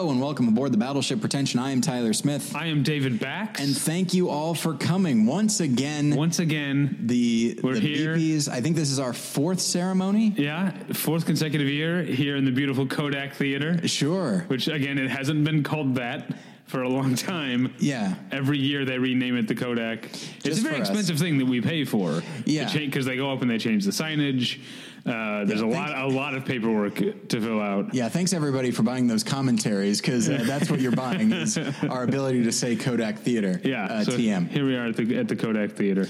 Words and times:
Hello 0.00 0.12
and 0.12 0.18
welcome 0.22 0.48
aboard 0.48 0.72
the 0.72 0.78
Battleship 0.78 1.20
Pretension. 1.20 1.60
I 1.60 1.72
am 1.72 1.82
Tyler 1.82 2.14
Smith. 2.14 2.56
I 2.56 2.68
am 2.68 2.82
David 2.82 3.20
Bax. 3.20 3.60
And 3.60 3.76
thank 3.76 4.14
you 4.14 4.30
all 4.30 4.54
for 4.54 4.72
coming 4.72 5.26
once 5.26 5.60
again. 5.60 6.16
once 6.16 6.38
again, 6.38 6.96
the 7.04 7.60
We're 7.62 7.74
the 7.74 7.80
here. 7.80 8.16
BPs. 8.16 8.48
I 8.48 8.62
think 8.62 8.76
this 8.76 8.90
is 8.90 8.98
our 8.98 9.12
fourth 9.12 9.60
ceremony. 9.60 10.32
yeah, 10.38 10.70
fourth 10.94 11.26
consecutive 11.26 11.68
year 11.68 12.02
here 12.02 12.36
in 12.36 12.46
the 12.46 12.50
beautiful 12.50 12.86
Kodak 12.86 13.34
Theater, 13.34 13.86
Sure. 13.86 14.46
which 14.48 14.68
again, 14.68 14.96
it 14.96 15.10
hasn't 15.10 15.44
been 15.44 15.62
called 15.62 15.96
that 15.96 16.34
for 16.64 16.80
a 16.80 16.88
long 16.88 17.14
time. 17.14 17.74
Yeah. 17.78 18.14
Every 18.32 18.56
year 18.56 18.86
they 18.86 18.96
rename 18.96 19.36
it 19.36 19.48
the 19.48 19.54
Kodak. 19.54 20.06
it's 20.44 20.60
a 20.60 20.62
very 20.62 20.76
for 20.76 20.80
us. 20.82 20.88
expensive 20.88 21.18
thing 21.18 21.36
that 21.38 21.46
we 21.46 21.60
pay 21.60 21.84
for. 21.84 22.22
Yeah. 22.46 22.72
because 22.72 23.04
they 23.04 23.16
go 23.16 23.30
up 23.30 23.42
and 23.42 23.50
they 23.50 23.58
change 23.58 23.84
the 23.84 23.90
signage. 23.90 24.60
Uh, 25.06 25.44
there's 25.44 25.60
Yeah, 25.60 25.68
a 25.68 25.70
thanks- 25.72 25.92
lot, 25.92 25.98
a 25.98 26.06
lot 26.08 26.34
of 26.34 26.44
paperwork 26.44 26.96
to 27.28 27.40
fill 27.40 27.60
out. 27.60 27.94
Yeah, 27.94 28.08
thanks 28.08 28.32
everybody 28.32 28.70
for 28.70 28.82
buying 28.82 29.06
those 29.06 29.24
commentaries 29.24 30.00
because 30.00 30.28
uh, 30.28 30.42
that's 30.46 30.70
what 30.70 30.80
you're 30.80 30.92
buying 30.92 31.32
is 31.32 31.58
our 31.88 32.02
ability 32.04 32.44
to 32.44 32.52
say 32.52 32.76
Kodak 32.76 33.18
Theater. 33.18 33.60
Yeah, 33.64 33.84
uh, 33.86 34.04
so 34.04 34.12
TM. 34.12 34.48
Here 34.48 34.66
we 34.66 34.76
are 34.76 34.86
at 34.86 34.96
the 34.96 35.16
at 35.18 35.28
the 35.28 35.36
Kodak 35.36 35.72
Theater. 35.72 36.06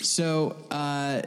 So, 0.00 0.56
uh, 0.70 1.22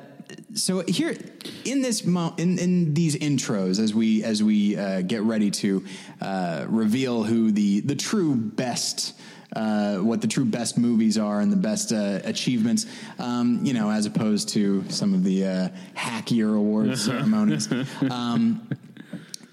so 0.53 0.81
here 0.81 1.15
in 1.63 1.81
this 1.81 2.05
mo- 2.05 2.33
in 2.37 2.59
in 2.59 2.93
these 2.93 3.15
intros, 3.15 3.79
as 3.79 3.93
we 3.93 4.23
as 4.23 4.43
we 4.43 4.75
uh, 4.75 5.01
get 5.01 5.21
ready 5.21 5.51
to 5.51 5.85
uh, 6.21 6.65
reveal 6.67 7.23
who 7.23 7.51
the 7.51 7.79
the 7.81 7.95
true 7.95 8.35
best. 8.35 9.13
Uh, 9.55 9.97
what 9.97 10.21
the 10.21 10.27
true 10.27 10.43
best 10.43 10.77
movies 10.77 11.17
are 11.17 11.39
and 11.39 11.51
the 11.51 11.57
best 11.57 11.93
uh, 11.93 12.19
achievements, 12.23 12.87
um, 13.19 13.59
you 13.63 13.73
know, 13.73 13.91
as 13.91 14.05
opposed 14.05 14.49
to 14.49 14.83
some 14.89 15.13
of 15.13 15.23
the 15.23 15.45
uh, 15.45 15.69
hackier 15.95 16.57
awards 16.57 17.05
ceremonies. 17.05 17.71
Um, 18.09 18.67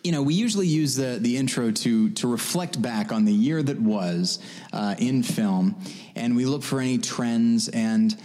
you 0.02 0.10
know, 0.10 0.22
we 0.22 0.34
usually 0.34 0.66
use 0.66 0.96
the 0.96 1.18
the 1.20 1.36
intro 1.36 1.70
to 1.70 2.10
to 2.10 2.26
reflect 2.26 2.80
back 2.80 3.12
on 3.12 3.24
the 3.24 3.32
year 3.32 3.62
that 3.62 3.80
was 3.80 4.40
uh, 4.72 4.94
in 4.98 5.22
film, 5.22 5.80
and 6.16 6.34
we 6.36 6.44
look 6.44 6.62
for 6.62 6.80
any 6.80 6.98
trends 6.98 7.68
and. 7.68 8.16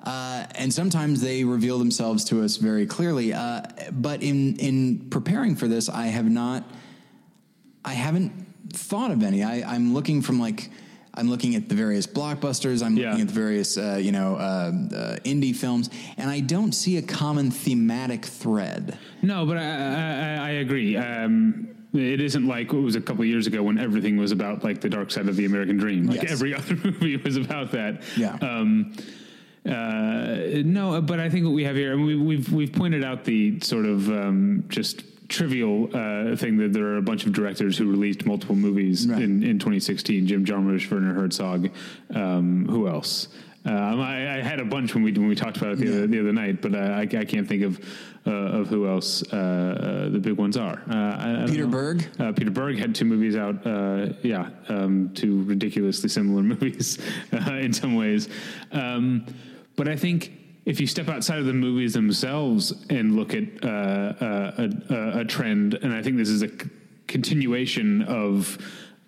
Uh, 0.00 0.46
and 0.54 0.72
sometimes 0.72 1.20
they 1.20 1.42
reveal 1.42 1.76
themselves 1.76 2.24
to 2.24 2.42
us 2.42 2.56
very 2.56 2.86
clearly. 2.86 3.32
Uh, 3.32 3.62
but 3.90 4.22
in 4.22 4.56
in 4.56 5.10
preparing 5.10 5.56
for 5.56 5.66
this, 5.66 5.88
I 5.88 6.06
have 6.06 6.30
not, 6.30 6.62
I 7.84 7.94
haven't 7.94 8.32
thought 8.72 9.10
of 9.10 9.24
any. 9.24 9.42
I, 9.42 9.74
I'm 9.74 9.94
looking 9.94 10.22
from 10.22 10.38
like, 10.38 10.70
I'm 11.18 11.28
looking 11.28 11.56
at 11.56 11.68
the 11.68 11.74
various 11.74 12.06
blockbusters. 12.06 12.80
I'm 12.84 12.96
Yeah. 12.96 13.08
looking 13.10 13.22
at 13.22 13.28
the 13.28 13.34
various, 13.34 13.76
uh, 13.76 13.98
you 14.00 14.12
know, 14.12 14.36
uh, 14.36 14.38
uh, 14.94 15.16
indie 15.24 15.54
films, 15.54 15.90
and 16.16 16.30
I 16.30 16.38
don't 16.40 16.72
see 16.72 16.96
a 16.96 17.02
common 17.02 17.50
thematic 17.50 18.24
thread. 18.24 18.96
No, 19.20 19.44
but 19.44 19.56
I, 19.56 19.62
I, 19.62 20.36
I 20.46 20.50
agree. 20.50 20.96
Um, 20.96 21.68
it 21.92 22.20
isn't 22.20 22.46
like 22.46 22.72
it 22.72 22.78
was 22.78 22.94
a 22.94 23.00
couple 23.00 23.24
years 23.24 23.48
ago 23.48 23.62
when 23.64 23.78
everything 23.78 24.16
was 24.16 24.30
about 24.30 24.62
like 24.62 24.80
the 24.80 24.88
dark 24.88 25.10
side 25.10 25.28
of 25.28 25.34
the 25.36 25.44
American 25.46 25.76
dream. 25.76 26.06
Like 26.06 26.22
Yes. 26.22 26.30
every 26.32 26.54
other 26.58 26.76
movie 26.76 27.16
was 27.16 27.36
about 27.36 27.72
that. 27.72 28.02
Yeah. 28.16 28.36
Um, 28.40 28.92
uh, 29.66 30.62
no, 30.64 31.00
but 31.02 31.18
I 31.18 31.28
think 31.28 31.44
what 31.44 31.52
we 31.54 31.64
have 31.64 31.74
here, 31.76 31.92
and 31.94 32.04
we, 32.06 32.14
we've 32.16 32.50
we've 32.52 32.72
pointed 32.72 33.02
out 33.04 33.24
the 33.24 33.58
sort 33.60 33.86
of 33.86 34.08
um, 34.08 34.64
just 34.68 35.02
trivial 35.28 35.84
uh, 35.94 36.34
thing 36.36 36.56
that 36.58 36.72
there 36.72 36.86
are 36.86 36.96
a 36.96 37.02
bunch 37.02 37.26
of 37.26 37.32
directors 37.32 37.76
who 37.76 37.90
released 37.90 38.24
multiple 38.26 38.54
movies 38.56 39.06
Right. 39.06 39.22
in, 39.22 39.42
in 39.42 39.58
2016. 39.58 40.26
Jim 40.26 40.44
Jarmusch, 40.44 40.90
Werner 40.90 41.12
Herzog, 41.14 41.70
um, 42.14 42.66
who 42.68 42.88
else? 42.88 43.28
Um, 43.64 44.00
I, 44.00 44.38
I 44.38 44.42
had 44.42 44.60
a 44.60 44.64
bunch 44.64 44.94
when 44.94 45.02
we 45.02 45.12
when 45.12 45.28
we 45.28 45.34
talked 45.34 45.58
about 45.58 45.72
it 45.72 45.78
the, 45.80 45.84
Yeah. 45.86 45.92
other, 45.98 46.06
the 46.06 46.20
other 46.20 46.32
night, 46.32 46.62
but 46.62 46.74
uh, 46.74 46.78
I, 46.78 47.00
I 47.02 47.24
can't 47.26 47.46
think 47.46 47.62
of 47.64 47.78
uh, 48.26 48.30
of 48.30 48.68
who 48.68 48.86
else 48.88 49.22
uh, 49.32 49.36
uh, 49.36 50.08
the 50.10 50.18
big 50.18 50.34
ones 50.38 50.56
are. 50.56 50.80
Uh, 50.88 51.42
I, 51.42 51.44
Peter 51.46 51.64
know. 51.64 51.70
Berg? 51.70 52.06
Uh, 52.18 52.32
Peter 52.32 52.50
Berg 52.50 52.78
had 52.78 52.94
two 52.94 53.04
movies 53.04 53.36
out. 53.36 53.66
Uh, 53.66 54.12
yeah, 54.22 54.48
um, 54.68 55.10
two 55.14 55.42
ridiculously 55.42 56.08
similar 56.08 56.42
movies 56.54 56.98
uh, 57.32 57.52
in 57.54 57.72
some 57.74 57.94
ways. 57.96 58.28
Um, 58.72 59.26
but 59.76 59.88
I 59.88 59.96
think 59.96 60.32
if 60.68 60.78
you 60.80 60.86
step 60.86 61.08
outside 61.08 61.38
of 61.38 61.46
the 61.46 61.52
movies 61.54 61.94
themselves 61.94 62.74
and 62.90 63.16
look 63.16 63.32
at 63.34 63.44
uh, 63.64 63.68
uh, 63.68 64.52
a, 64.58 64.94
a, 64.94 65.20
a 65.20 65.24
trend, 65.24 65.72
and 65.74 65.94
I 65.94 66.02
think 66.02 66.18
this 66.18 66.28
is 66.28 66.42
a 66.42 66.48
c- 66.48 66.68
continuation 67.06 68.02
of 68.02 68.58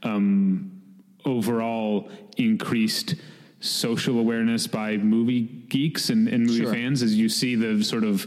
um, 0.02 0.80
overall 1.26 2.08
increased 2.38 3.14
social 3.60 4.18
awareness 4.18 4.66
by 4.66 4.96
movie 4.96 5.42
geeks 5.42 6.08
and, 6.08 6.28
and 6.28 6.46
movie 6.46 6.60
Sure. 6.62 6.72
fans, 6.72 7.02
as 7.02 7.14
you 7.14 7.28
see 7.28 7.56
the 7.56 7.84
sort 7.84 8.04
of 8.04 8.26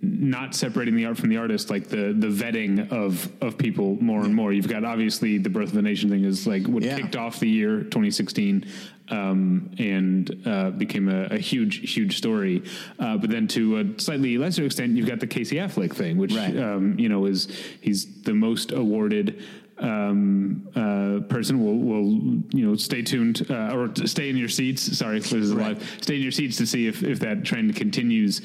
not 0.00 0.54
separating 0.54 0.94
the 0.94 1.04
art 1.06 1.16
from 1.18 1.28
the 1.28 1.36
artist, 1.36 1.70
like 1.70 1.88
the 1.88 2.14
the 2.16 2.28
vetting 2.28 2.90
of 2.92 3.30
of 3.42 3.58
people 3.58 3.96
more 4.00 4.20
and 4.24 4.32
more. 4.34 4.52
You've 4.52 4.68
got 4.68 4.84
obviously 4.84 5.38
the 5.38 5.50
Birth 5.50 5.70
of 5.72 5.76
a 5.76 5.82
Nation 5.82 6.08
thing 6.08 6.24
is 6.24 6.46
like 6.46 6.66
what 6.68 6.82
Yeah. 6.84 6.96
kicked 6.96 7.16
off 7.16 7.40
the 7.40 7.48
year 7.48 7.80
2016 7.82 8.64
um, 9.10 9.70
and 9.78 10.42
uh, 10.46 10.70
became 10.70 11.08
a, 11.08 11.24
a 11.32 11.38
huge 11.38 11.92
huge 11.92 12.16
story. 12.16 12.62
Uh, 13.00 13.16
but 13.16 13.28
then 13.30 13.48
to 13.48 13.78
a 13.78 14.00
slightly 14.00 14.38
lesser 14.38 14.64
extent, 14.64 14.96
you've 14.96 15.08
got 15.08 15.18
the 15.18 15.26
Casey 15.26 15.56
Affleck 15.56 15.92
thing, 15.94 16.16
which 16.16 16.32
Right. 16.34 16.56
um, 16.56 16.96
you 16.98 17.08
know 17.08 17.24
is 17.26 17.48
he's 17.80 18.22
the 18.22 18.34
most 18.34 18.70
awarded 18.70 19.42
um, 19.78 20.68
uh, 20.76 21.26
person. 21.28 21.62
Will 21.64 21.76
will 21.78 22.06
you 22.52 22.66
know 22.68 22.76
stay 22.76 23.02
tuned 23.02 23.46
uh, 23.50 23.74
or 23.74 23.90
stay 24.06 24.28
in 24.30 24.36
your 24.36 24.48
seats? 24.48 24.96
Sorry, 24.96 25.18
this 25.18 25.32
is 25.32 25.52
Right. 25.52 25.76
live. 25.76 25.98
Stay 26.02 26.16
in 26.16 26.22
your 26.22 26.30
seats 26.32 26.56
to 26.58 26.66
see 26.66 26.86
if 26.86 27.02
if 27.02 27.18
that 27.20 27.44
trend 27.44 27.74
continues 27.74 28.42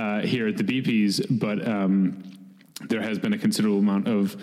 uh, 0.00 0.20
here 0.20 0.48
at 0.48 0.56
the 0.56 0.64
BPs. 0.64 1.26
But 1.38 1.66
um, 1.66 2.22
there 2.88 3.02
has 3.02 3.18
been 3.18 3.32
a 3.32 3.38
considerable 3.38 3.78
amount 3.78 4.08
of 4.08 4.40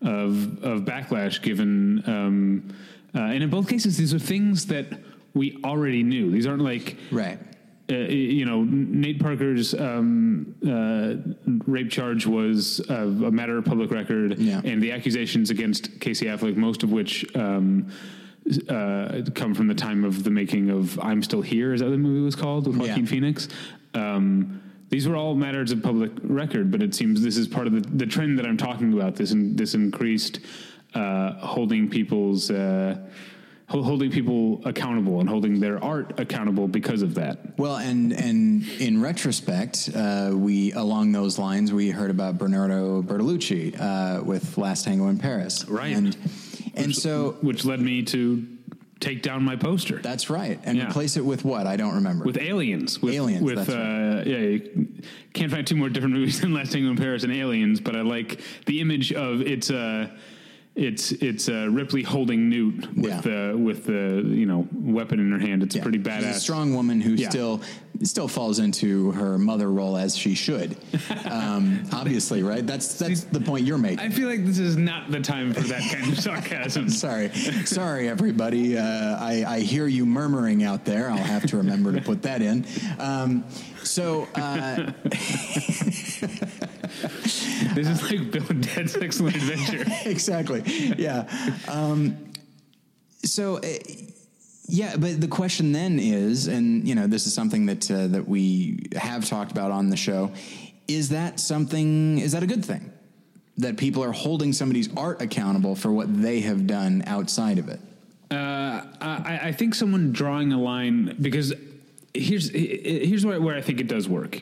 of, 0.00 0.62
of 0.62 0.82
backlash 0.82 1.42
given, 1.42 2.04
um, 2.06 2.74
uh, 3.16 3.18
and 3.34 3.42
in 3.42 3.50
both 3.50 3.68
cases, 3.68 3.96
these 3.96 4.14
are 4.14 4.18
things 4.20 4.66
that 4.66 4.86
we 5.34 5.58
already 5.64 6.04
knew. 6.04 6.30
These 6.30 6.46
aren't 6.46 6.62
like 6.62 6.96
Right. 7.10 7.36
uh, 7.90 7.94
you 7.96 8.44
know, 8.44 8.62
Nate 8.62 9.18
Parker's 9.18 9.74
um, 9.74 10.54
uh, 10.64 11.14
rape 11.66 11.90
charge 11.90 12.26
was 12.26 12.80
uh, 12.88 12.94
a 13.30 13.30
matter 13.32 13.58
of 13.58 13.64
public 13.64 13.90
record, 13.90 14.38
Yeah. 14.38 14.60
and 14.64 14.80
the 14.80 14.92
accusations 14.92 15.50
against 15.50 15.98
Casey 16.00 16.26
Affleck, 16.26 16.54
most 16.56 16.84
of 16.84 16.92
which 16.92 17.24
um, 17.34 17.88
uh, 18.68 19.22
come 19.34 19.52
from 19.52 19.66
the 19.66 19.74
time 19.74 20.04
of 20.04 20.22
the 20.22 20.30
making 20.30 20.70
of 20.70 20.96
"I'm 21.00 21.24
Still 21.24 21.42
Here." 21.42 21.74
Is 21.74 21.80
that 21.80 21.88
the 21.90 21.98
movie 21.98 22.20
was 22.20 22.36
called 22.36 22.68
with 22.68 22.76
Joaquin 22.76 23.04
Yeah. 23.04 23.10
Phoenix? 23.10 23.48
Um, 23.94 24.62
these 24.90 25.06
were 25.06 25.16
all 25.16 25.34
matters 25.34 25.72
of 25.72 25.82
public 25.82 26.12
record, 26.22 26.70
but 26.70 26.82
it 26.82 26.94
seems 26.94 27.22
this 27.22 27.36
is 27.36 27.46
part 27.46 27.66
of 27.66 27.74
the, 27.74 27.80
the 27.80 28.06
trend 28.06 28.38
that 28.38 28.46
I'm 28.46 28.56
talking 28.56 28.92
about. 28.92 29.16
This 29.16 29.32
in, 29.32 29.56
this 29.56 29.74
increased 29.74 30.40
uh, 30.94 31.32
holding 31.34 31.88
people's. 31.88 32.50
Uh, 32.50 32.96
Holding 33.70 34.10
people 34.10 34.62
accountable 34.64 35.20
and 35.20 35.28
holding 35.28 35.60
their 35.60 35.84
art 35.84 36.18
accountable 36.18 36.68
because 36.68 37.02
of 37.02 37.16
that. 37.16 37.58
Well, 37.58 37.76
and 37.76 38.14
and 38.14 38.66
in 38.80 39.02
retrospect, 39.02 39.90
uh, 39.94 40.30
we 40.32 40.72
along 40.72 41.12
those 41.12 41.38
lines 41.38 41.70
we 41.70 41.90
heard 41.90 42.10
about 42.10 42.38
Bernardo 42.38 43.02
Bertolucci 43.02 43.78
uh, 43.78 44.24
with 44.24 44.56
Last 44.56 44.86
Tango 44.86 45.08
in 45.08 45.18
Paris, 45.18 45.66
Right. 45.68 45.94
And 45.94 46.16
and 46.76 46.96
so 46.96 47.36
which 47.42 47.66
led 47.66 47.80
me 47.80 48.02
to 48.04 48.46
take 49.00 49.22
down 49.22 49.44
my 49.44 49.54
poster 49.56 49.98
that's 50.02 50.28
right, 50.28 50.58
and 50.64 50.76
Yeah. 50.76 50.88
replace 50.88 51.16
it 51.16 51.24
with 51.24 51.44
what 51.44 51.66
I 51.66 51.76
don't 51.76 51.94
remember. 51.94 52.24
with 52.24 52.36
aliens. 52.38 53.00
With, 53.00 53.14
Aliens, 53.14 53.42
With 53.42 53.56
that's 53.56 53.68
uh, 53.70 54.24
yeah, 54.26 54.38
you 54.38 54.88
can't 55.34 55.52
find 55.52 55.66
two 55.66 55.76
more 55.76 55.88
different 55.88 56.14
movies 56.18 56.40
than 56.40 56.52
Last 56.52 56.72
Tango 56.72 56.90
in 56.90 56.96
Paris 56.96 57.22
and 57.22 57.32
Aliens. 57.32 57.80
But 57.80 57.94
I 57.96 58.00
like 58.02 58.40
the 58.66 58.80
image 58.80 59.12
of 59.12 59.40
it's 59.42 59.70
uh, 59.70 60.08
it's 60.78 61.12
it's 61.12 61.48
uh, 61.48 61.68
Ripley 61.70 62.02
holding 62.04 62.48
Newt 62.48 62.96
with 62.96 63.10
Yeah. 63.12 63.20
the 63.20 63.56
with 63.58 63.84
the 63.84 64.22
you 64.24 64.46
know 64.46 64.66
weapon 64.72 65.18
in 65.20 65.32
her 65.32 65.38
hand. 65.38 65.62
It's 65.62 65.74
Yeah. 65.74 65.82
pretty 65.82 65.98
She's 65.98 66.06
badass. 66.06 66.30
a 66.36 66.40
strong 66.40 66.74
woman 66.74 67.00
who 67.00 67.14
Yeah. 67.14 67.28
still 67.28 67.60
still 68.04 68.28
falls 68.28 68.60
into 68.60 69.10
her 69.10 69.36
mother 69.38 69.72
role 69.72 69.96
as 69.96 70.16
she 70.16 70.34
should. 70.36 70.76
Um, 71.28 71.82
obviously, 71.92 72.42
right? 72.42 72.66
That's 72.66 72.94
that's 72.94 73.24
the 73.24 73.40
point 73.40 73.66
you're 73.66 73.76
making. 73.78 73.98
I 74.00 74.08
feel 74.08 74.28
like 74.28 74.44
this 74.46 74.58
is 74.58 74.76
not 74.76 75.10
the 75.10 75.20
time 75.20 75.52
for 75.52 75.60
that 75.62 75.82
kind 75.92 76.12
of 76.12 76.18
sarcasm. 76.28 76.88
Sorry, 76.88 77.28
sorry, 77.64 78.08
everybody. 78.08 78.78
Uh, 78.78 78.82
I, 79.18 79.44
I 79.46 79.60
hear 79.60 79.86
you 79.86 80.06
murmuring 80.06 80.62
out 80.64 80.84
there. 80.84 81.10
I'll 81.10 81.16
have 81.18 81.44
to 81.46 81.56
remember 81.58 81.92
to 81.92 82.00
put 82.00 82.22
that 82.22 82.40
in. 82.40 82.64
Um, 82.98 83.44
so, 83.88 84.28
uh, 84.34 84.92
This 87.74 87.88
is 87.88 88.02
like 88.02 88.30
Bill 88.30 88.44
and 88.48 88.64
Ted's 88.64 88.96
Excellent 88.96 89.36
Adventure. 89.36 89.84
exactly, 90.10 90.62
yeah. 90.98 91.28
Um, 91.68 92.16
so, 93.24 93.58
uh, 93.58 93.66
yeah, 94.66 94.96
but 94.96 95.20
the 95.20 95.28
question 95.28 95.72
then 95.72 95.98
is, 95.98 96.48
and 96.48 96.86
you 96.86 96.94
know, 96.94 97.06
this 97.06 97.26
is 97.26 97.34
something 97.34 97.66
that 97.66 97.90
uh, 97.90 98.06
that 98.08 98.26
we 98.26 98.86
have 98.96 99.26
talked 99.26 99.52
about 99.52 99.70
on 99.70 99.90
the 99.90 99.96
show. 99.96 100.32
Is 100.86 101.10
that 101.10 101.40
something? 101.40 102.18
Is 102.18 102.32
that 102.32 102.42
a 102.42 102.46
good 102.46 102.64
thing? 102.64 102.92
That 103.58 103.76
people 103.76 104.02
are 104.04 104.12
holding 104.12 104.52
somebody's 104.52 104.88
art 104.96 105.20
accountable 105.20 105.74
for 105.74 105.92
what 105.92 106.22
they 106.22 106.40
have 106.40 106.66
done 106.66 107.02
outside 107.06 107.58
of 107.58 107.68
it. 107.68 107.80
Uh, 108.30 108.82
I, 109.00 109.40
I 109.44 109.52
think 109.52 109.74
someone 109.74 110.12
drawing 110.12 110.52
a 110.52 110.60
line 110.60 111.16
because 111.20 111.52
here's 112.14 112.50
here's 112.50 113.24
where, 113.24 113.40
where 113.40 113.56
I 113.56 113.60
think 113.60 113.80
it 113.80 113.86
does 113.88 114.08
work. 114.08 114.40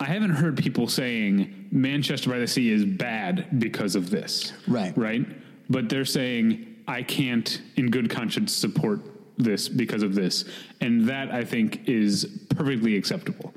I 0.00 0.04
haven't 0.04 0.30
heard 0.30 0.56
people 0.56 0.86
saying 0.86 1.68
Manchester 1.72 2.30
by 2.30 2.38
the 2.38 2.46
Sea 2.46 2.70
is 2.70 2.84
bad 2.84 3.58
because 3.58 3.96
of 3.96 4.10
this. 4.10 4.52
Right. 4.68 4.96
Right. 4.96 5.26
but 5.68 5.88
they're 5.88 6.04
saying 6.04 6.76
I 6.86 7.02
can't, 7.02 7.60
in 7.76 7.90
good 7.90 8.08
conscience, 8.08 8.52
support 8.54 9.00
this 9.36 9.68
because 9.68 10.02
of 10.02 10.14
this, 10.14 10.44
and 10.80 11.08
that 11.08 11.30
I 11.30 11.44
think 11.44 11.88
is 11.88 12.46
perfectly 12.50 12.96
acceptable. 12.96 13.52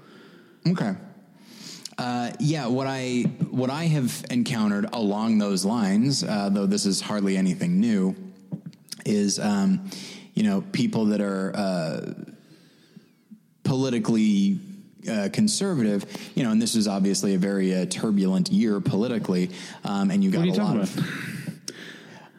Okay. 0.68 0.96
Uh, 1.98 2.32
yeah, 2.40 2.68
what 2.68 2.88
I 2.88 3.22
what 3.52 3.70
I 3.70 3.86
have 3.86 4.26
encountered 4.32 4.90
along 4.94 5.38
those 5.38 5.64
lines, 5.64 6.24
uh, 6.24 6.50
though 6.50 6.66
this 6.66 6.86
is 6.86 7.02
hardly 7.02 7.38
anything 7.38 7.80
new, 7.80 8.16
is 9.06 9.40
um, 9.40 9.90
you 10.34 10.44
know 10.44 10.62
people 10.72 11.06
that 11.06 11.22
are 11.22 11.56
uh, 11.56 12.14
politically 13.64 14.60
uh, 15.10 15.30
conservative, 15.32 16.06
you 16.36 16.44
know, 16.44 16.52
and 16.52 16.62
this 16.62 16.76
is 16.76 16.88
obviously 16.88 17.34
a 17.34 17.38
very 17.38 17.74
uh, 17.74 17.86
turbulent 17.86 18.52
year 18.52 18.80
politically, 18.80 19.50
um, 19.84 20.12
and 20.12 20.24
you 20.24 20.32
got 20.32 20.46
you 20.46 20.54
a 20.54 20.56
lot 20.56 20.78
of. 20.78 21.00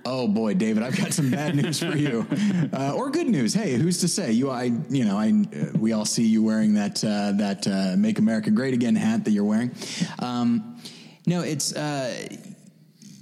Oh 0.05 0.27
boy, 0.27 0.55
David, 0.55 0.83
I've 0.83 0.97
got 0.97 1.13
some 1.13 1.31
bad 1.31 1.55
news 1.55 1.79
for 1.79 1.97
you, 1.97 2.27
uh, 2.73 2.93
or 2.93 3.11
good 3.11 3.29
news. 3.29 3.55
Hey, 3.55 3.75
who's 3.75 4.01
to 4.01 4.09
say? 4.09 4.33
You, 4.33 4.51
I, 4.51 4.65
you 4.89 5.05
know, 5.05 5.17
I, 5.17 5.33
we 5.79 5.93
all 5.93 6.05
see 6.05 6.27
you 6.27 6.43
wearing 6.43 6.75
that 6.75 7.05
uh, 7.05 7.33
that 7.37 7.67
uh, 7.69 7.97
"Make 7.97 8.19
America 8.19 8.51
Great 8.51 8.75
Again" 8.75 8.97
hat 8.97 9.25
that 9.25 9.31
you're 9.31 9.45
wearing. 9.45 9.71
Um, 10.19 10.81
no, 11.27 11.43
it's, 11.43 11.73
uh, 11.75 12.13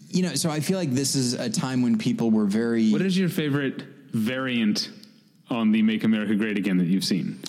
you 0.08 0.22
know, 0.22 0.34
so 0.34 0.48
I 0.48 0.60
feel 0.60 0.78
like 0.78 0.92
this 0.92 1.14
is 1.14 1.34
a 1.34 1.50
time 1.50 1.82
when 1.82 1.98
people 1.98 2.30
were 2.30 2.46
very. 2.46 2.90
What 2.92 3.02
is 3.02 3.16
your 3.16 3.28
favorite 3.28 3.82
variant 4.12 4.90
on 5.50 5.72
the 5.72 5.82
"Make 5.82 6.04
America 6.04 6.34
Great 6.34 6.56
Again" 6.56 6.78
that 6.78 6.86
you've 6.86 7.04
seen? 7.04 7.40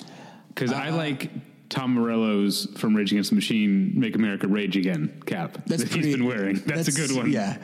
Because 0.61 0.77
Uh, 0.77 0.79
I 0.83 0.89
like 0.91 1.31
Tom 1.69 1.95
Morello's 1.95 2.67
from 2.77 2.95
Rage 2.95 3.11
Against 3.11 3.31
the 3.31 3.35
Machine 3.35 3.93
"Make 3.95 4.15
America 4.15 4.47
Rage 4.47 4.77
Again" 4.77 5.11
cap 5.25 5.57
That's 5.65 5.81
that 5.83 5.91
pretty, 5.91 6.09
he's 6.09 6.17
been 6.17 6.25
wearing. 6.25 6.57
That's, 6.67 6.87
a 6.87 6.91
good 6.91 7.15
one. 7.15 7.31
Yeah, 7.31 7.57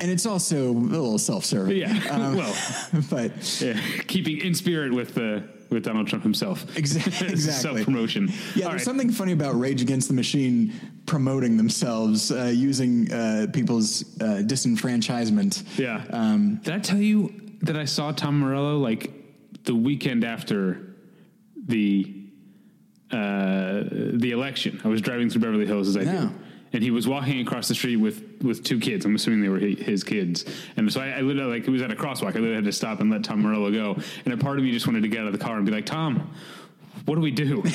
and 0.00 0.10
it's 0.10 0.26
also 0.26 0.68
a 0.68 0.72
little 0.72 1.16
self-serving. 1.18 1.76
Yeah. 1.76 1.94
Um, 2.14 2.36
well, 2.36 2.54
but 3.10 3.60
yeah. 3.62 3.80
keeping 4.06 4.38
in 4.38 4.54
spirit 4.54 4.92
with 4.92 5.14
the 5.14 5.44
with 5.70 5.84
Donald 5.84 6.06
Trump 6.08 6.22
himself. 6.22 6.66
Exa- 6.74 7.06
exactly. 7.30 7.36
Self 7.38 7.84
promotion. 7.84 8.30
Yeah, 8.54 8.68
there's 8.68 8.84
something 8.84 9.10
funny 9.10 9.32
about 9.32 9.58
Rage 9.58 9.80
Against 9.80 10.08
the 10.08 10.14
Machine 10.14 10.74
promoting 11.06 11.56
themselves 11.56 12.30
uh, 12.30 12.52
using 12.54 13.10
uh, 13.10 13.46
people's 13.52 14.02
uh, 14.20 14.42
disenfranchisement. 14.44 15.78
Yeah. 15.78 16.04
Um, 16.10 16.56
Did 16.62 16.74
I 16.74 16.78
tell 16.80 16.98
you 16.98 17.32
that 17.62 17.76
I 17.76 17.86
saw 17.86 18.12
Tom 18.12 18.40
Morello 18.40 18.78
like 18.78 19.10
the 19.64 19.74
weekend 19.74 20.24
after 20.24 20.93
the 21.66 22.14
uh, 23.10 23.84
the 23.90 24.30
election? 24.32 24.80
I 24.84 24.88
was 24.88 25.00
driving 25.00 25.30
through 25.30 25.42
Beverly 25.42 25.66
Hills 25.66 25.88
as 25.88 25.96
I 25.96 26.02
No. 26.04 26.26
do, 26.28 26.34
and 26.72 26.82
he 26.82 26.90
was 26.90 27.06
walking 27.06 27.40
across 27.40 27.68
the 27.68 27.74
street 27.74 27.96
with 27.96 28.42
with 28.42 28.64
two 28.64 28.80
kids. 28.80 29.04
I'm 29.04 29.14
assuming 29.14 29.40
they 29.42 29.48
were 29.48 29.58
his 29.58 30.02
kids, 30.04 30.44
and 30.76 30.92
so 30.92 31.00
I, 31.00 31.10
I 31.10 31.20
literally 31.20 31.58
like 31.58 31.68
it 31.68 31.70
was 31.70 31.82
at 31.82 31.90
a 31.90 31.96
crosswalk. 31.96 32.30
I 32.30 32.40
literally 32.40 32.54
had 32.56 32.64
to 32.64 32.72
stop 32.72 33.00
and 33.00 33.10
let 33.10 33.24
Tom 33.24 33.42
Morello 33.42 33.70
go, 33.70 33.96
and 34.24 34.34
a 34.34 34.36
part 34.36 34.58
of 34.58 34.64
me 34.64 34.72
just 34.72 34.86
wanted 34.86 35.02
to 35.02 35.08
get 35.08 35.20
out 35.20 35.26
of 35.26 35.32
the 35.32 35.38
car 35.38 35.56
and 35.56 35.64
be 35.66 35.72
like, 35.72 35.86
Tom. 35.86 36.32
What 37.04 37.16
do 37.16 37.20
we 37.20 37.32
do? 37.32 37.60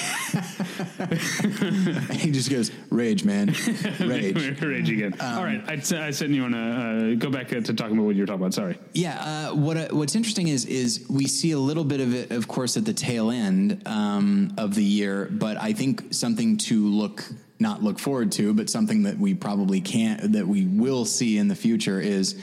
he 2.11 2.31
just 2.31 2.49
goes, 2.49 2.71
Rage, 2.89 3.23
man. 3.23 3.53
Rage. 3.99 4.61
Rage 4.61 4.89
again. 4.89 5.13
All 5.21 5.43
right, 5.43 5.61
I, 5.67 5.73
I 5.73 6.11
said 6.11 6.31
you 6.31 6.41
want 6.41 6.55
to 6.55 6.59
uh, 6.59 7.13
go 7.15 7.29
back 7.29 7.49
to 7.49 7.61
talking 7.61 7.95
about 7.95 8.05
what 8.05 8.15
you 8.15 8.23
were 8.23 8.27
talking 8.27 8.41
about. 8.41 8.53
Sorry. 8.55 8.79
Yeah, 8.93 9.49
uh, 9.51 9.55
what 9.55 9.77
uh, 9.77 9.89
what's 9.91 10.15
interesting 10.15 10.47
is 10.47 10.65
is 10.65 11.05
we 11.09 11.27
see 11.27 11.51
a 11.51 11.59
little 11.59 11.83
bit 11.83 12.01
of 12.01 12.15
it, 12.15 12.31
of 12.31 12.47
course, 12.47 12.75
at 12.75 12.85
the 12.85 12.93
tail 12.93 13.29
end 13.29 13.83
um, 13.85 14.53
of 14.57 14.73
the 14.73 14.83
year. 14.83 15.27
But 15.29 15.57
I 15.57 15.73
think 15.73 16.13
something 16.13 16.57
to 16.57 16.87
look 16.87 17.23
not 17.59 17.83
look 17.83 17.99
forward 17.99 18.31
to, 18.33 18.53
but 18.53 18.69
something 18.69 19.03
that 19.03 19.19
we 19.19 19.35
probably 19.35 19.81
can't 19.81 20.33
that 20.33 20.47
we 20.47 20.65
will 20.65 21.05
see 21.05 21.37
in 21.37 21.49
the 21.49 21.55
future 21.55 21.99
is 22.01 22.41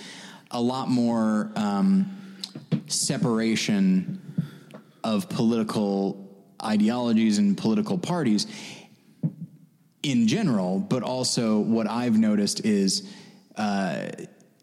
a 0.51 0.61
lot 0.61 0.89
more 0.89 1.51
um, 1.57 2.37
separation 2.87 4.21
of 5.03 5.29
political 5.29 6.26
ideologies 6.63 7.39
and 7.39 7.57
political 7.57 7.99
parties 7.99 8.47
in 10.03 10.29
general, 10.29 10.79
but 10.79 11.03
also 11.03 11.59
what 11.59 11.89
I've 11.89 12.17
noticed 12.17 12.65
is 12.65 13.09
uh, 13.57 14.09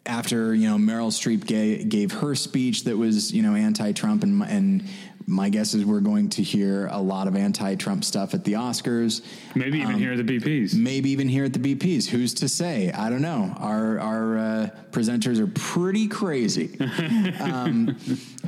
after 0.05 0.53
you 0.55 0.69
know 0.69 0.77
Meryl 0.77 1.11
Streep 1.11 1.45
gave, 1.45 1.89
gave 1.89 2.11
her 2.13 2.35
speech 2.35 2.85
that 2.85 2.97
was 2.97 3.33
you 3.33 3.41
know 3.41 3.55
anti-Trump, 3.55 4.23
and 4.23 4.37
my, 4.37 4.47
and 4.47 4.87
my 5.27 5.49
guess 5.49 5.73
is 5.73 5.85
we're 5.85 5.99
going 5.99 6.29
to 6.29 6.43
hear 6.43 6.87
a 6.87 6.99
lot 6.99 7.27
of 7.27 7.35
anti-Trump 7.35 8.03
stuff 8.03 8.33
at 8.33 8.43
the 8.43 8.53
Oscars. 8.53 9.21
Maybe 9.55 9.79
even 9.79 9.97
here 9.97 10.13
at 10.13 10.25
the 10.25 10.39
BPs. 10.39 10.75
Maybe 10.75 11.09
even 11.11 11.27
here 11.27 11.45
at 11.45 11.53
the 11.53 11.75
BPs. 11.75 12.07
Who's 12.07 12.33
to 12.35 12.49
say? 12.49 12.91
I 12.91 13.09
don't 13.09 13.21
know. 13.21 13.53
Our 13.57 13.99
our 13.99 14.37
uh, 14.37 14.69
presenters 14.91 15.39
are 15.39 15.47
pretty 15.47 16.07
crazy, 16.07 16.77
um, 17.39 17.97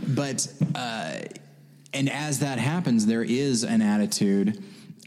but 0.07 0.47
uh, 0.75 1.17
and 1.95 2.09
as 2.09 2.39
that 2.39 2.59
happens, 2.59 3.05
there 3.05 3.23
is 3.23 3.63
an 3.63 3.81
attitude 3.81 4.63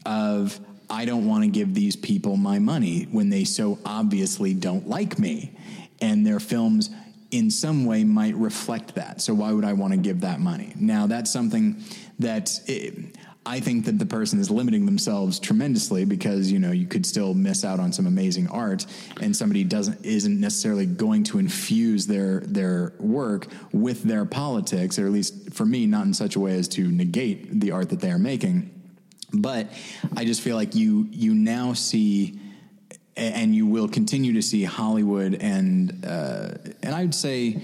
of 0.06 0.58
I 0.90 1.04
don't 1.04 1.26
want 1.26 1.44
to 1.44 1.50
give 1.50 1.74
these 1.74 1.96
people 1.96 2.36
my 2.36 2.58
money 2.58 3.04
when 3.12 3.28
they 3.28 3.44
so 3.44 3.78
obviously 3.84 4.54
don't 4.54 4.88
like 4.88 5.18
me, 5.18 5.56
and 6.00 6.26
their 6.26 6.40
films 6.40 6.90
in 7.30 7.50
some 7.50 7.84
way 7.84 8.04
might 8.04 8.34
reflect 8.34 8.94
that. 8.94 9.20
So 9.20 9.34
why 9.34 9.52
would 9.52 9.64
I 9.64 9.74
want 9.74 9.92
to 9.92 9.98
give 9.98 10.22
that 10.22 10.40
money? 10.40 10.72
Now 10.76 11.06
that's 11.06 11.30
something 11.30 11.82
that. 12.18 12.50
It, 12.66 13.17
I 13.48 13.60
think 13.60 13.86
that 13.86 13.98
the 13.98 14.04
person 14.04 14.38
is 14.40 14.50
limiting 14.50 14.84
themselves 14.84 15.40
tremendously 15.40 16.04
because 16.04 16.52
you 16.52 16.58
know 16.58 16.70
you 16.70 16.86
could 16.86 17.06
still 17.06 17.32
miss 17.32 17.64
out 17.64 17.80
on 17.80 17.94
some 17.94 18.06
amazing 18.06 18.46
art, 18.48 18.84
and 19.22 19.34
somebody 19.34 19.64
doesn't 19.64 20.04
isn't 20.04 20.38
necessarily 20.38 20.84
going 20.84 21.24
to 21.24 21.38
infuse 21.38 22.06
their 22.06 22.40
their 22.40 22.92
work 23.00 23.46
with 23.72 24.02
their 24.02 24.26
politics, 24.26 24.98
or 24.98 25.06
at 25.06 25.12
least 25.12 25.54
for 25.54 25.64
me, 25.64 25.86
not 25.86 26.04
in 26.04 26.12
such 26.12 26.36
a 26.36 26.40
way 26.40 26.58
as 26.58 26.68
to 26.68 26.92
negate 26.92 27.58
the 27.58 27.70
art 27.70 27.88
that 27.88 28.00
they 28.00 28.10
are 28.10 28.18
making. 28.18 28.70
But 29.32 29.72
I 30.14 30.26
just 30.26 30.42
feel 30.42 30.56
like 30.56 30.74
you 30.74 31.08
you 31.10 31.32
now 31.32 31.72
see, 31.72 32.38
and 33.16 33.54
you 33.54 33.66
will 33.66 33.88
continue 33.88 34.34
to 34.34 34.42
see 34.42 34.64
Hollywood 34.64 35.34
and 35.40 36.04
uh, 36.04 36.50
and 36.82 36.94
I'd 36.94 37.14
say 37.14 37.62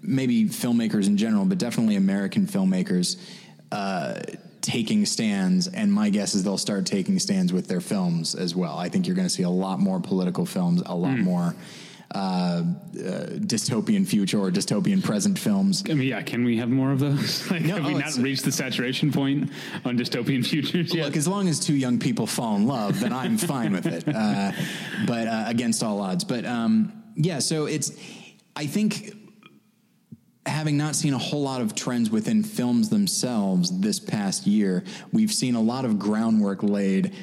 maybe 0.00 0.46
filmmakers 0.46 1.08
in 1.08 1.18
general, 1.18 1.44
but 1.44 1.58
definitely 1.58 1.96
American 1.96 2.46
filmmakers. 2.46 3.20
Uh, 3.70 4.22
taking 4.60 5.06
stands, 5.06 5.68
and 5.68 5.92
my 5.92 6.10
guess 6.10 6.34
is 6.34 6.44
they'll 6.44 6.58
start 6.58 6.86
taking 6.86 7.18
stands 7.18 7.52
with 7.52 7.68
their 7.68 7.80
films 7.80 8.34
as 8.34 8.54
well. 8.54 8.76
I 8.78 8.88
think 8.88 9.06
you're 9.06 9.16
going 9.16 9.28
to 9.28 9.32
see 9.34 9.44
a 9.44 9.50
lot 9.50 9.78
more 9.78 10.00
political 10.00 10.46
films, 10.46 10.82
a 10.84 10.94
lot 10.94 11.18
more 11.18 11.54
uh, 12.14 12.18
uh, 12.18 12.62
dystopian 13.40 14.06
future 14.06 14.38
or 14.38 14.50
dystopian 14.50 15.02
present 15.02 15.38
films. 15.38 15.82
I 15.90 15.94
mean, 15.94 16.08
yeah, 16.08 16.22
can 16.22 16.44
we 16.44 16.56
have 16.58 16.68
more 16.68 16.92
of 16.92 17.00
those? 17.00 17.50
like, 17.50 17.62
No, 17.62 17.74
have 17.76 17.86
we 17.86 17.94
oh, 17.94 17.98
not 17.98 18.14
reached 18.16 18.44
the 18.44 18.52
saturation 18.52 19.12
point 19.12 19.50
on 19.84 19.98
dystopian 19.98 20.46
futures 20.46 20.94
yet? 20.94 21.06
Look, 21.06 21.16
as 21.16 21.26
long 21.26 21.48
as 21.48 21.58
two 21.58 21.74
young 21.74 21.98
people 21.98 22.26
fall 22.26 22.56
in 22.56 22.66
love, 22.66 23.00
then 23.00 23.12
I'm 23.12 23.36
fine 23.38 23.72
with 23.72 23.86
it. 23.86 24.04
Uh, 24.06 24.52
but 25.06 25.26
uh, 25.26 25.44
against 25.46 25.82
all 25.82 26.00
odds. 26.00 26.24
But 26.24 26.44
um, 26.46 27.02
yeah, 27.16 27.40
so 27.40 27.66
it's. 27.66 27.92
I 28.58 28.66
think 28.66 29.12
having 30.46 30.76
not 30.76 30.94
seen 30.94 31.12
a 31.14 31.18
whole 31.18 31.42
lot 31.42 31.60
of 31.60 31.74
trends 31.74 32.10
within 32.10 32.42
films 32.42 32.88
themselves 32.88 33.80
this 33.80 33.98
past 34.00 34.46
year, 34.46 34.84
we've 35.12 35.32
seen 35.32 35.54
a 35.54 35.60
lot 35.60 35.84
of 35.84 35.98
groundwork 35.98 36.62
laid 36.62 37.14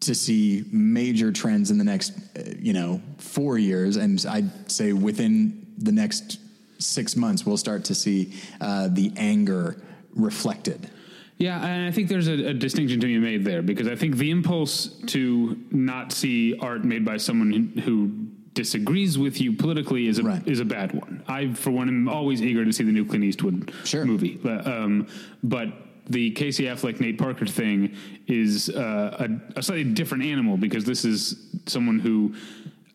to 0.00 0.14
see 0.14 0.64
major 0.70 1.32
trends 1.32 1.70
in 1.70 1.78
the 1.78 1.84
next, 1.84 2.12
uh, 2.36 2.42
you 2.58 2.72
know, 2.72 3.00
four 3.18 3.58
years, 3.58 3.96
and 3.96 4.24
I'd 4.28 4.70
say 4.70 4.92
within 4.92 5.66
the 5.78 5.92
next 5.92 6.38
six 6.78 7.16
months, 7.16 7.44
we'll 7.46 7.56
start 7.56 7.84
to 7.86 7.94
see 7.94 8.34
uh, 8.60 8.88
the 8.90 9.12
anger 9.16 9.80
reflected. 10.14 10.90
Yeah, 11.38 11.62
and 11.62 11.86
I 11.86 11.90
think 11.90 12.08
there's 12.08 12.28
a, 12.28 12.48
a 12.48 12.54
distinction 12.54 12.98
to 13.00 13.06
be 13.06 13.18
made 13.18 13.44
there 13.44 13.60
because 13.62 13.88
I 13.88 13.94
think 13.96 14.16
the 14.16 14.30
impulse 14.30 14.86
to 15.08 15.58
not 15.70 16.12
see 16.12 16.56
art 16.58 16.84
made 16.84 17.04
by 17.04 17.18
someone 17.18 17.52
who- 17.52 17.80
who 17.82 18.25
disagrees 18.56 19.16
with 19.18 19.40
you 19.40 19.52
politically 19.52 20.08
is 20.08 20.18
a 20.18 20.24
Right. 20.24 20.42
is 20.48 20.58
a 20.58 20.64
bad 20.64 20.92
one. 20.92 21.22
I, 21.28 21.52
for 21.52 21.70
one, 21.70 21.88
am 21.88 22.08
always 22.08 22.42
eager 22.42 22.64
to 22.64 22.72
see 22.72 22.82
the 22.82 22.90
new 22.90 23.04
Clint 23.04 23.22
Eastwood 23.22 23.70
Sure. 23.84 24.04
movie, 24.04 24.40
but, 24.42 24.66
um, 24.66 25.06
but 25.44 25.68
the 26.08 26.30
Casey 26.32 26.64
Affleck 26.64 26.98
Nate 26.98 27.18
Parker 27.18 27.46
thing 27.46 27.94
is 28.26 28.70
uh, 28.70 29.28
a, 29.54 29.58
a 29.58 29.62
slightly 29.62 29.84
different 29.84 30.24
animal 30.24 30.56
because 30.56 30.84
this 30.84 31.04
is 31.04 31.46
someone 31.66 32.00
who. 32.00 32.34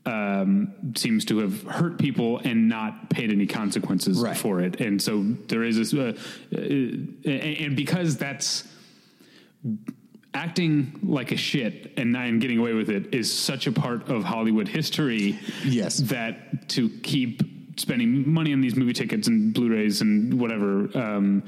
Um, 0.04 0.74
seems 0.96 1.26
to 1.26 1.38
have 1.38 1.62
hurt 1.62 2.00
people 2.00 2.40
and 2.44 2.68
not 2.68 3.12
paid 3.12 3.32
any 3.32 3.46
consequences 3.46 4.18
Right. 4.20 4.36
for 4.36 4.60
it, 4.60 4.82
and 4.82 5.00
so 5.00 5.22
there 5.48 5.64
is 5.64 5.78
this, 5.78 5.94
uh, 5.94 6.18
uh, 6.52 6.58
and 7.30 7.76
because 7.76 8.18
that's 8.18 8.64
acting 10.34 11.00
like 11.04 11.32
a 11.32 11.38
shit 11.38 11.94
and 11.98 12.16
and 12.16 12.42
getting 12.42 12.58
away 12.58 12.74
with 12.74 12.90
it 12.90 13.14
is 13.14 13.32
such 13.32 13.68
a 13.68 13.72
part 13.72 14.10
of 14.10 14.24
Hollywood 14.24 14.68
history. 14.68 15.38
Yes. 15.66 15.98
that 15.98 16.70
to 16.70 16.90
keep 17.02 17.42
spending 17.78 18.32
money 18.32 18.54
on 18.54 18.62
these 18.62 18.76
movie 18.76 18.94
tickets 18.94 19.28
and 19.28 19.54
Blu-rays 19.54 20.02
and 20.02 20.40
whatever 20.40 20.96
um, 20.98 21.44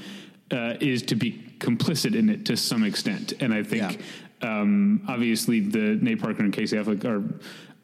uh, 0.51 0.75
is 0.79 1.03
to 1.03 1.15
be 1.15 1.53
complicit 1.59 2.15
in 2.15 2.29
it 2.29 2.45
to 2.45 2.57
some 2.57 2.83
extent. 2.83 3.33
And 3.39 3.53
I 3.53 3.63
think 3.63 4.01
um, 4.41 5.01
obviously 5.07 5.59
the 5.61 5.97
Nate 6.01 6.21
Parker 6.21 6.43
and 6.43 6.51
Casey 6.51 6.77
Affleck 6.77 7.05
are 7.05 7.23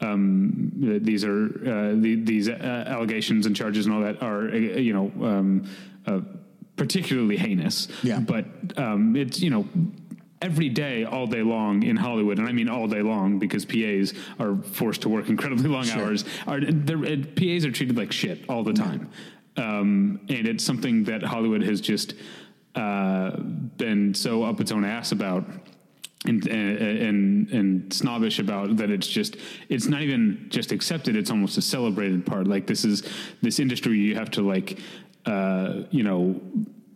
um, 0.01 0.71
these 0.75 1.25
are 1.25 1.45
uh, 1.45 1.95
the, 1.95 2.15
these 2.23 2.47
uh, 2.47 2.85
allegations 2.87 3.45
and 3.45 3.55
charges 3.55 3.85
and 3.85 3.95
all 3.95 4.01
that 4.01 4.21
are 4.21 4.49
uh, 4.49 4.55
you 4.55 4.93
know 4.93 5.25
um, 5.25 5.69
uh, 6.05 6.21
particularly 6.77 7.35
heinous. 7.35 7.89
Yeah. 8.01 8.19
But 8.19 8.45
um, 8.77 9.15
it's 9.15 9.41
you 9.41 9.49
know 9.49 9.67
every 10.41 10.69
day, 10.69 11.03
all 11.03 11.27
day 11.27 11.41
long 11.41 11.83
in 11.83 11.95
Hollywood, 11.97 12.39
and 12.39 12.47
I 12.47 12.51
mean 12.51 12.69
all 12.69 12.87
day 12.87 13.01
long 13.01 13.39
because 13.39 13.65
PAs 13.65 14.13
are 14.39 14.55
forced 14.63 15.01
to 15.01 15.09
work 15.09 15.29
incredibly 15.29 15.67
long 15.69 15.83
Sure. 15.83 16.03
hours. 16.03 16.25
Are 16.47 16.57
uh, 16.57 17.15
PAs 17.35 17.65
are 17.65 17.71
treated 17.71 17.97
like 17.97 18.11
shit 18.11 18.45
all 18.49 18.63
the 18.63 18.73
time, 18.73 19.09
um, 19.57 20.19
and 20.29 20.47
it's 20.47 20.63
something 20.63 21.03
that 21.05 21.23
Hollywood 21.23 21.63
has 21.63 21.81
just 21.81 22.13
uh, 22.75 23.31
been 23.37 24.13
so 24.13 24.43
up 24.43 24.59
its 24.61 24.71
own 24.71 24.85
ass 24.85 25.11
about. 25.11 25.45
And, 26.25 26.45
and 26.47 27.49
and 27.49 27.93
snobbish 27.93 28.39
about 28.39 28.75
that 28.75 28.91
it's 28.91 29.07
just 29.07 29.37
it's 29.69 29.85
not 29.87 30.01
even 30.01 30.47
just 30.49 30.73
accepted 30.73 31.15
it's 31.15 31.31
almost 31.31 31.57
a 31.57 31.61
celebrated 31.61 32.25
part 32.25 32.45
like 32.45 32.67
this 32.67 32.83
is 32.83 33.03
this 33.41 33.57
industry 33.57 33.97
you 33.99 34.15
have 34.15 34.29
to 34.31 34.41
like 34.45 34.79
uh, 35.25 35.83
you 35.91 36.03
know 36.03 36.41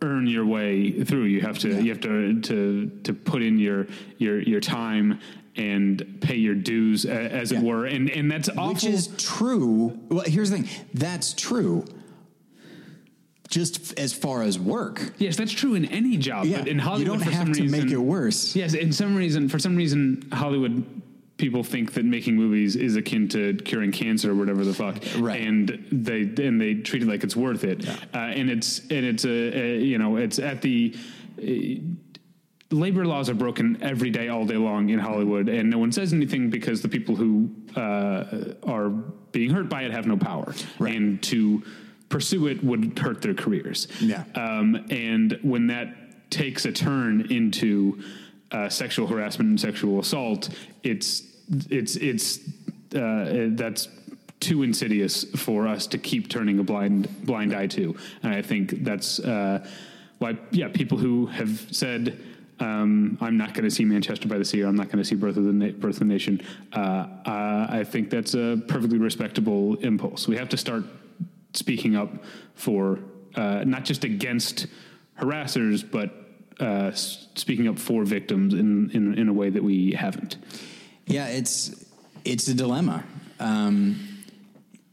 earn 0.04 0.26
your 0.26 0.44
way 0.46 0.90
through 1.04 1.24
you 1.24 1.40
have 1.40 1.58
to 1.58 1.82
you 1.82 1.90
have 1.90 2.00
to 2.00 2.40
to 2.40 2.90
to 3.04 3.12
put 3.14 3.42
in 3.42 3.58
your 3.58 3.86
your 4.18 4.40
your 4.40 4.60
time 4.60 5.18
and 5.56 6.18
pay 6.20 6.36
your 6.36 6.54
dues 6.54 7.04
as 7.06 7.52
it 7.52 7.60
were 7.60 7.86
and 7.86 8.10
and 8.10 8.30
that's 8.30 8.48
awful 8.50 8.74
Which 8.74 8.84
is 8.84 9.08
true. 9.18 9.98
Well, 10.08 10.24
here's 10.26 10.50
the 10.50 10.58
thing. 10.58 10.68
That's 10.92 11.32
true. 11.32 11.84
Just 13.50 13.96
as 14.00 14.12
far 14.12 14.42
as 14.42 14.58
work. 14.58 15.12
yes 15.18 15.36
that's 15.36 15.52
true 15.52 15.74
in 15.74 15.84
any 15.86 16.16
job 16.16 16.46
Yeah. 16.46 16.58
but 16.60 16.68
in 16.68 16.78
Hollywood 16.78 17.00
you 17.06 17.12
don't 17.12 17.18
for 17.24 17.30
have 17.30 17.46
some 17.46 17.52
to 17.54 17.62
reason 17.62 17.80
make 17.84 17.90
it 17.92 17.98
worse. 17.98 18.56
Yes, 18.56 18.74
in 18.74 18.92
some 18.92 19.14
reason, 19.14 19.48
for 19.48 19.58
some 19.60 19.76
reason, 19.76 20.28
Hollywood 20.32 21.02
people 21.36 21.64
think 21.64 21.92
that 21.94 22.04
making 22.04 22.36
movies 22.36 22.76
is 22.76 22.96
akin 22.96 23.28
to 23.28 23.54
curing 23.64 23.90
cancer 23.92 24.30
or 24.30 24.34
whatever 24.34 24.64
the 24.64 24.74
fuck, 24.74 24.96
Right. 25.18 25.40
And 25.40 25.84
they 25.90 26.20
and 26.46 26.60
they 26.60 26.74
treat 26.74 27.02
it 27.02 27.08
like 27.08 27.24
it's 27.24 27.36
worth 27.36 27.64
it, 27.64 27.88
uh, 27.88 28.18
and 28.18 28.48
it's 28.50 28.78
and 28.90 29.04
it's 29.04 29.24
a, 29.24 29.28
a 29.30 29.78
you 29.78 29.98
know 29.98 30.16
it's 30.16 30.38
at 30.38 30.62
the. 30.62 30.94
Uh, 31.40 31.80
Labor 32.70 33.04
laws 33.04 33.28
are 33.30 33.34
broken 33.34 33.80
every 33.82 34.10
day, 34.10 34.28
all 34.30 34.44
day 34.46 34.56
long 34.56 34.88
in 34.88 34.98
Hollywood, 34.98 35.48
and 35.48 35.70
no 35.70 35.78
one 35.78 35.92
says 35.92 36.12
anything 36.12 36.50
because 36.50 36.82
the 36.82 36.88
people 36.88 37.14
who 37.14 37.48
uh, 37.76 38.54
are 38.66 38.88
being 39.30 39.50
hurt 39.50 39.68
by 39.68 39.82
it 39.82 39.92
have 39.92 40.06
no 40.06 40.16
power, 40.16 40.52
Right. 40.80 40.96
and 40.96 41.22
to 41.24 41.62
pursue 42.08 42.48
it 42.48 42.64
would 42.64 42.98
hurt 42.98 43.22
their 43.22 43.34
careers. 43.34 43.86
Yeah. 44.00 44.24
Um, 44.34 44.86
and 44.90 45.38
when 45.42 45.68
that 45.68 46.30
takes 46.30 46.64
a 46.64 46.72
turn 46.72 47.30
into 47.30 48.02
uh, 48.54 48.68
sexual 48.68 49.06
harassment 49.06 49.50
and 49.50 49.60
sexual 49.60 49.98
assault, 49.98 50.48
it's 50.82 51.22
it's 51.70 51.96
it's 51.96 52.38
uh, 52.94 53.48
that's 53.50 53.88
too 54.38 54.62
insidious 54.62 55.24
for 55.36 55.66
us 55.66 55.86
to 55.88 55.98
keep 55.98 56.28
turning 56.28 56.58
a 56.58 56.62
blind 56.62 57.08
blind 57.26 57.52
eye 57.52 57.66
to. 57.66 57.96
And 58.22 58.32
I 58.32 58.42
think 58.42 58.84
that's 58.84 59.18
uh, 59.18 59.66
why, 60.18 60.38
yeah, 60.50 60.68
people 60.68 60.98
who 60.98 61.26
have 61.26 61.66
said. 61.70 62.18
Um, 62.60 63.18
I'm 63.20 63.36
not 63.36 63.52
going 63.52 63.64
to 63.64 63.70
see 63.70 63.84
Manchester 63.84 64.28
by 64.28 64.38
the 64.38 64.44
Sea, 64.44 64.62
or 64.62 64.68
I'm 64.68 64.76
not 64.76 64.86
going 64.86 64.98
to 64.98 65.04
see 65.04 65.16
Birth 65.16 65.36
of 65.36 65.44
the 65.44 65.52
Na- 65.52 65.72
Birth 65.72 65.94
of 65.94 65.98
the 65.98 66.04
Nation. 66.04 66.40
Uh, 66.72 67.08
uh, 67.26 67.66
I 67.68 67.82
think 67.82 68.10
that's 68.10 68.34
a 68.34 68.62
perfectly 68.68 68.96
respectable 68.96 69.74
impulse. 69.80 70.28
We 70.28 70.36
have 70.36 70.48
to 70.50 70.56
start 70.56 70.84
speaking 71.52 71.96
up 71.96 72.10
for 72.54 73.00
uh, 73.34 73.64
not 73.66 73.84
just 73.84 74.04
against 74.04 74.68
harassers, 75.20 75.82
but 75.90 76.23
uh, 76.60 76.92
speaking 76.92 77.68
up 77.68 77.78
for 77.78 78.04
victims 78.04 78.54
in, 78.54 78.90
in 78.90 79.14
in 79.18 79.28
a 79.28 79.32
way 79.32 79.50
that 79.50 79.62
we 79.62 79.92
haven't. 79.92 80.36
Yeah, 81.06 81.28
it's 81.28 81.84
it's 82.24 82.48
a 82.48 82.54
dilemma 82.54 83.04
um, 83.40 84.24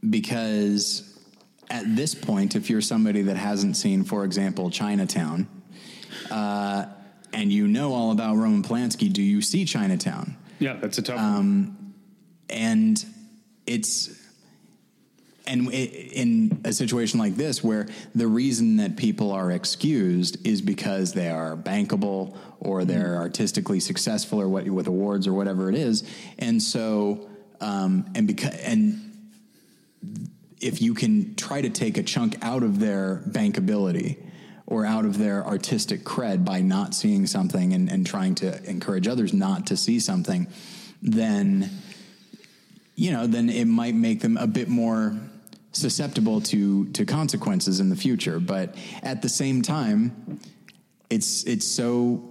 because 0.09 1.07
at 1.69 1.95
this 1.95 2.13
point, 2.13 2.55
if 2.55 2.69
you're 2.69 2.81
somebody 2.81 3.21
that 3.23 3.37
hasn't 3.37 3.77
seen, 3.77 4.03
for 4.03 4.25
example, 4.25 4.69
Chinatown, 4.69 5.47
uh, 6.29 6.85
and 7.33 7.51
you 7.51 7.67
know 7.67 7.93
all 7.93 8.11
about 8.11 8.35
Roman 8.35 8.63
Polanski, 8.63 9.11
do 9.11 9.21
you 9.21 9.41
see 9.41 9.63
Chinatown? 9.65 10.35
Yeah, 10.59 10.73
that's 10.73 10.97
a 10.97 11.01
tough. 11.01 11.19
Um, 11.19 11.93
and 12.49 13.03
it's 13.65 14.20
and 15.47 15.71
in 15.71 16.61
a 16.63 16.71
situation 16.71 17.19
like 17.19 17.35
this 17.35 17.63
where 17.63 17.87
the 18.13 18.27
reason 18.27 18.77
that 18.77 18.95
people 18.95 19.31
are 19.31 19.51
excused 19.51 20.45
is 20.45 20.61
because 20.61 21.13
they 21.13 21.29
are 21.29 21.57
bankable 21.57 22.37
or 22.59 22.85
they're 22.85 23.17
artistically 23.17 23.79
successful 23.79 24.39
or 24.39 24.47
what 24.47 24.65
with 24.69 24.87
awards 24.87 25.27
or 25.27 25.33
whatever 25.33 25.69
it 25.69 25.75
is. 25.75 26.03
And 26.37 26.61
so 26.61 27.27
um, 27.59 28.05
and 28.15 28.27
because 28.27 28.55
and 28.61 29.07
if 30.59 30.81
you 30.81 30.93
can 30.93 31.35
try 31.35 31.61
to 31.61 31.69
take 31.69 31.97
a 31.97 32.03
chunk 32.03 32.37
out 32.41 32.63
of 32.63 32.79
their 32.79 33.23
bankability 33.27 34.17
or 34.67 34.85
out 34.85 35.05
of 35.05 35.17
their 35.17 35.45
artistic 35.45 36.03
cred 36.03 36.45
by 36.45 36.61
not 36.61 36.93
seeing 36.93 37.25
something 37.25 37.73
and, 37.73 37.89
and 37.89 38.05
trying 38.05 38.35
to 38.35 38.63
encourage 38.69 39.07
others 39.07 39.33
not 39.33 39.67
to 39.67 39.75
see 39.75 39.99
something, 39.99 40.47
then 41.01 41.69
you 42.95 43.11
know, 43.11 43.25
then 43.25 43.49
it 43.49 43.65
might 43.65 43.95
make 43.95 44.21
them 44.21 44.37
a 44.37 44.45
bit 44.45 44.67
more 44.67 45.17
susceptible 45.71 46.41
to 46.41 46.85
to 46.89 47.05
consequences 47.05 47.79
in 47.79 47.89
the 47.89 47.95
future. 47.95 48.39
But 48.39 48.75
at 49.03 49.21
the 49.21 49.29
same 49.29 49.61
time, 49.61 50.39
it's 51.09 51.43
it's 51.45 51.65
so 51.67 52.27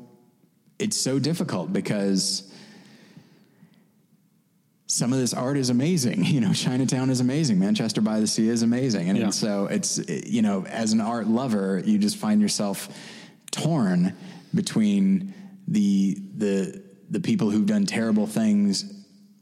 it's 0.79 0.97
so 0.97 1.19
difficult 1.19 1.73
because 1.73 2.51
some 4.87 5.13
of 5.13 5.21
this 5.21 5.33
art 5.33 5.57
is 5.57 5.71
amazing. 5.71 6.25
You 6.31 6.41
know, 6.41 6.53
Chinatown 6.53 7.11
is 7.11 7.21
amazing. 7.21 7.59
Manchester 7.59 8.01
by 8.01 8.21
the 8.21 8.27
Sea 8.27 8.49
is 8.49 8.63
amazing. 8.63 9.09
And, 9.09 9.19
Yeah. 9.19 9.25
and 9.25 9.35
so 9.35 9.67
it's, 9.67 9.99
you 10.09 10.43
know, 10.43 10.65
as 10.67 10.93
an 10.93 11.01
art 11.01 11.27
lover, 11.29 11.83
you 11.85 11.99
just 11.99 12.17
find 12.17 12.41
yourself 12.41 12.89
torn 13.53 14.15
between 14.55 15.35
the, 15.69 16.19
the, 16.37 16.83
the 17.11 17.21
people 17.21 17.51
who've 17.51 17.67
done 17.67 17.87
terrible 17.87 18.27
things, 18.27 18.85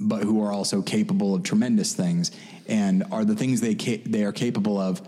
but 0.00 0.22
who 0.22 0.42
are 0.42 0.52
also 0.52 0.82
capable 0.82 1.34
of 1.34 1.42
tremendous 1.44 1.94
things. 1.94 2.30
And 2.68 3.04
are 3.10 3.24
the 3.24 3.34
things 3.34 3.60
they, 3.60 3.74
ca- 3.74 4.02
they 4.04 4.24
are 4.24 4.32
capable 4.32 4.78
of 4.78 5.00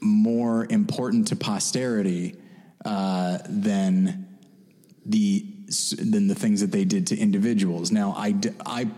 more 0.00 0.66
important 0.68 1.28
to 1.28 1.36
posterity 1.36 2.36
uh, 2.84 3.38
than 3.48 4.26
the 5.06 5.46
than 5.98 6.26
the 6.26 6.34
things 6.34 6.60
that 6.60 6.70
they 6.70 6.84
did 6.84 7.06
to 7.06 7.16
individuals. 7.16 7.90
Now, 7.90 8.12
I, 8.14 8.32
d- 8.32 8.50
I, 8.66 8.88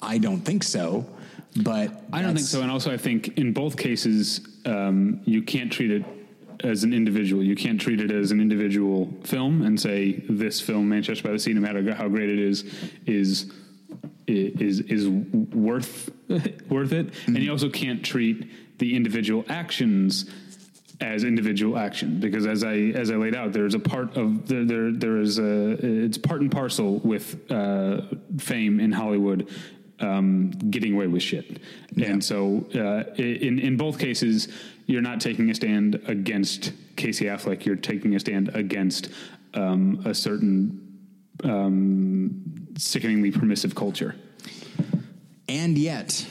I 0.00 0.16
don't 0.16 0.40
think 0.40 0.62
so, 0.62 1.06
but 1.62 2.04
I 2.10 2.22
don't 2.22 2.34
think 2.34 2.46
so. 2.46 2.62
And 2.62 2.70
also, 2.70 2.90
I 2.90 2.96
think 2.96 3.36
in 3.36 3.52
both 3.52 3.76
cases, 3.76 4.40
um, 4.64 5.20
you 5.26 5.42
can't 5.42 5.70
treat 5.70 5.90
it 5.90 6.04
as 6.64 6.84
an 6.84 6.94
individual. 6.94 7.42
You 7.42 7.54
can't 7.54 7.78
treat 7.78 8.00
it 8.00 8.10
as 8.10 8.30
an 8.30 8.40
individual 8.40 9.12
film 9.24 9.60
and 9.62 9.78
say 9.78 10.24
this 10.28 10.60
film, 10.60 10.88
Manchester 10.88 11.24
by 11.24 11.32
the 11.32 11.38
Sea, 11.38 11.52
no 11.52 11.60
matter 11.60 11.94
how 11.94 12.08
great 12.08 12.30
it 12.30 12.38
is, 12.38 12.64
is 13.04 13.52
is 14.26 14.80
is 14.80 15.08
worth 15.08 16.10
worth 16.68 16.92
it. 16.92 17.14
And 17.26 17.38
you 17.38 17.50
also 17.50 17.68
can't 17.68 18.04
treat 18.04 18.78
the 18.78 18.96
individual 18.96 19.44
actions 19.48 20.30
as 21.00 21.24
individual 21.24 21.76
action 21.76 22.20
because 22.20 22.46
as 22.46 22.62
I 22.62 22.74
as 22.74 23.10
I 23.10 23.16
laid 23.16 23.34
out, 23.34 23.52
there's 23.52 23.74
a 23.74 23.78
part 23.78 24.16
of 24.16 24.48
there 24.48 24.64
there, 24.64 24.92
there 24.92 25.18
is 25.18 25.38
a 25.38 25.70
it's 26.04 26.18
part 26.18 26.40
and 26.40 26.50
parcel 26.50 26.98
with 27.00 27.50
uh, 27.50 28.02
fame 28.38 28.80
in 28.80 28.92
Hollywood. 28.92 29.48
Um, 30.00 30.50
getting 30.50 30.94
away 30.94 31.06
with 31.06 31.22
shit, 31.22 31.60
and 32.02 32.24
so 32.24 32.66
uh, 32.74 33.14
in 33.14 33.60
in 33.60 33.76
both 33.76 34.00
cases, 34.00 34.48
you're 34.86 35.00
not 35.00 35.20
taking 35.20 35.48
a 35.48 35.54
stand 35.54 36.02
against 36.08 36.72
Casey 36.96 37.26
Affleck. 37.26 37.64
You're 37.64 37.76
taking 37.76 38.16
a 38.16 38.18
stand 38.18 38.48
against 38.52 39.10
um, 39.54 40.02
a 40.04 40.12
certain 40.12 40.81
um, 41.44 42.66
sickeningly 42.76 43.30
permissive 43.30 43.74
culture. 43.74 44.14
And 45.48 45.76
yet, 45.76 46.26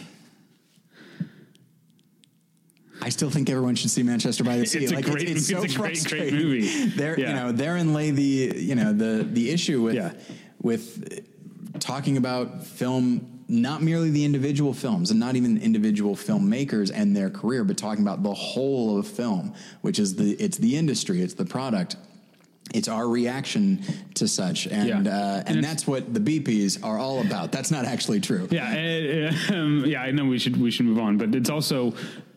I 3.02 3.10
still 3.10 3.30
think 3.30 3.50
everyone 3.50 3.76
should 3.76 3.90
see 3.90 4.04
Manchester 4.04 4.44
by 4.44 4.58
the 4.58 4.66
Sea. 4.68 4.80
It's 4.84 4.92
a 4.92 5.02
great- 5.02 5.28
it's 5.30 5.50
a 5.50 5.68
great, 5.78 6.04
great 6.06 6.34
movie. 6.34 6.68
There, 6.96 7.20
you 7.20 7.26
know, 7.26 7.52
therein 7.52 7.94
lay 7.94 8.12
the 8.12 8.54
you 8.58 8.76
know 8.76 8.94
the 8.94 9.24
the 9.30 9.50
issue 9.50 9.82
with 9.82 9.96
Yeah. 9.96 10.14
with 10.62 11.26
talking 11.80 12.18
about 12.18 12.66
film. 12.66 13.28
Not 13.48 13.82
merely 13.84 14.10
the 14.12 14.24
individual 14.24 14.74
films 14.74 15.12
and 15.12 15.20
not 15.20 15.36
even 15.36 15.58
individual 15.62 16.16
filmmakers 16.16 16.90
and 16.94 17.14
their 17.14 17.30
career, 17.30 17.66
but 17.66 17.76
talking 17.76 18.02
about 18.02 18.24
the 18.24 18.34
whole 18.34 18.98
of 18.98 19.06
film, 19.06 19.54
which 19.82 20.00
is 20.00 20.16
the 20.16 20.32
it's 20.40 20.58
the 20.58 20.78
industry, 20.78 21.22
it's 21.22 21.34
the 21.34 21.44
product, 21.44 21.98
it's 22.74 22.88
our 22.88 23.08
reaction 23.08 23.82
to 24.16 24.28
such, 24.28 24.68
and 24.68 25.06
Yeah. 25.06 25.12
uh, 25.14 25.44
And 25.46 25.58
and 25.58 25.64
that's 25.64 25.86
what 25.88 26.14
the 26.14 26.20
BPs 26.20 26.84
are 26.84 26.98
all 26.98 27.22
about. 27.22 27.52
That's 27.52 27.72
not 27.72 27.86
actually 27.86 28.20
true. 28.20 28.48
Yeah, 28.52 29.32
uh, 29.52 29.54
um, 29.56 29.84
yeah. 29.86 30.02
I 30.02 30.12
know 30.12 30.26
we 30.26 30.40
should 30.40 30.58
we 30.58 30.72
should 30.72 30.86
move 30.86 31.00
on, 31.00 31.18
but 31.18 31.36
it's 31.36 31.50
also 31.50 31.94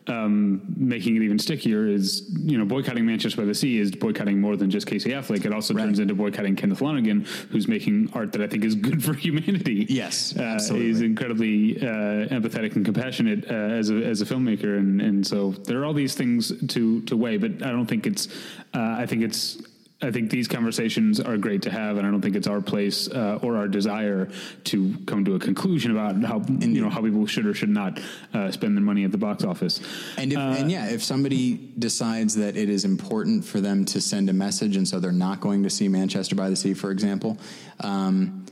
um, 0.07 0.61
making 0.77 1.15
it 1.15 1.23
even 1.23 1.39
stickier 1.39 1.87
is 1.87 2.29
you 2.43 2.57
know 2.59 2.65
boycotting 2.65 3.05
Manchester 3.05 3.41
by 3.41 3.45
the 3.45 3.55
Sea 3.55 3.79
is 3.79 3.91
boycotting 3.91 4.39
more 4.39 4.55
than 4.55 4.69
just 4.69 4.85
Casey 4.85 5.09
Affleck. 5.11 5.45
It 5.45 5.53
also 5.53 5.73
Right. 5.73 5.83
turns 5.85 5.99
into 5.99 6.13
boycotting 6.13 6.55
Kenneth 6.55 6.81
Lonergan, 6.81 7.25
who's 7.49 7.67
making 7.67 8.09
art 8.13 8.31
that 8.33 8.41
I 8.41 8.47
think 8.47 8.63
is 8.65 8.75
good 8.75 9.03
for 9.05 9.13
humanity. 9.13 9.87
Yes, 9.89 10.35
uh, 10.37 10.41
absolutely. 10.43 10.87
he's 10.87 11.01
incredibly 11.01 11.77
uh, 11.81 12.27
empathetic 12.29 12.75
and 12.75 12.85
compassionate 12.85 13.49
uh, 13.49 13.53
as 13.53 13.89
a 13.89 13.95
as 13.95 14.21
a 14.21 14.25
filmmaker, 14.25 14.77
and 14.77 15.01
and 15.01 15.25
so 15.25 15.51
there 15.67 15.79
are 15.81 15.85
all 15.85 15.93
these 15.93 16.13
things 16.13 16.51
to 16.67 17.01
to 17.03 17.15
weigh. 17.17 17.37
But 17.37 17.63
I 17.63 17.71
don't 17.71 17.87
think 17.87 18.05
it's. 18.05 18.27
Uh, 18.73 18.95
I 18.99 19.05
think 19.07 19.23
it's. 19.23 19.57
I 20.01 20.11
think 20.11 20.29
these 20.29 20.49
conversations 20.49 21.21
are 21.21 21.37
great 21.37 21.61
to 21.63 21.71
have, 21.71 21.97
and 21.97 22.05
I 22.05 22.11
don't 22.11 22.21
think 22.21 22.35
it's 22.35 22.47
our 22.47 22.59
place 22.59 23.09
uh, 23.09 23.39
or 23.41 23.55
our 23.55 23.69
desire 23.69 24.29
to 24.65 24.95
come 25.05 25.23
to 25.23 25.35
a 25.35 25.39
conclusion 25.39 25.91
about 25.91 26.21
how 26.21 26.41
you 26.47 26.81
know 26.81 26.89
how 26.89 27.01
people 27.01 27.25
should 27.27 27.45
or 27.45 27.53
should 27.53 27.69
not 27.69 27.99
uh, 28.33 28.51
spend 28.51 28.75
their 28.75 28.83
money 28.83 29.05
at 29.05 29.11
the 29.11 29.17
box 29.17 29.45
office. 29.45 29.79
And 30.17 30.33
if, 30.33 30.37
and 30.37 30.69
yeah, 30.69 30.87
if 30.87 31.01
somebody 31.01 31.55
decides 31.79 32.35
that 32.35 32.57
it 32.57 32.67
is 32.67 32.83
important 32.83 33.45
for 33.45 33.61
them 33.61 33.85
to 33.85 34.01
send 34.01 34.29
a 34.29 34.33
message, 34.33 34.75
and 34.75 34.85
so 34.85 34.99
they're 34.99 35.13
not 35.13 35.39
going 35.39 35.63
to 35.63 35.69
see 35.69 35.87
Manchester 35.87 36.35
by 36.35 36.49
the 36.49 36.57
Sea, 36.57 36.73
for 36.73 36.91
example, 36.91 37.37
um, 37.79 38.45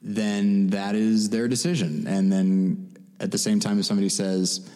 then 0.00 0.68
that 0.68 0.94
is 0.94 1.28
their 1.28 1.48
decision. 1.48 2.06
And 2.06 2.30
then 2.30 2.96
at 3.18 3.32
the 3.32 3.38
same 3.38 3.58
time, 3.58 3.80
if 3.80 3.84
somebody 3.84 4.08
says, 4.08 4.70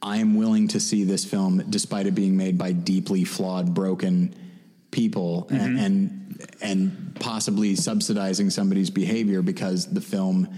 "I 0.00 0.16
am 0.16 0.34
willing 0.34 0.68
to 0.68 0.80
see 0.80 1.04
this 1.04 1.26
film, 1.26 1.62
despite 1.68 2.06
it 2.06 2.14
being 2.14 2.38
made 2.38 2.56
by 2.56 2.72
deeply 2.72 3.24
flawed, 3.24 3.74
broken 3.74 4.34
people," 4.94 5.46
and, 5.50 5.78
and 5.78 6.46
and 6.62 7.16
possibly 7.20 7.74
subsidizing 7.74 8.48
somebody's 8.50 8.90
behavior 8.90 9.42
because 9.42 9.92
the 9.92 10.00
film 10.00 10.48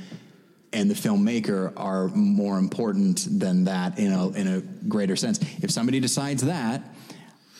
and 0.72 0.90
the 0.90 0.94
filmmaker 0.94 1.72
are 1.76 2.08
more 2.08 2.58
important 2.58 3.26
than 3.40 3.64
that 3.64 3.98
in 3.98 4.12
a 4.12 4.28
in 4.30 4.46
a 4.46 4.60
greater 4.88 5.16
sense. 5.16 5.40
If 5.62 5.70
somebody 5.70 6.00
decides 6.00 6.42
that, 6.42 6.82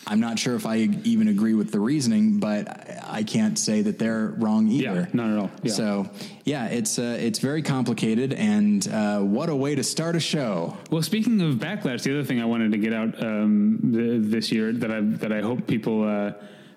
I'm 0.05 0.19
not 0.19 0.39
sure 0.39 0.55
if 0.55 0.65
I 0.65 0.77
even 1.03 1.27
agree 1.27 1.53
with 1.53 1.71
the 1.71 1.79
reasoning, 1.79 2.39
but 2.39 2.87
I 3.03 3.23
can't 3.23 3.59
say 3.59 3.81
that 3.81 3.99
they're 3.99 4.27
wrong 4.37 4.69
either. 4.69 5.01
Yeah, 5.01 5.05
not 5.13 5.31
at 5.31 5.37
all. 5.37 5.51
Yeah. 5.63 5.73
So 5.73 6.09
yeah, 6.45 6.67
it's 6.67 6.97
uh, 6.97 7.17
it's 7.19 7.39
very 7.39 7.61
complicated, 7.61 8.33
and 8.33 8.87
uh, 8.87 9.19
what 9.19 9.49
a 9.49 9.55
way 9.55 9.75
to 9.75 9.83
start 9.83 10.15
a 10.15 10.19
show. 10.19 10.77
Well, 10.91 11.01
speaking 11.01 11.41
of 11.41 11.55
backlash, 11.55 12.03
the 12.03 12.13
other 12.13 12.23
thing 12.23 12.41
I 12.41 12.45
wanted 12.45 12.71
to 12.71 12.77
get 12.77 12.93
out 12.93 13.21
um, 13.21 13.79
th- 13.93 14.31
this 14.31 14.51
year 14.51 14.71
that 14.71 14.91
I 14.91 15.01
that 15.01 15.31
I 15.31 15.41
hope 15.41 15.67
people. 15.67 16.07
Uh, 16.07 16.33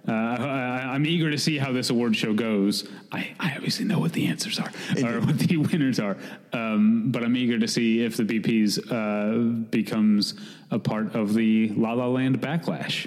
uh, 0.09 0.13
I, 0.13 0.93
I'm 0.95 1.05
eager 1.07 1.31
to 1.31 1.39
see 1.39 1.59
how 1.59 1.73
this 1.73 1.91
award 1.91 2.17
show 2.17 2.33
goes. 2.33 2.89
I, 3.13 3.35
I 3.39 3.55
obviously 3.55 3.85
know 3.85 3.99
what 3.99 4.13
the 4.13 4.27
answers 4.27 4.59
are 4.59 4.71
or 5.03 5.21
what 5.21 5.39
the 5.39 5.57
winners 5.73 6.01
are, 6.01 6.17
um, 6.53 7.11
but 7.11 7.23
I'm 7.23 7.37
eager 7.37 7.59
to 7.59 7.69
see 7.69 8.03
if 8.03 8.17
the 8.17 8.25
BP's 8.25 8.79
uh, 8.91 9.67
becomes 9.71 10.35
a 10.71 10.79
part 10.79 11.15
of 11.15 11.35
the 11.35 11.69
La 11.71 11.93
La 11.93 12.07
Land 12.07 12.41
backlash. 12.41 13.07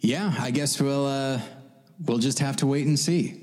Yeah, 0.00 0.34
I 0.38 0.50
guess 0.50 0.80
we'll 0.80 1.06
uh, 1.06 1.40
we'll 2.04 2.18
just 2.18 2.40
have 2.40 2.56
to 2.56 2.66
wait 2.66 2.86
and 2.86 2.98
see, 2.98 3.40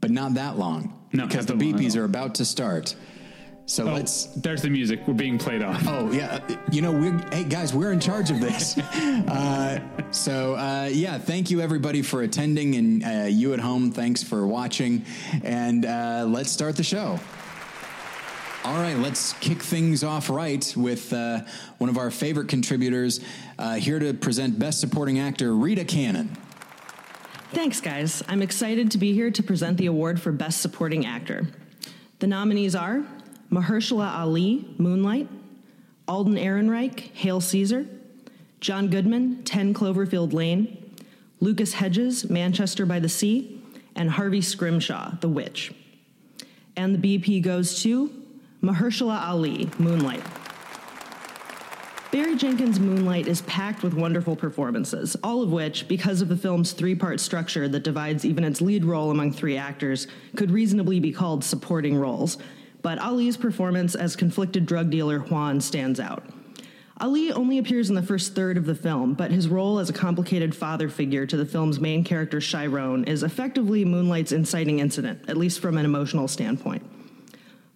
but 0.00 0.10
not 0.10 0.34
that 0.34 0.56
long 0.56 1.08
No, 1.12 1.26
because 1.26 1.46
the 1.46 1.54
that 1.54 1.64
long 1.64 1.74
at 1.74 1.80
BPs 1.80 1.96
are 1.96 2.04
about 2.04 2.36
to 2.36 2.44
start. 2.44 2.94
So 3.66 3.88
Oh, 3.88 3.94
let's 3.94 4.26
there's 4.36 4.60
the 4.60 4.68
music. 4.68 5.00
We're 5.06 5.14
being 5.14 5.38
played 5.38 5.62
off. 5.62 5.82
Oh 5.86 6.12
yeah, 6.12 6.40
you 6.70 6.82
know 6.82 6.92
we're 6.92 7.18
hey 7.32 7.44
guys, 7.44 7.72
we're 7.72 7.92
in 7.92 8.00
charge 8.00 8.30
of 8.30 8.40
this. 8.40 8.76
uh, 8.78 9.80
so 10.10 10.54
uh, 10.54 10.90
yeah, 10.92 11.18
thank 11.18 11.50
you 11.50 11.60
everybody 11.60 12.02
for 12.02 12.22
attending, 12.22 12.74
and 12.74 13.04
uh, 13.04 13.26
you 13.26 13.54
at 13.54 13.60
home, 13.60 13.90
thanks 13.90 14.22
for 14.22 14.46
watching, 14.46 15.04
and 15.42 15.86
uh, 15.86 16.26
let's 16.28 16.50
start 16.50 16.76
the 16.76 16.82
show. 16.82 17.18
All 18.64 18.76
right, 18.76 18.96
let's 18.96 19.32
kick 19.34 19.62
things 19.62 20.04
off 20.04 20.28
right 20.30 20.72
with 20.76 21.12
uh, 21.12 21.40
one 21.78 21.90
of 21.90 21.98
our 21.98 22.10
favorite 22.10 22.48
contributors 22.48 23.20
uh, 23.58 23.74
here 23.74 23.98
to 23.98 24.14
present 24.14 24.58
Best 24.58 24.80
Supporting 24.80 25.18
Actor, 25.18 25.54
Rita 25.54 25.84
Cannon. 25.84 26.34
Thanks, 27.52 27.80
guys. 27.80 28.22
I'm 28.26 28.40
excited 28.40 28.90
to 28.92 28.98
be 28.98 29.12
here 29.12 29.30
to 29.30 29.42
present 29.42 29.76
the 29.76 29.86
award 29.86 30.20
for 30.20 30.32
Best 30.32 30.60
Supporting 30.62 31.04
Actor. 31.04 31.46
The 32.20 32.26
nominees 32.26 32.74
are 32.74 33.04
Mahershala 33.54 34.18
Ali, 34.18 34.66
Moonlight, 34.78 35.28
Alden 36.08 36.34
Ehrenreich, 36.34 37.12
Hail 37.14 37.40
Caesar, 37.40 37.86
John 38.58 38.88
Goodman, 38.88 39.44
10 39.44 39.72
Cloverfield 39.72 40.32
Lane, 40.32 40.92
Lucas 41.38 41.74
Hedges, 41.74 42.28
Manchester 42.28 42.84
by 42.84 42.98
the 42.98 43.08
Sea, 43.08 43.62
and 43.94 44.10
Harvey 44.10 44.40
Scrimshaw, 44.40 45.20
The 45.20 45.28
Witch. 45.28 45.72
And 46.76 47.00
the 47.00 47.18
BP 47.18 47.42
goes 47.42 47.80
to 47.84 48.10
Mahershala 48.60 49.24
Ali, 49.24 49.70
Moonlight. 49.78 50.24
Barry 52.10 52.34
Jenkins' 52.34 52.80
Moonlight 52.80 53.28
is 53.28 53.42
packed 53.42 53.84
with 53.84 53.94
wonderful 53.94 54.34
performances, 54.34 55.16
all 55.22 55.42
of 55.42 55.52
which, 55.52 55.86
because 55.86 56.20
of 56.22 56.28
the 56.28 56.36
film's 56.36 56.72
three 56.72 56.94
part 56.96 57.20
structure 57.20 57.68
that 57.68 57.84
divides 57.84 58.24
even 58.24 58.42
its 58.42 58.60
lead 58.60 58.84
role 58.84 59.12
among 59.12 59.32
three 59.32 59.56
actors, 59.56 60.08
could 60.34 60.50
reasonably 60.50 60.98
be 60.98 61.12
called 61.12 61.44
supporting 61.44 61.96
roles. 61.96 62.36
But 62.84 63.00
Ali's 63.00 63.38
performance 63.38 63.94
as 63.94 64.14
conflicted 64.14 64.66
drug 64.66 64.90
dealer 64.90 65.20
Juan 65.20 65.62
stands 65.62 65.98
out. 65.98 66.22
Ali 67.00 67.32
only 67.32 67.56
appears 67.56 67.88
in 67.88 67.96
the 67.96 68.02
first 68.02 68.34
third 68.34 68.58
of 68.58 68.66
the 68.66 68.74
film, 68.74 69.14
but 69.14 69.30
his 69.30 69.48
role 69.48 69.78
as 69.78 69.88
a 69.88 69.94
complicated 69.94 70.54
father 70.54 70.90
figure 70.90 71.24
to 71.24 71.36
the 71.38 71.46
film's 71.46 71.80
main 71.80 72.04
character 72.04 72.40
Chiron 72.40 73.04
is 73.04 73.22
effectively 73.22 73.86
Moonlight's 73.86 74.32
inciting 74.32 74.80
incident, 74.80 75.30
at 75.30 75.38
least 75.38 75.60
from 75.60 75.78
an 75.78 75.86
emotional 75.86 76.28
standpoint. 76.28 76.84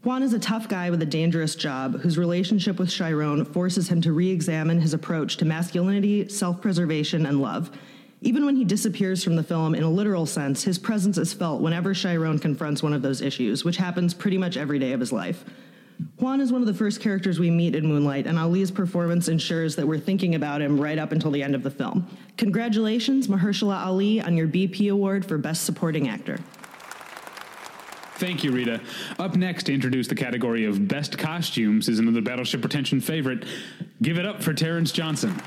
Juan 0.03 0.23
is 0.23 0.35
a 0.35 0.39
tough 0.39 0.69
guy 0.69 0.91
with 0.91 1.01
a 1.01 1.07
dangerous 1.07 1.55
job 1.55 2.01
whose 2.01 2.19
relationship 2.19 2.79
with 2.79 2.91
Chiron 2.91 3.47
forces 3.47 3.89
him 3.89 4.03
to 4.03 4.13
re 4.13 4.31
examine 4.31 4.79
his 4.79 4.93
approach 4.93 5.39
to 5.39 5.47
masculinity, 5.47 6.29
self 6.29 6.61
preservation, 6.61 7.25
and 7.25 7.41
love. 7.41 7.71
Even 8.21 8.45
when 8.45 8.57
he 8.57 8.65
disappears 8.65 9.23
from 9.23 9.37
the 9.37 9.43
film 9.43 9.75
in 9.75 9.85
a 9.85 9.91
literal 9.91 10.27
sense, 10.27 10.65
his 10.65 10.79
presence 10.79 11.19
is 11.19 11.33
felt 11.33 11.61
whenever 11.61 11.95
Chiron 11.95 12.39
confronts 12.39 12.83
one 12.83 12.93
of 12.93 13.03
those 13.03 13.21
issues, 13.21 13.65
which 13.65 13.77
happens 13.77 14.13
pretty 14.13 14.39
much 14.39 14.57
every 14.57 14.79
day 14.79 14.93
of 14.93 15.01
his 15.01 15.13
life. 15.13 15.45
Juan 16.19 16.41
is 16.41 16.53
one 16.53 16.61
of 16.61 16.67
the 16.67 16.75
first 16.75 17.01
characters 17.01 17.39
we 17.39 17.51
meet 17.51 17.75
in 17.75 17.87
Moonlight, 17.87 18.27
and 18.27 18.39
Ali's 18.39 18.71
performance 18.71 19.29
ensures 19.29 19.77
that 19.77 19.87
we're 19.87 19.99
thinking 19.99 20.35
about 20.35 20.63
him 20.63 20.81
right 20.81 20.99
up 20.99 21.13
until 21.13 21.31
the 21.31 21.43
end 21.43 21.55
of 21.55 21.63
the 21.63 21.71
film. 21.71 22.09
Congratulations, 22.37 23.29
Mahershala 23.29 23.85
Ali, 23.85 24.21
on 24.21 24.37
your 24.37 24.47
BP 24.47 24.91
Award 24.93 25.25
for 25.25 25.39
Best 25.39 25.65
Supporting 25.65 26.09
Actor. 26.09 26.39
Thank 28.17 28.43
you, 28.43 28.51
Rita. 28.51 28.81
Up 29.21 29.37
next 29.37 29.65
to 29.65 29.75
introduce 29.75 30.09
the 30.09 30.15
category 30.17 30.65
of 30.65 30.89
Best 30.89 31.19
Costumes 31.19 31.89
is 31.89 32.01
another 32.01 32.21
Battleship 32.21 32.61
Pretension 32.61 33.01
favorite. 33.01 33.45
Give 34.03 34.19
it 34.19 34.27
up 34.27 34.43
for 34.43 34.53
Terrence 34.53 34.91
Johnson. 34.91 35.41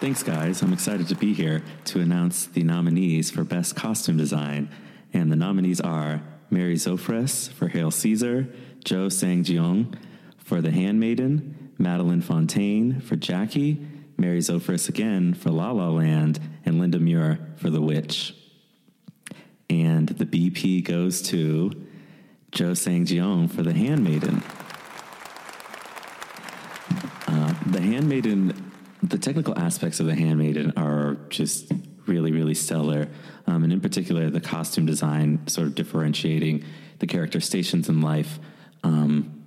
Thanks, 0.00 0.22
guys. 0.22 0.62
I'm 0.62 0.72
excited 0.72 1.08
to 1.08 1.14
be 1.14 1.34
here 1.34 1.62
to 1.84 2.00
announce 2.00 2.46
the 2.46 2.62
nominees 2.62 3.30
for 3.30 3.44
Best 3.44 3.76
Costume 3.76 4.16
Design. 4.16 4.70
And 5.12 5.30
the 5.30 5.36
nominees 5.36 5.78
are 5.78 6.22
Mary 6.48 6.76
Zophres 6.76 7.52
for 7.52 7.68
Hail 7.68 7.90
Caesar, 7.90 8.48
Joe 8.82 9.10
Sang-jeong 9.10 9.94
for 10.38 10.62
The 10.62 10.70
Handmaiden, 10.70 11.74
Madeline 11.76 12.22
Fontaine 12.22 13.02
for 13.02 13.16
Jackie, 13.16 13.86
Mary 14.16 14.38
Zophres 14.38 14.88
again 14.88 15.34
for 15.34 15.50
La 15.50 15.70
La 15.70 15.90
Land, 15.90 16.40
and 16.64 16.80
Linda 16.80 16.98
Muir 16.98 17.38
for 17.56 17.68
The 17.68 17.82
Witch. 17.82 18.34
And 19.68 20.08
the 20.08 20.24
BP 20.24 20.82
goes 20.82 21.20
to 21.24 21.72
Joe 22.52 22.72
Sang-jeong 22.72 23.50
for 23.50 23.62
The 23.62 23.74
Handmaiden. 23.74 24.42
Uh, 27.28 27.54
the 27.66 27.82
Handmaiden, 27.82 28.69
the 29.10 29.18
technical 29.18 29.58
aspects 29.58 30.00
of 30.00 30.06
The 30.06 30.14
Handmaiden 30.14 30.72
are 30.76 31.16
just 31.28 31.72
really, 32.06 32.32
really 32.32 32.54
stellar. 32.54 33.08
Um, 33.46 33.64
and 33.64 33.72
in 33.72 33.80
particular, 33.80 34.30
the 34.30 34.40
costume 34.40 34.86
design 34.86 35.46
sort 35.46 35.66
of 35.66 35.74
differentiating 35.74 36.64
the 37.00 37.06
character 37.06 37.40
stations 37.40 37.88
in 37.88 38.00
life. 38.00 38.38
Um, 38.82 39.44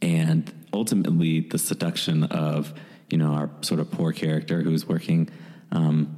and 0.00 0.52
ultimately, 0.72 1.40
the 1.40 1.58
seduction 1.58 2.24
of, 2.24 2.72
you 3.10 3.18
know, 3.18 3.32
our 3.32 3.50
sort 3.60 3.80
of 3.80 3.90
poor 3.90 4.12
character 4.12 4.62
who's 4.62 4.86
working, 4.86 5.28
um, 5.72 6.16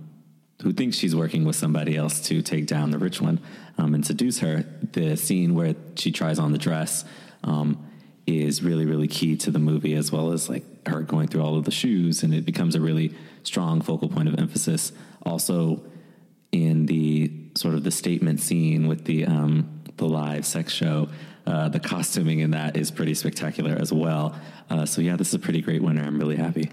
who 0.62 0.72
thinks 0.72 0.96
she's 0.96 1.16
working 1.16 1.44
with 1.44 1.56
somebody 1.56 1.96
else 1.96 2.20
to 2.28 2.42
take 2.42 2.66
down 2.66 2.90
the 2.90 2.98
rich 2.98 3.20
one 3.20 3.40
um, 3.78 3.94
and 3.94 4.06
seduce 4.06 4.38
her. 4.40 4.64
The 4.92 5.16
scene 5.16 5.54
where 5.54 5.74
she 5.96 6.12
tries 6.12 6.38
on 6.38 6.52
the 6.52 6.58
dress 6.58 7.04
um, 7.42 7.84
is 8.26 8.62
really, 8.62 8.84
really 8.84 9.08
key 9.08 9.36
to 9.38 9.50
the 9.50 9.58
movie, 9.58 9.94
as 9.94 10.12
well 10.12 10.32
as 10.32 10.48
like 10.48 10.64
her 10.86 11.02
going 11.02 11.28
through 11.28 11.42
all 11.42 11.56
of 11.56 11.64
the 11.64 11.70
shoes, 11.70 12.22
and 12.22 12.34
it 12.34 12.44
becomes 12.44 12.74
a 12.74 12.80
really 12.80 13.14
strong 13.42 13.80
focal 13.80 14.08
point 14.08 14.28
of 14.28 14.38
emphasis. 14.38 14.92
Also, 15.24 15.82
in 16.50 16.86
the 16.86 17.30
sort 17.54 17.74
of 17.74 17.84
the 17.84 17.90
statement 17.90 18.40
scene 18.40 18.86
with 18.86 19.04
the 19.04 19.24
um, 19.26 19.82
the 19.96 20.06
live 20.06 20.44
sex 20.44 20.72
show, 20.72 21.08
uh, 21.46 21.68
the 21.68 21.80
costuming 21.80 22.40
in 22.40 22.50
that 22.52 22.76
is 22.76 22.90
pretty 22.90 23.14
spectacular 23.14 23.76
as 23.78 23.92
well. 23.92 24.34
Uh, 24.70 24.86
so 24.86 25.00
yeah, 25.00 25.16
this 25.16 25.28
is 25.28 25.34
a 25.34 25.38
pretty 25.38 25.60
great 25.60 25.82
winner. 25.82 26.02
I'm 26.02 26.18
really 26.18 26.36
happy. 26.36 26.70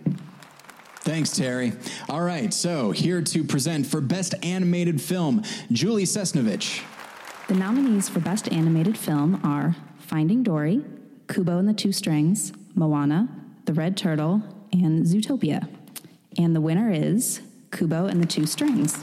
Thanks, 1.02 1.32
Terry. 1.36 1.74
All 2.08 2.22
right, 2.22 2.54
so 2.54 2.92
here 2.92 3.22
to 3.22 3.44
present 3.44 3.88
for 3.88 4.02
Best 4.02 4.36
Animated 4.44 5.02
Film, 5.02 5.44
Julie 5.72 6.04
Sesnovich. 6.04 6.84
The 7.48 7.56
nominees 7.56 8.10
for 8.10 8.20
Best 8.20 8.52
Animated 8.52 8.98
Film 8.98 9.40
are 9.44 9.76
Finding 9.98 10.44
Dory, 10.44 10.84
Kubo 11.28 11.58
and 11.58 11.68
the 11.68 11.74
Two 11.74 11.92
Strings, 11.92 12.52
Moana, 12.76 13.28
The 13.70 13.76
Red 13.76 13.98
Turtle, 13.98 14.42
and 14.74 15.06
Zootopia. 15.06 15.70
And 16.40 16.56
the 16.56 16.60
winner 16.60 16.90
is 16.92 17.40
Kubo 17.70 18.08
and 18.08 18.20
the 18.20 18.26
Two 18.26 18.48
Strings. 18.48 18.98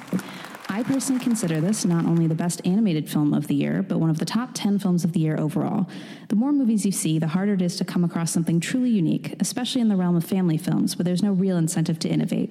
I 0.69 0.83
personally 0.83 1.23
consider 1.23 1.61
this 1.61 1.85
not 1.85 2.05
only 2.05 2.27
the 2.27 2.35
best 2.35 2.67
animated 2.67 3.09
film 3.09 3.33
of 3.33 3.47
the 3.47 3.55
year, 3.55 3.85
but 3.85 3.99
one 3.99 4.11
of 4.11 4.19
the 4.19 4.25
top 4.25 4.51
10 4.55 4.81
films 4.81 5.05
of 5.05 5.13
the 5.13 5.21
year 5.21 5.39
overall. 5.39 5.89
The 6.31 6.35
more 6.35 6.51
movies 6.51 6.85
you 6.85 6.91
see, 6.91 7.21
the 7.21 7.29
harder 7.29 7.55
it 7.55 7.63
is 7.63 7.77
to 7.77 7.85
come 7.85 8.03
across 8.03 8.33
something 8.33 8.59
truly 8.59 8.91
unique, 8.91 9.37
especially 9.39 9.83
in 9.83 9.89
the 9.89 9.95
realm 9.95 10.17
of 10.17 10.25
family 10.25 10.59
films, 10.59 10.99
where 10.99 11.05
there's 11.05 11.23
no 11.23 11.31
real 11.31 11.57
incentive 11.57 12.01
to 12.01 12.09
innovate. 12.09 12.51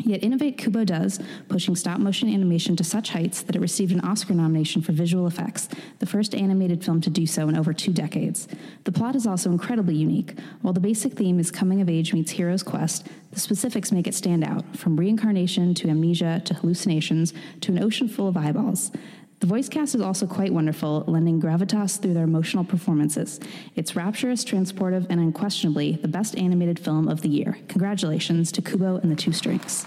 Yet 0.00 0.22
Innovate 0.22 0.58
Kubo 0.58 0.84
does, 0.84 1.20
pushing 1.48 1.76
stop 1.76 1.98
motion 1.98 2.28
animation 2.28 2.76
to 2.76 2.84
such 2.84 3.10
heights 3.10 3.42
that 3.42 3.56
it 3.56 3.60
received 3.60 3.92
an 3.92 4.00
Oscar 4.00 4.34
nomination 4.34 4.82
for 4.82 4.92
visual 4.92 5.26
effects, 5.26 5.68
the 5.98 6.06
first 6.06 6.34
animated 6.34 6.84
film 6.84 7.00
to 7.02 7.10
do 7.10 7.26
so 7.26 7.48
in 7.48 7.56
over 7.56 7.72
two 7.72 7.92
decades. 7.92 8.46
The 8.84 8.92
plot 8.92 9.16
is 9.16 9.26
also 9.26 9.50
incredibly 9.50 9.94
unique. 9.94 10.38
While 10.62 10.74
the 10.74 10.80
basic 10.80 11.14
theme 11.14 11.38
is 11.38 11.50
coming 11.50 11.80
of 11.80 11.88
age 11.88 12.12
meets 12.12 12.32
hero's 12.32 12.62
quest, 12.62 13.06
the 13.30 13.40
specifics 13.40 13.92
make 13.92 14.06
it 14.06 14.14
stand 14.14 14.44
out, 14.44 14.76
from 14.76 14.96
reincarnation 14.96 15.74
to 15.74 15.88
amnesia 15.88 16.42
to 16.44 16.54
hallucinations 16.54 17.32
to 17.62 17.72
an 17.72 17.82
ocean 17.82 18.08
full 18.08 18.28
of 18.28 18.36
eyeballs. 18.36 18.90
The 19.40 19.46
voice 19.46 19.68
cast 19.68 19.94
is 19.94 20.00
also 20.00 20.26
quite 20.26 20.52
wonderful, 20.52 21.04
lending 21.06 21.40
gravitas 21.40 22.00
through 22.00 22.14
their 22.14 22.24
emotional 22.24 22.64
performances. 22.64 23.40
It's 23.74 23.94
rapturous, 23.94 24.44
transportive, 24.44 25.06
and 25.10 25.20
unquestionably 25.20 25.92
the 25.96 26.08
best 26.08 26.36
animated 26.36 26.78
film 26.78 27.08
of 27.08 27.20
the 27.20 27.28
year. 27.28 27.58
Congratulations 27.68 28.50
to 28.52 28.62
Kubo 28.62 28.96
and 28.96 29.10
the 29.10 29.16
Two 29.16 29.32
Strings. 29.32 29.86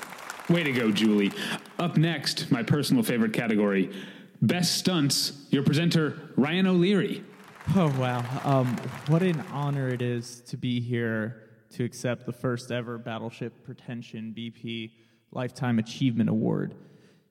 Way 0.50 0.64
to 0.64 0.72
go, 0.72 0.92
Julie. 0.92 1.32
Up 1.80 1.98
next, 1.98 2.52
my 2.52 2.64
personal 2.64 3.04
favorite 3.04 3.34
category 3.34 3.92
Best 4.42 4.78
Stunts, 4.78 5.48
your 5.50 5.64
presenter, 5.64 6.32
Ryan 6.36 6.68
O'Leary. 6.68 7.24
Oh, 7.76 7.94
wow. 8.00 8.24
Um, 8.44 8.78
what 9.08 9.24
an 9.24 9.44
honor 9.52 9.90
it 9.90 10.02
is 10.02 10.42
to 10.42 10.58
be 10.58 10.80
here 10.80 11.50
to 11.72 11.84
accept 11.84 12.26
the 12.26 12.32
first 12.32 12.72
ever 12.72 12.98
Battleship 12.98 13.64
Pretension 13.64 14.34
BP 14.38 14.92
Lifetime 15.32 15.80
Achievement 15.80 16.30
Award. 16.30 16.76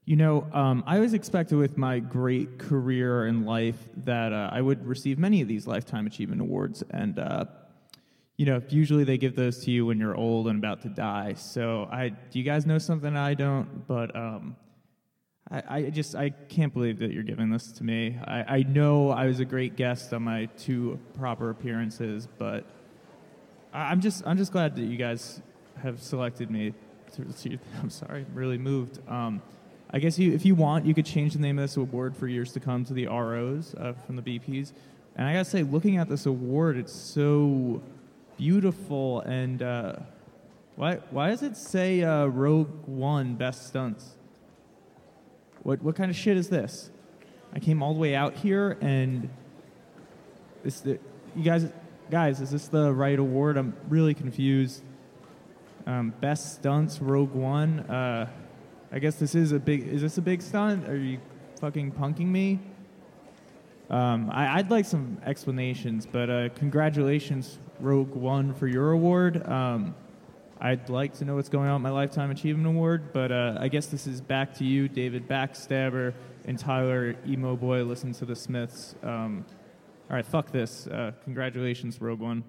You 0.06 0.14
know, 0.14 0.46
um, 0.52 0.84
I 0.86 0.94
always 0.94 1.14
expected 1.14 1.56
with 1.56 1.76
my 1.76 1.98
great 1.98 2.58
career 2.58 3.26
in 3.26 3.44
life 3.44 3.76
that 4.04 4.32
uh, 4.32 4.50
I 4.52 4.60
would 4.60 4.86
receive 4.86 5.18
many 5.18 5.42
of 5.42 5.48
these 5.48 5.66
Lifetime 5.66 6.06
Achievement 6.06 6.40
Awards. 6.40 6.84
And, 6.90 7.18
uh, 7.18 7.46
you 8.36 8.46
know, 8.46 8.62
usually 8.68 9.02
they 9.02 9.18
give 9.18 9.34
those 9.34 9.64
to 9.64 9.72
you 9.72 9.84
when 9.84 9.98
you're 9.98 10.16
old 10.16 10.46
and 10.46 10.60
about 10.60 10.82
to 10.82 10.88
die. 10.88 11.34
So, 11.34 11.88
I, 11.90 12.10
do 12.10 12.38
you 12.38 12.44
guys 12.44 12.66
know 12.66 12.78
something 12.78 13.16
I 13.16 13.34
don't? 13.34 13.88
But 13.88 14.14
um, 14.14 14.54
I, 15.50 15.62
I 15.68 15.90
just 15.90 16.14
I 16.14 16.30
can't 16.30 16.72
believe 16.72 17.00
that 17.00 17.12
you're 17.12 17.24
giving 17.24 17.50
this 17.50 17.72
to 17.72 17.82
me. 17.82 18.16
I, 18.24 18.58
I 18.58 18.62
know 18.62 19.10
I 19.10 19.26
was 19.26 19.40
a 19.40 19.44
great 19.44 19.74
guest 19.74 20.12
on 20.12 20.22
my 20.22 20.46
two 20.56 21.00
proper 21.18 21.50
appearances, 21.50 22.28
but 22.38 22.64
I, 23.72 23.90
I'm 23.90 24.00
just 24.00 24.24
I'm 24.24 24.36
just 24.36 24.52
glad 24.52 24.76
that 24.76 24.82
you 24.82 24.96
guys 24.96 25.40
have 25.82 26.00
selected 26.00 26.48
me. 26.48 26.74
I'm 27.80 27.90
sorry, 27.90 28.24
I'm 28.28 28.34
really 28.34 28.58
moved. 28.58 29.00
Um, 29.08 29.42
I 29.90 29.98
guess 29.98 30.18
you, 30.18 30.32
if 30.32 30.44
you 30.44 30.54
want, 30.54 30.84
you 30.84 30.94
could 30.94 31.06
change 31.06 31.34
the 31.34 31.38
name 31.38 31.58
of 31.58 31.64
this 31.64 31.76
award 31.76 32.16
for 32.16 32.26
years 32.26 32.52
to 32.52 32.60
come 32.60 32.84
to 32.84 32.92
the 32.92 33.06
ROs 33.06 33.74
uh, 33.74 33.92
from 33.92 34.16
the 34.16 34.22
BPs. 34.22 34.72
And 35.14 35.26
I 35.26 35.32
gotta 35.32 35.44
say, 35.44 35.62
looking 35.62 35.96
at 35.96 36.08
this 36.08 36.26
award, 36.26 36.76
it's 36.76 36.92
so 36.92 37.82
beautiful. 38.36 39.20
And 39.20 39.62
uh, 39.62 39.96
why 40.74 40.96
why 41.10 41.30
does 41.30 41.42
it 41.42 41.56
say 41.56 42.02
uh, 42.02 42.26
Rogue 42.26 42.86
One 42.86 43.34
Best 43.36 43.68
Stunts? 43.68 44.16
What 45.62 45.82
what 45.82 45.96
kind 45.96 46.10
of 46.10 46.16
shit 46.16 46.36
is 46.36 46.48
this? 46.48 46.90
I 47.54 47.60
came 47.60 47.82
all 47.82 47.94
the 47.94 48.00
way 48.00 48.14
out 48.14 48.34
here, 48.34 48.76
and 48.80 49.30
this 50.62 50.80
the, 50.80 50.98
you 51.34 51.44
guys 51.44 51.70
guys, 52.10 52.40
is 52.40 52.50
this 52.50 52.68
the 52.68 52.92
right 52.92 53.18
award? 53.18 53.56
I'm 53.56 53.74
really 53.88 54.14
confused. 54.14 54.82
Um, 55.86 56.12
best 56.20 56.56
stunts, 56.56 57.00
Rogue 57.00 57.32
One. 57.32 57.80
Uh, 57.80 58.28
I 58.92 58.98
guess 58.98 59.16
this 59.16 59.34
is 59.34 59.52
a 59.52 59.58
big. 59.58 59.86
Is 59.86 60.02
this 60.02 60.18
a 60.18 60.22
big 60.22 60.42
stunt? 60.42 60.88
Are 60.88 60.96
you 60.96 61.18
fucking 61.60 61.92
punking 61.92 62.26
me? 62.26 62.60
Um, 63.88 64.30
I, 64.32 64.56
would 64.56 64.70
like 64.70 64.84
some 64.84 65.18
explanations, 65.24 66.06
but 66.06 66.28
uh, 66.28 66.48
congratulations, 66.50 67.58
Rogue 67.78 68.14
One, 68.14 68.52
for 68.52 68.66
your 68.66 68.90
award. 68.90 69.46
Um, 69.48 69.94
I'd 70.60 70.88
like 70.88 71.14
to 71.14 71.24
know 71.24 71.36
what's 71.36 71.48
going 71.48 71.68
on 71.68 71.74
with 71.74 71.92
my 71.92 71.96
Lifetime 71.96 72.30
Achievement 72.30 72.66
Award, 72.66 73.12
but 73.12 73.30
uh, 73.30 73.58
I 73.60 73.68
guess 73.68 73.86
this 73.86 74.06
is 74.06 74.20
back 74.20 74.54
to 74.54 74.64
you, 74.64 74.88
David 74.88 75.28
Backstabber, 75.28 76.14
and 76.46 76.58
Tyler 76.58 77.14
Emo 77.26 77.54
Boy. 77.56 77.84
Listen 77.84 78.12
to 78.14 78.24
the 78.24 78.34
Smiths. 78.34 78.94
Um, 79.02 79.44
all 80.10 80.16
right, 80.16 80.26
fuck 80.26 80.50
this. 80.50 80.86
Uh, 80.86 81.12
congratulations, 81.24 82.00
Rogue 82.00 82.20
One. 82.20 82.42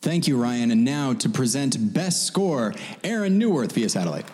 Thank 0.00 0.26
you, 0.26 0.40
Ryan. 0.40 0.72
And 0.72 0.84
now 0.84 1.12
to 1.12 1.28
present 1.28 1.92
Best 1.94 2.26
Score, 2.26 2.74
Aaron 3.04 3.38
Newworth 3.38 3.72
via 3.72 3.88
satellite. 3.88 4.26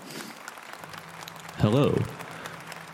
Hello. 1.59 1.93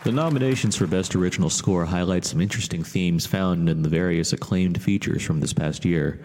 The 0.05 0.11
nominations 0.11 0.75
for 0.75 0.87
Best 0.87 1.15
Original 1.15 1.51
Score 1.51 1.85
highlight 1.85 2.25
some 2.25 2.41
interesting 2.41 2.83
themes 2.83 3.27
found 3.27 3.69
in 3.69 3.83
the 3.83 3.89
various 3.89 4.33
acclaimed 4.33 4.81
features 4.81 5.21
from 5.21 5.39
this 5.39 5.53
past 5.53 5.85
year. 5.85 6.19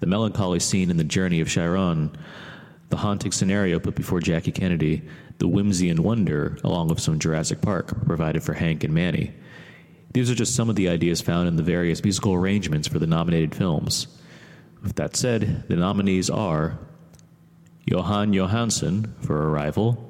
The 0.00 0.06
melancholy 0.06 0.58
scene 0.58 0.90
in 0.90 0.96
The 0.96 1.04
Journey 1.04 1.42
of 1.42 1.48
Chiron, 1.48 2.16
the 2.88 2.96
haunting 2.96 3.30
scenario 3.30 3.78
put 3.78 3.94
before 3.94 4.20
Jackie 4.20 4.52
Kennedy, 4.52 5.02
the 5.36 5.46
whimsy 5.46 5.90
and 5.90 6.00
wonder, 6.00 6.56
along 6.64 6.88
with 6.88 6.98
some 6.98 7.18
Jurassic 7.18 7.60
Park, 7.60 8.06
provided 8.06 8.42
for 8.42 8.54
Hank 8.54 8.84
and 8.84 8.94
Manny. 8.94 9.34
These 10.14 10.30
are 10.30 10.34
just 10.34 10.54
some 10.54 10.70
of 10.70 10.76
the 10.76 10.88
ideas 10.88 11.20
found 11.20 11.46
in 11.46 11.56
the 11.56 11.62
various 11.62 12.02
musical 12.02 12.32
arrangements 12.32 12.88
for 12.88 13.00
the 13.00 13.06
nominated 13.06 13.54
films. 13.54 14.06
With 14.82 14.96
that 14.96 15.14
said, 15.14 15.68
the 15.68 15.76
nominees 15.76 16.30
are 16.30 16.78
Jóhann 17.86 18.34
Jóhannsson 18.34 19.12
for 19.22 19.50
Arrival, 19.50 20.08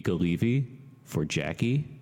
Mica 0.00 0.14
Levi 0.14 0.64
for 1.04 1.26
Jackie. 1.26 1.99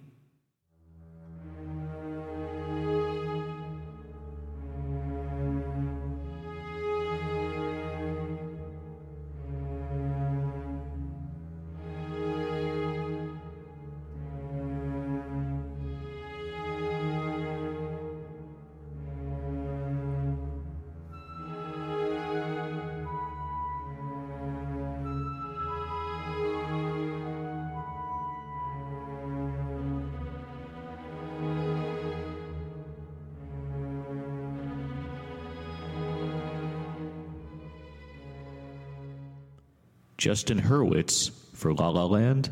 Justin 40.19 40.59
Hurwitz 40.59 41.31
for 41.55 41.73
La 41.73 41.91
La 41.91 42.05
Land. 42.05 42.51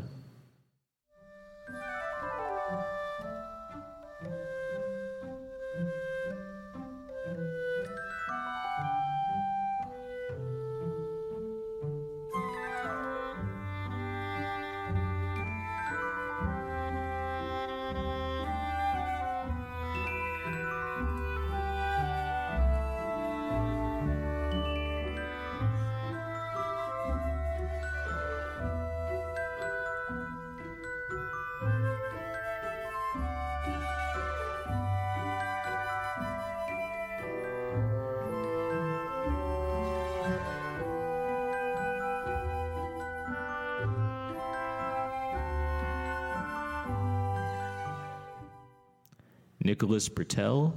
Nicholas 49.77 50.09
Britell 50.09 50.73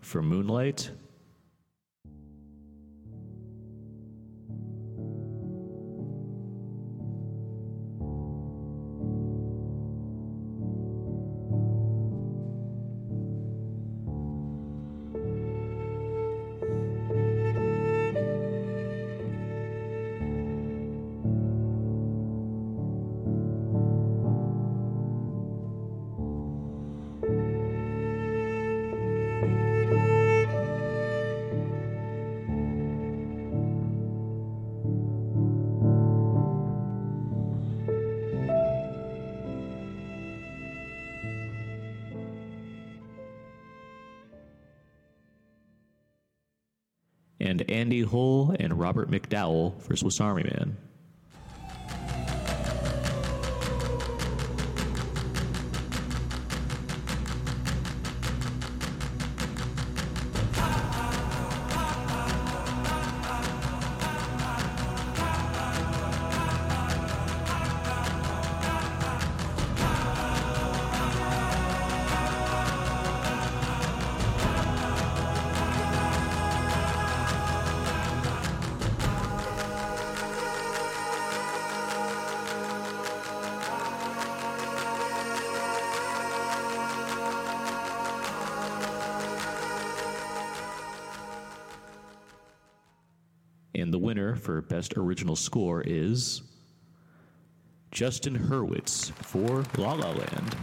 for 0.00 0.22
Moonlight. 0.22 0.90
Robert 48.88 49.10
McDowell 49.10 49.78
for 49.82 49.96
Swiss 49.96 50.18
Army 50.18 50.44
Man. 50.44 50.77
And 93.88 93.94
the 93.94 93.98
winner 93.98 94.36
for 94.36 94.60
Best 94.60 94.98
Original 94.98 95.34
Score 95.34 95.80
is 95.80 96.42
Justin 97.90 98.38
Hurwitz 98.38 99.12
for 99.12 99.64
La 99.78 99.94
La 99.94 100.10
Land. 100.10 100.56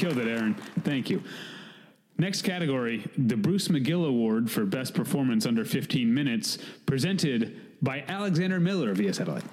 Killed 0.00 0.16
it, 0.16 0.28
Aaron. 0.28 0.54
Thank 0.82 1.10
you. 1.10 1.22
Next 2.16 2.40
category 2.40 3.06
the 3.18 3.36
Bruce 3.36 3.68
McGill 3.68 4.08
Award 4.08 4.50
for 4.50 4.64
Best 4.64 4.94
Performance 4.94 5.44
Under 5.44 5.62
15 5.62 6.12
Minutes, 6.12 6.56
presented 6.86 7.60
by 7.82 8.02
Alexander 8.08 8.58
Miller 8.58 8.94
via 8.94 9.12
satellite. 9.12 9.44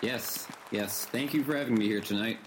Yes, 0.00 0.48
yes. 0.70 1.04
Thank 1.04 1.34
you 1.34 1.44
for 1.44 1.54
having 1.54 1.74
me 1.74 1.86
here 1.86 2.00
tonight. 2.00 2.38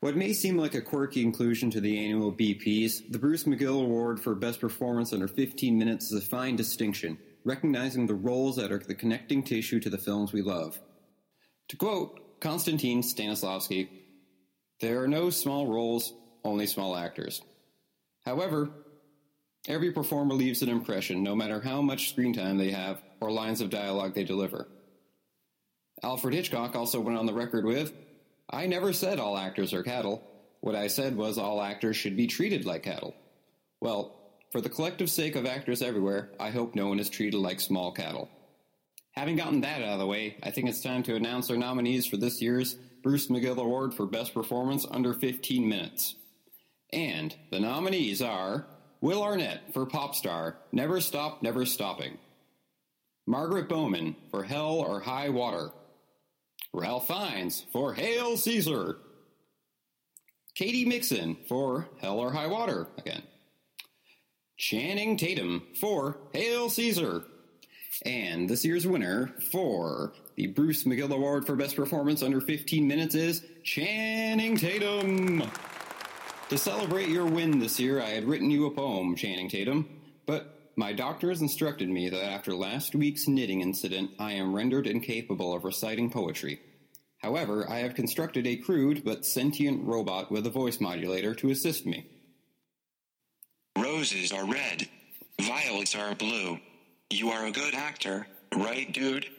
What 0.00 0.16
may 0.16 0.32
seem 0.32 0.56
like 0.56 0.74
a 0.74 0.80
quirky 0.80 1.22
inclusion 1.22 1.70
to 1.70 1.80
the 1.80 1.96
annual 1.96 2.32
BPs, 2.32 3.12
the 3.12 3.18
Bruce 3.18 3.44
McGill 3.44 3.82
Award 3.82 4.20
for 4.20 4.34
Best 4.34 4.60
Performance 4.60 5.12
Under 5.12 5.28
15 5.28 5.78
Minutes 5.78 6.10
is 6.10 6.24
a 6.24 6.26
fine 6.26 6.56
distinction, 6.56 7.18
recognizing 7.44 8.06
the 8.06 8.14
roles 8.14 8.56
that 8.56 8.72
are 8.72 8.78
the 8.78 8.96
connecting 8.96 9.44
tissue 9.44 9.78
to 9.78 9.90
the 9.90 9.98
films 9.98 10.32
we 10.32 10.42
love. 10.42 10.80
To 11.68 11.76
quote 11.76 12.40
Konstantin 12.40 13.00
Stanislavski, 13.00 13.88
there 14.80 15.02
are 15.02 15.08
no 15.08 15.30
small 15.30 15.66
roles, 15.66 16.12
only 16.44 16.66
small 16.66 16.96
actors. 16.96 17.42
However, 18.24 18.70
every 19.66 19.92
performer 19.92 20.34
leaves 20.34 20.62
an 20.62 20.68
impression, 20.68 21.22
no 21.22 21.34
matter 21.34 21.60
how 21.60 21.80
much 21.80 22.10
screen 22.10 22.32
time 22.32 22.58
they 22.58 22.70
have 22.70 23.00
or 23.20 23.30
lines 23.30 23.60
of 23.60 23.70
dialogue 23.70 24.14
they 24.14 24.24
deliver. 24.24 24.68
Alfred 26.02 26.34
Hitchcock 26.34 26.76
also 26.76 27.00
went 27.00 27.18
on 27.18 27.26
the 27.26 27.32
record 27.32 27.64
with, 27.64 27.92
I 28.50 28.66
never 28.66 28.92
said 28.92 29.18
all 29.18 29.38
actors 29.38 29.72
are 29.72 29.82
cattle. 29.82 30.22
What 30.60 30.74
I 30.74 30.88
said 30.88 31.16
was 31.16 31.38
all 31.38 31.62
actors 31.62 31.96
should 31.96 32.16
be 32.16 32.26
treated 32.26 32.64
like 32.64 32.82
cattle. 32.82 33.14
Well, 33.80 34.16
for 34.52 34.60
the 34.60 34.68
collective 34.68 35.10
sake 35.10 35.36
of 35.36 35.46
actors 35.46 35.82
everywhere, 35.82 36.30
I 36.38 36.50
hope 36.50 36.74
no 36.74 36.88
one 36.88 37.00
is 37.00 37.10
treated 37.10 37.38
like 37.38 37.60
small 37.60 37.92
cattle. 37.92 38.28
Having 39.12 39.36
gotten 39.36 39.60
that 39.62 39.82
out 39.82 39.94
of 39.94 39.98
the 39.98 40.06
way, 40.06 40.36
I 40.42 40.50
think 40.50 40.68
it's 40.68 40.82
time 40.82 41.02
to 41.04 41.14
announce 41.14 41.50
our 41.50 41.56
nominees 41.56 42.06
for 42.06 42.18
this 42.18 42.42
year's 42.42 42.76
Bruce 43.06 43.28
McGill 43.28 43.58
Award 43.58 43.94
for 43.94 44.04
Best 44.04 44.34
Performance 44.34 44.84
Under 44.90 45.14
15 45.14 45.68
Minutes. 45.68 46.16
And 46.92 47.32
the 47.52 47.60
nominees 47.60 48.20
are 48.20 48.66
Will 49.00 49.22
Arnett 49.22 49.72
for 49.72 49.86
Popstar, 49.86 50.54
Never 50.72 51.00
Stop, 51.00 51.40
Never 51.40 51.64
Stopping. 51.66 52.18
Margaret 53.24 53.68
Bowman 53.68 54.16
for 54.32 54.42
Hell 54.42 54.80
or 54.80 54.98
High 54.98 55.28
Water. 55.28 55.70
Ralph 56.72 57.06
Fiennes 57.06 57.64
for 57.72 57.94
Hail 57.94 58.36
Caesar. 58.36 58.96
Katie 60.56 60.84
Mixon 60.84 61.36
for 61.48 61.86
Hell 62.00 62.18
or 62.18 62.32
High 62.32 62.48
Water 62.48 62.88
again. 62.98 63.22
Channing 64.56 65.16
Tatum 65.16 65.62
for 65.80 66.18
Hail 66.32 66.68
Caesar. 66.70 67.22
And 68.04 68.50
this 68.50 68.64
year's 68.64 68.84
winner 68.84 69.32
for 69.52 70.12
The 70.36 70.48
Bruce 70.48 70.84
McGill 70.84 71.14
Award 71.14 71.46
for 71.46 71.56
Best 71.56 71.76
Performance 71.76 72.22
Under 72.22 72.42
15 72.42 72.86
Minutes 72.86 73.14
is 73.14 73.42
Channing 73.62 74.58
Tatum. 74.58 75.42
To 76.50 76.58
celebrate 76.58 77.08
your 77.08 77.24
win 77.24 77.58
this 77.58 77.80
year, 77.80 78.02
I 78.02 78.10
had 78.10 78.26
written 78.26 78.50
you 78.50 78.66
a 78.66 78.70
poem, 78.70 79.16
Channing 79.16 79.48
Tatum, 79.48 79.88
but 80.26 80.72
my 80.76 80.92
doctor 80.92 81.30
has 81.30 81.40
instructed 81.40 81.88
me 81.88 82.10
that 82.10 82.22
after 82.22 82.54
last 82.54 82.94
week's 82.94 83.26
knitting 83.26 83.62
incident, 83.62 84.10
I 84.18 84.32
am 84.32 84.54
rendered 84.54 84.86
incapable 84.86 85.54
of 85.54 85.64
reciting 85.64 86.10
poetry. 86.10 86.60
However, 87.22 87.66
I 87.66 87.78
have 87.78 87.94
constructed 87.94 88.46
a 88.46 88.56
crude 88.56 89.04
but 89.06 89.24
sentient 89.24 89.86
robot 89.86 90.30
with 90.30 90.46
a 90.46 90.50
voice 90.50 90.82
modulator 90.82 91.34
to 91.36 91.48
assist 91.48 91.86
me. 91.86 92.10
Roses 93.78 94.32
are 94.32 94.44
red. 94.44 94.86
Violets 95.40 95.94
are 95.94 96.14
blue. 96.14 96.58
You 97.08 97.30
are 97.30 97.46
a 97.46 97.52
good 97.52 97.74
actor, 97.74 98.26
right, 98.54 98.92
dude? 98.92 99.30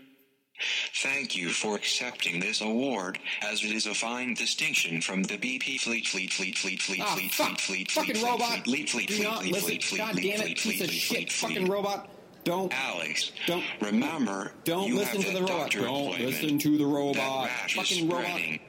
Thank 1.04 1.36
you 1.36 1.50
for 1.50 1.76
accepting 1.76 2.40
this 2.40 2.62
award, 2.62 3.20
as 3.44 3.64
it 3.64 3.72
is 3.72 3.86
a 3.86 3.94
fine 3.94 4.34
distinction 4.34 5.02
from 5.02 5.22
the 5.24 5.38
BP 5.38 5.80
Fleet 5.80 6.08
Fleet 6.08 6.32
Fleet 6.34 6.58
Fleet 6.58 6.82
Fleet 6.82 7.02
Ah, 7.04 7.14
Fleet 7.16 7.32
fuck. 7.32 7.60
Fleet 7.60 7.60
Fleet 7.60 7.92
Fucking 7.92 8.16
Fleet 8.16 8.26
robot. 8.32 8.64
Fleet 8.64 8.90
Fleet 8.90 9.08
Do 9.08 9.14
Fleet 9.16 9.24
not 9.24 9.40
Fleet 9.42 9.54
listen. 9.54 9.68
Fleet 9.68 9.84
Fleet 9.84 9.98
God 10.00 10.12
Fleet 10.14 10.24
damn 10.24 10.34
it, 10.34 10.44
Fleet 10.44 10.58
piece 10.58 10.64
Fleet 10.64 10.82
of 10.82 10.88
Fleet 10.90 11.00
shit. 11.00 11.18
Fleet 11.18 11.32
Fucking 11.32 11.58
Fleet 11.58 11.70
robot. 11.72 12.10
Don't. 12.44 12.74
Alex, 12.74 13.32
Don't. 13.46 13.64
remember 13.82 14.54
Don't 14.64 14.88
you 14.88 14.96
listen 14.96 15.22
have 15.22 15.26
to 15.26 15.34
the 15.34 15.40
that 15.46 15.52
robot. 15.52 15.58
doctor 15.60 15.80
Don't 15.82 15.90
appointment. 15.90 16.26
listen 16.32 16.58
to 16.60 16.72
the 16.78 16.86
That 16.86 16.90
robot. 16.92 17.46
rash 17.48 17.78
is 17.78 17.90
Fucking 17.90 18.10
robot. 18.10 18.26
spreading. 18.26 18.60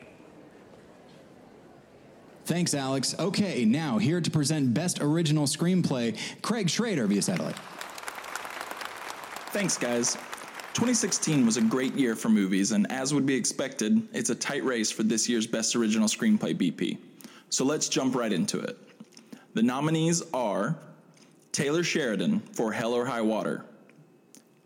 Thanks, 2.45 2.75
Alex. 2.75 3.15
Okay, 3.19 3.65
now 3.65 3.99
here 3.99 4.21
to 4.21 4.31
present 4.31 4.75
Best 4.75 5.01
Original 5.01 5.45
Screenplay, 5.47 6.19
Craig 6.43 6.69
Schrader 6.69 7.07
via 7.07 7.23
satellite. 7.23 7.57
Thanks, 9.53 9.77
guys. 9.79 10.17
2016 10.79 11.45
was 11.45 11.57
a 11.57 11.61
great 11.61 11.95
year 11.95 12.15
for 12.15 12.29
movies, 12.29 12.71
and 12.71 12.89
as 12.93 13.13
would 13.13 13.27
be 13.27 13.35
expected, 13.35 14.01
it's 14.13 14.31
a 14.31 14.35
tight 14.37 14.63
race 14.63 14.93
for 14.93 15.03
this 15.03 15.29
year's 15.29 15.45
Best 15.45 15.75
Original 15.75 16.07
Screenplay 16.07 16.57
BP. 16.57 16.99
So 17.51 17.65
let's 17.65 17.89
jump 17.89 18.15
right 18.15 18.33
into 18.33 18.61
it. 18.61 18.79
The 19.55 19.63
nominees 19.65 20.23
are 20.33 20.77
Taylor 21.51 21.83
Sheridan 21.83 22.39
for 22.53 22.71
Hell 22.71 22.95
or 22.95 23.05
High 23.05 23.23
Water, 23.23 23.65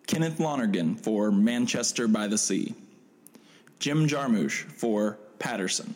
Kenneth 0.07 0.39
Lonergan 0.39 0.97
for 0.97 1.33
Manchester 1.33 2.07
by 2.07 2.27
the 2.27 2.37
Sea, 2.37 2.75
Jim 3.79 4.07
Jarmusch 4.07 4.65
for 4.71 5.17
Paterson, 5.39 5.95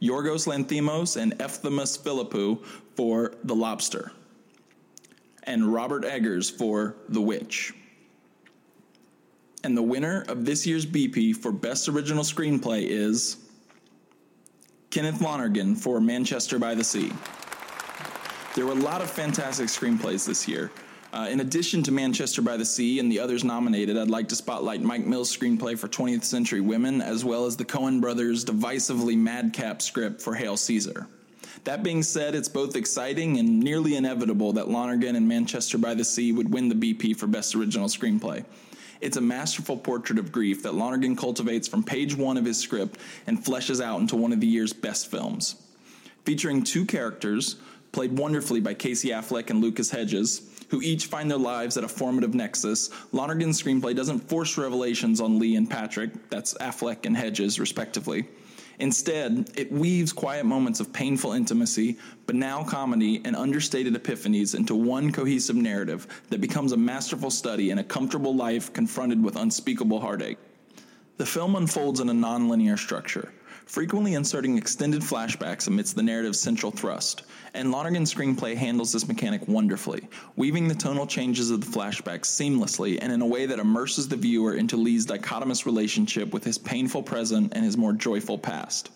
Yorgos 0.00 0.46
Lanthimos 0.46 1.20
and 1.20 1.36
Efthimis 1.38 1.98
Filippou 1.98 2.64
for 2.94 3.34
The 3.42 3.56
Lobster, 3.56 4.12
and 5.42 5.74
Robert 5.74 6.04
Eggers 6.04 6.48
for 6.48 6.94
The 7.08 7.20
Witch. 7.20 7.74
And 9.62 9.76
the 9.76 9.82
winner 9.82 10.24
of 10.28 10.44
this 10.44 10.66
year's 10.66 10.86
BP 10.86 11.36
for 11.36 11.52
Best 11.52 11.88
Original 11.88 12.24
Screenplay 12.24 12.86
is 12.86 13.36
Kenneth 14.90 15.20
Lonergan 15.20 15.74
for 15.74 16.00
Manchester 16.00 16.58
by 16.58 16.74
the 16.74 16.84
Sea. 16.84 17.12
There 18.54 18.66
were 18.66 18.72
a 18.72 18.76
lot 18.76 19.02
of 19.02 19.10
fantastic 19.10 19.66
screenplays 19.66 20.26
this 20.26 20.48
year. 20.48 20.70
Uh, 21.12 21.28
in 21.30 21.40
addition 21.40 21.82
to 21.82 21.92
Manchester 21.92 22.40
by 22.40 22.56
the 22.56 22.64
Sea 22.64 23.00
and 23.00 23.10
the 23.10 23.20
others 23.20 23.44
nominated, 23.44 23.98
I'd 23.98 24.08
like 24.08 24.28
to 24.28 24.36
spotlight 24.36 24.80
Mike 24.80 25.04
Mills' 25.04 25.36
screenplay 25.36 25.78
for 25.78 25.88
20th 25.88 26.24
Century 26.24 26.60
Women, 26.60 27.02
as 27.02 27.24
well 27.24 27.46
as 27.46 27.56
the 27.56 27.64
Coen 27.64 28.00
brothers' 28.00 28.44
divisively 28.44 29.16
madcap 29.16 29.82
script 29.82 30.22
for 30.22 30.34
Hail 30.34 30.56
Caesar. 30.56 31.06
That 31.64 31.82
being 31.82 32.02
said, 32.02 32.34
it's 32.34 32.48
both 32.48 32.76
exciting 32.76 33.38
and 33.38 33.60
nearly 33.60 33.96
inevitable 33.96 34.52
that 34.54 34.68
Lonergan 34.68 35.16
and 35.16 35.28
Manchester 35.28 35.78
by 35.78 35.94
the 35.94 36.04
Sea 36.04 36.32
would 36.32 36.52
win 36.52 36.68
the 36.68 36.74
BP 36.74 37.16
for 37.16 37.26
Best 37.26 37.54
Original 37.54 37.88
Screenplay. 37.88 38.44
It's 39.00 39.16
a 39.16 39.22
masterful 39.22 39.78
portrait 39.78 40.18
of 40.18 40.32
grief 40.32 40.62
that 40.62 40.74
Lonergan 40.74 41.16
cultivates 41.16 41.68
from 41.68 41.82
page 41.82 42.14
one 42.16 42.36
of 42.36 42.44
his 42.44 42.58
script 42.58 42.98
and 43.26 43.42
fleshes 43.42 43.82
out 43.82 44.00
into 44.00 44.16
one 44.16 44.32
of 44.32 44.40
the 44.40 44.46
year's 44.46 44.72
best 44.72 45.10
films. 45.10 45.56
Featuring 46.24 46.62
two 46.62 46.84
characters, 46.84 47.56
played 47.92 48.16
wonderfully 48.16 48.60
by 48.60 48.74
Casey 48.74 49.08
Affleck 49.08 49.50
and 49.50 49.60
Lucas 49.60 49.90
Hedges, 49.90 50.42
who 50.68 50.80
each 50.82 51.06
find 51.06 51.30
their 51.30 51.38
lives 51.38 51.76
at 51.76 51.84
a 51.84 51.88
formative 51.88 52.34
nexus, 52.34 52.90
Lonergan's 53.12 53.60
screenplay 53.60 53.96
doesn't 53.96 54.28
force 54.28 54.56
revelations 54.56 55.20
on 55.20 55.38
Lee 55.38 55.56
and 55.56 55.68
Patrick, 55.68 56.30
that's 56.30 56.54
Affleck 56.54 57.06
and 57.06 57.16
Hedges, 57.16 57.58
respectively. 57.58 58.28
Instead, 58.80 59.50
it 59.56 59.70
weaves 59.70 60.10
quiet 60.10 60.46
moments 60.46 60.80
of 60.80 60.90
painful 60.90 61.32
intimacy, 61.32 61.98
banal 62.26 62.64
comedy, 62.64 63.20
and 63.26 63.36
understated 63.36 63.94
epiphanies 63.94 64.54
into 64.54 64.74
one 64.74 65.12
cohesive 65.12 65.54
narrative 65.54 66.06
that 66.30 66.40
becomes 66.40 66.72
a 66.72 66.76
masterful 66.78 67.30
study 67.30 67.70
in 67.70 67.78
a 67.78 67.84
comfortable 67.84 68.34
life 68.34 68.72
confronted 68.72 69.22
with 69.22 69.36
unspeakable 69.36 70.00
heartache. 70.00 70.38
The 71.18 71.26
film 71.26 71.56
unfolds 71.56 72.00
in 72.00 72.08
a 72.08 72.14
nonlinear 72.14 72.78
structure, 72.78 73.30
frequently 73.70 74.14
inserting 74.14 74.58
extended 74.58 75.00
flashbacks 75.00 75.68
amidst 75.68 75.94
the 75.94 76.02
narrative's 76.02 76.40
central 76.40 76.72
thrust, 76.72 77.22
and 77.54 77.70
Lonergan's 77.70 78.12
screenplay 78.12 78.56
handles 78.56 78.92
this 78.92 79.06
mechanic 79.06 79.46
wonderfully, 79.46 80.08
weaving 80.34 80.66
the 80.66 80.74
tonal 80.74 81.06
changes 81.06 81.52
of 81.52 81.60
the 81.60 81.78
flashbacks 81.78 82.24
seamlessly 82.24 82.98
and 83.00 83.12
in 83.12 83.22
a 83.22 83.26
way 83.26 83.46
that 83.46 83.60
immerses 83.60 84.08
the 84.08 84.16
viewer 84.16 84.54
into 84.54 84.76
Lee's 84.76 85.06
dichotomous 85.06 85.66
relationship 85.66 86.32
with 86.32 86.42
his 86.42 86.58
painful 86.58 87.00
present 87.00 87.52
and 87.54 87.64
his 87.64 87.76
more 87.76 87.92
joyful 87.92 88.36
past. 88.36 88.90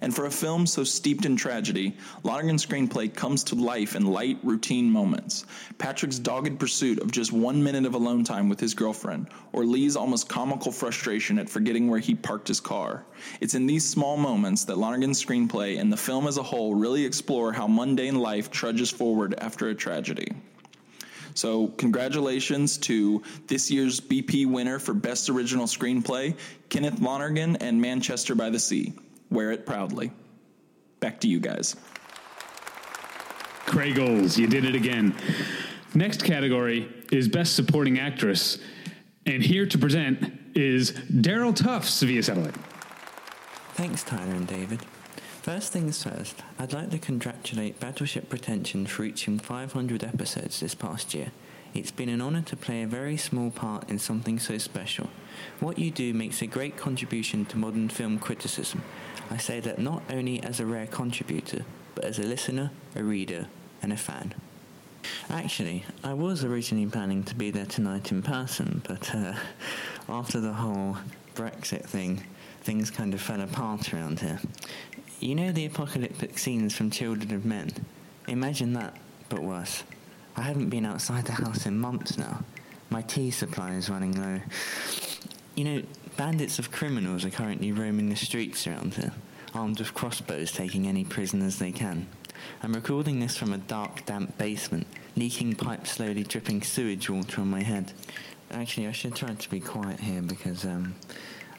And 0.00 0.14
for 0.14 0.26
a 0.26 0.30
film 0.30 0.66
so 0.66 0.84
steeped 0.84 1.24
in 1.24 1.36
tragedy, 1.36 1.96
Lonergan's 2.22 2.64
screenplay 2.64 3.14
comes 3.14 3.44
to 3.44 3.54
life 3.54 3.96
in 3.96 4.04
light, 4.06 4.38
routine 4.42 4.90
moments. 4.90 5.46
Patrick's 5.78 6.18
dogged 6.18 6.58
pursuit 6.58 7.00
of 7.00 7.10
just 7.10 7.32
one 7.32 7.62
minute 7.62 7.86
of 7.86 7.94
alone 7.94 8.24
time 8.24 8.48
with 8.48 8.60
his 8.60 8.74
girlfriend, 8.74 9.28
or 9.52 9.64
Lee's 9.64 9.96
almost 9.96 10.28
comical 10.28 10.72
frustration 10.72 11.38
at 11.38 11.48
forgetting 11.48 11.88
where 11.88 12.00
he 12.00 12.14
parked 12.14 12.48
his 12.48 12.60
car. 12.60 13.04
It's 13.40 13.54
in 13.54 13.66
these 13.66 13.88
small 13.88 14.16
moments 14.16 14.64
that 14.64 14.78
Lonergan's 14.78 15.24
screenplay 15.24 15.80
and 15.80 15.92
the 15.92 15.96
film 15.96 16.26
as 16.26 16.36
a 16.36 16.42
whole 16.42 16.74
really 16.74 17.04
explore 17.04 17.52
how 17.52 17.66
mundane 17.66 18.16
life 18.16 18.50
trudges 18.50 18.90
forward 18.90 19.34
after 19.38 19.68
a 19.68 19.74
tragedy. 19.74 20.28
So, 21.34 21.68
congratulations 21.68 22.78
to 22.78 23.22
this 23.46 23.70
year's 23.70 24.00
BP 24.00 24.46
winner 24.46 24.78
for 24.78 24.94
Best 24.94 25.28
Original 25.28 25.66
Screenplay, 25.66 26.34
Kenneth 26.70 26.98
Lonergan 26.98 27.56
and 27.56 27.78
Manchester 27.78 28.34
by 28.34 28.48
the 28.48 28.58
Sea. 28.58 28.94
Wear 29.30 29.52
it 29.52 29.66
proudly. 29.66 30.12
Back 31.00 31.20
to 31.20 31.28
you 31.28 31.40
guys. 31.40 31.76
Kraggles, 33.66 34.38
you 34.38 34.46
did 34.46 34.64
it 34.64 34.74
again. 34.74 35.14
Next 35.94 36.22
category 36.24 36.88
is 37.10 37.28
Best 37.28 37.56
Supporting 37.56 37.98
Actress. 37.98 38.58
And 39.26 39.42
here 39.42 39.66
to 39.66 39.78
present 39.78 40.32
is 40.54 40.92
Daryl 40.92 41.54
Tufts 41.54 42.02
via 42.02 42.22
satellite. 42.22 42.54
Thanks, 43.74 44.04
Tyler 44.04 44.34
and 44.34 44.46
David. 44.46 44.82
First 45.42 45.72
things 45.72 46.02
first, 46.02 46.42
I'd 46.58 46.72
like 46.72 46.90
to 46.90 46.98
congratulate 46.98 47.78
Battleship 47.78 48.28
Pretension 48.28 48.86
for 48.86 49.02
reaching 49.02 49.38
500 49.38 50.02
episodes 50.02 50.60
this 50.60 50.74
past 50.74 51.14
year. 51.14 51.30
It's 51.74 51.90
been 51.90 52.08
an 52.08 52.22
honour 52.22 52.42
to 52.42 52.56
play 52.56 52.82
a 52.82 52.86
very 52.86 53.16
small 53.16 53.50
part 53.50 53.88
in 53.90 53.98
something 53.98 54.38
so 54.38 54.58
special. 54.58 55.10
What 55.60 55.78
you 55.78 55.90
do 55.90 56.14
makes 56.14 56.40
a 56.40 56.46
great 56.46 56.76
contribution 56.76 57.44
to 57.46 57.58
modern 57.58 57.90
film 57.90 58.18
criticism. 58.18 58.82
I 59.30 59.36
say 59.38 59.60
that 59.60 59.78
not 59.78 60.02
only 60.10 60.42
as 60.42 60.60
a 60.60 60.66
rare 60.66 60.86
contributor, 60.86 61.64
but 61.94 62.04
as 62.04 62.18
a 62.18 62.22
listener, 62.22 62.70
a 62.94 63.02
reader, 63.02 63.46
and 63.82 63.92
a 63.92 63.96
fan. 63.96 64.34
Actually, 65.30 65.84
I 66.02 66.14
was 66.14 66.44
originally 66.44 66.86
planning 66.86 67.22
to 67.24 67.34
be 67.34 67.50
there 67.50 67.66
tonight 67.66 68.12
in 68.12 68.22
person, 68.22 68.82
but 68.86 69.14
uh, 69.14 69.34
after 70.08 70.40
the 70.40 70.52
whole 70.52 70.96
Brexit 71.34 71.84
thing, 71.84 72.24
things 72.62 72.90
kind 72.90 73.14
of 73.14 73.20
fell 73.20 73.40
apart 73.40 73.92
around 73.92 74.20
here. 74.20 74.40
You 75.20 75.34
know 75.34 75.52
the 75.52 75.66
apocalyptic 75.66 76.38
scenes 76.38 76.74
from 76.74 76.90
Children 76.90 77.34
of 77.34 77.44
Men? 77.44 77.70
Imagine 78.28 78.72
that, 78.74 78.96
but 79.28 79.42
worse. 79.42 79.84
I 80.36 80.42
haven't 80.42 80.68
been 80.68 80.84
outside 80.84 81.24
the 81.24 81.32
house 81.32 81.66
in 81.66 81.78
months 81.78 82.18
now. 82.18 82.44
My 82.90 83.02
tea 83.02 83.30
supply 83.30 83.72
is 83.74 83.88
running 83.88 84.20
low. 84.20 84.40
You 85.56 85.64
know, 85.64 85.82
bandits 86.18 86.58
of 86.58 86.70
criminals 86.70 87.24
are 87.24 87.30
currently 87.30 87.72
roaming 87.72 88.10
the 88.10 88.16
streets 88.16 88.66
around 88.66 88.92
here, 88.92 89.12
armed 89.54 89.78
with 89.78 89.94
crossbows 89.94 90.52
taking 90.52 90.86
any 90.86 91.02
prisoners 91.02 91.58
they 91.58 91.72
can. 91.72 92.08
I'm 92.62 92.74
recording 92.74 93.20
this 93.20 93.38
from 93.38 93.54
a 93.54 93.58
dark, 93.58 94.04
damp 94.04 94.36
basement, 94.36 94.86
leaking 95.16 95.54
pipes 95.54 95.92
slowly 95.92 96.24
dripping 96.24 96.60
sewage 96.60 97.08
water 97.08 97.40
on 97.40 97.48
my 97.48 97.62
head. 97.62 97.94
Actually, 98.50 98.86
I 98.86 98.92
should 98.92 99.14
try 99.14 99.32
to 99.32 99.50
be 99.50 99.58
quiet 99.60 99.98
here 99.98 100.20
because 100.20 100.66
um, 100.66 100.94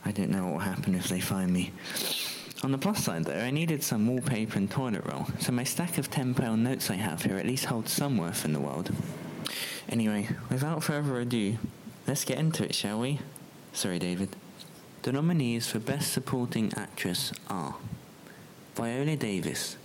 I 0.06 0.12
don't 0.12 0.30
know 0.30 0.44
what 0.44 0.54
will 0.54 0.60
happen 0.60 0.94
if 0.94 1.08
they 1.08 1.20
find 1.20 1.52
me. 1.52 1.74
On 2.62 2.72
the 2.72 2.78
plus 2.78 3.04
side, 3.04 3.26
though, 3.26 3.34
I 3.40 3.50
needed 3.50 3.82
some 3.82 4.06
wallpaper 4.06 4.60
and 4.60 4.70
toilet 4.70 5.06
roll, 5.06 5.26
so 5.40 5.52
my 5.52 5.64
stack 5.64 5.98
of 5.98 6.12
£10 6.12 6.60
notes 6.60 6.92
I 6.92 6.98
have 6.98 7.24
here 7.24 7.38
at 7.38 7.48
least 7.48 7.66
holds 7.66 7.94
some 7.94 8.20
worth 8.20 8.46
in 8.46 8.54
the 8.54 8.60
world. 8.60 8.92
Anyway, 9.90 10.30
without 10.52 10.84
further 10.84 11.20
ado, 11.20 11.58
let's 12.06 12.26
get 12.26 12.38
into 12.38 12.64
it, 12.64 12.76
shall 12.76 13.00
we? 13.00 13.22
Sorry, 13.78 14.00
David. 14.00 14.36
The 15.04 15.12
nominees 15.12 15.68
for 15.68 15.78
Best 15.78 16.12
Supporting 16.12 16.74
Actress 16.76 17.32
are 17.48 17.76
Viola 18.74 19.16
Davis, 19.16 19.78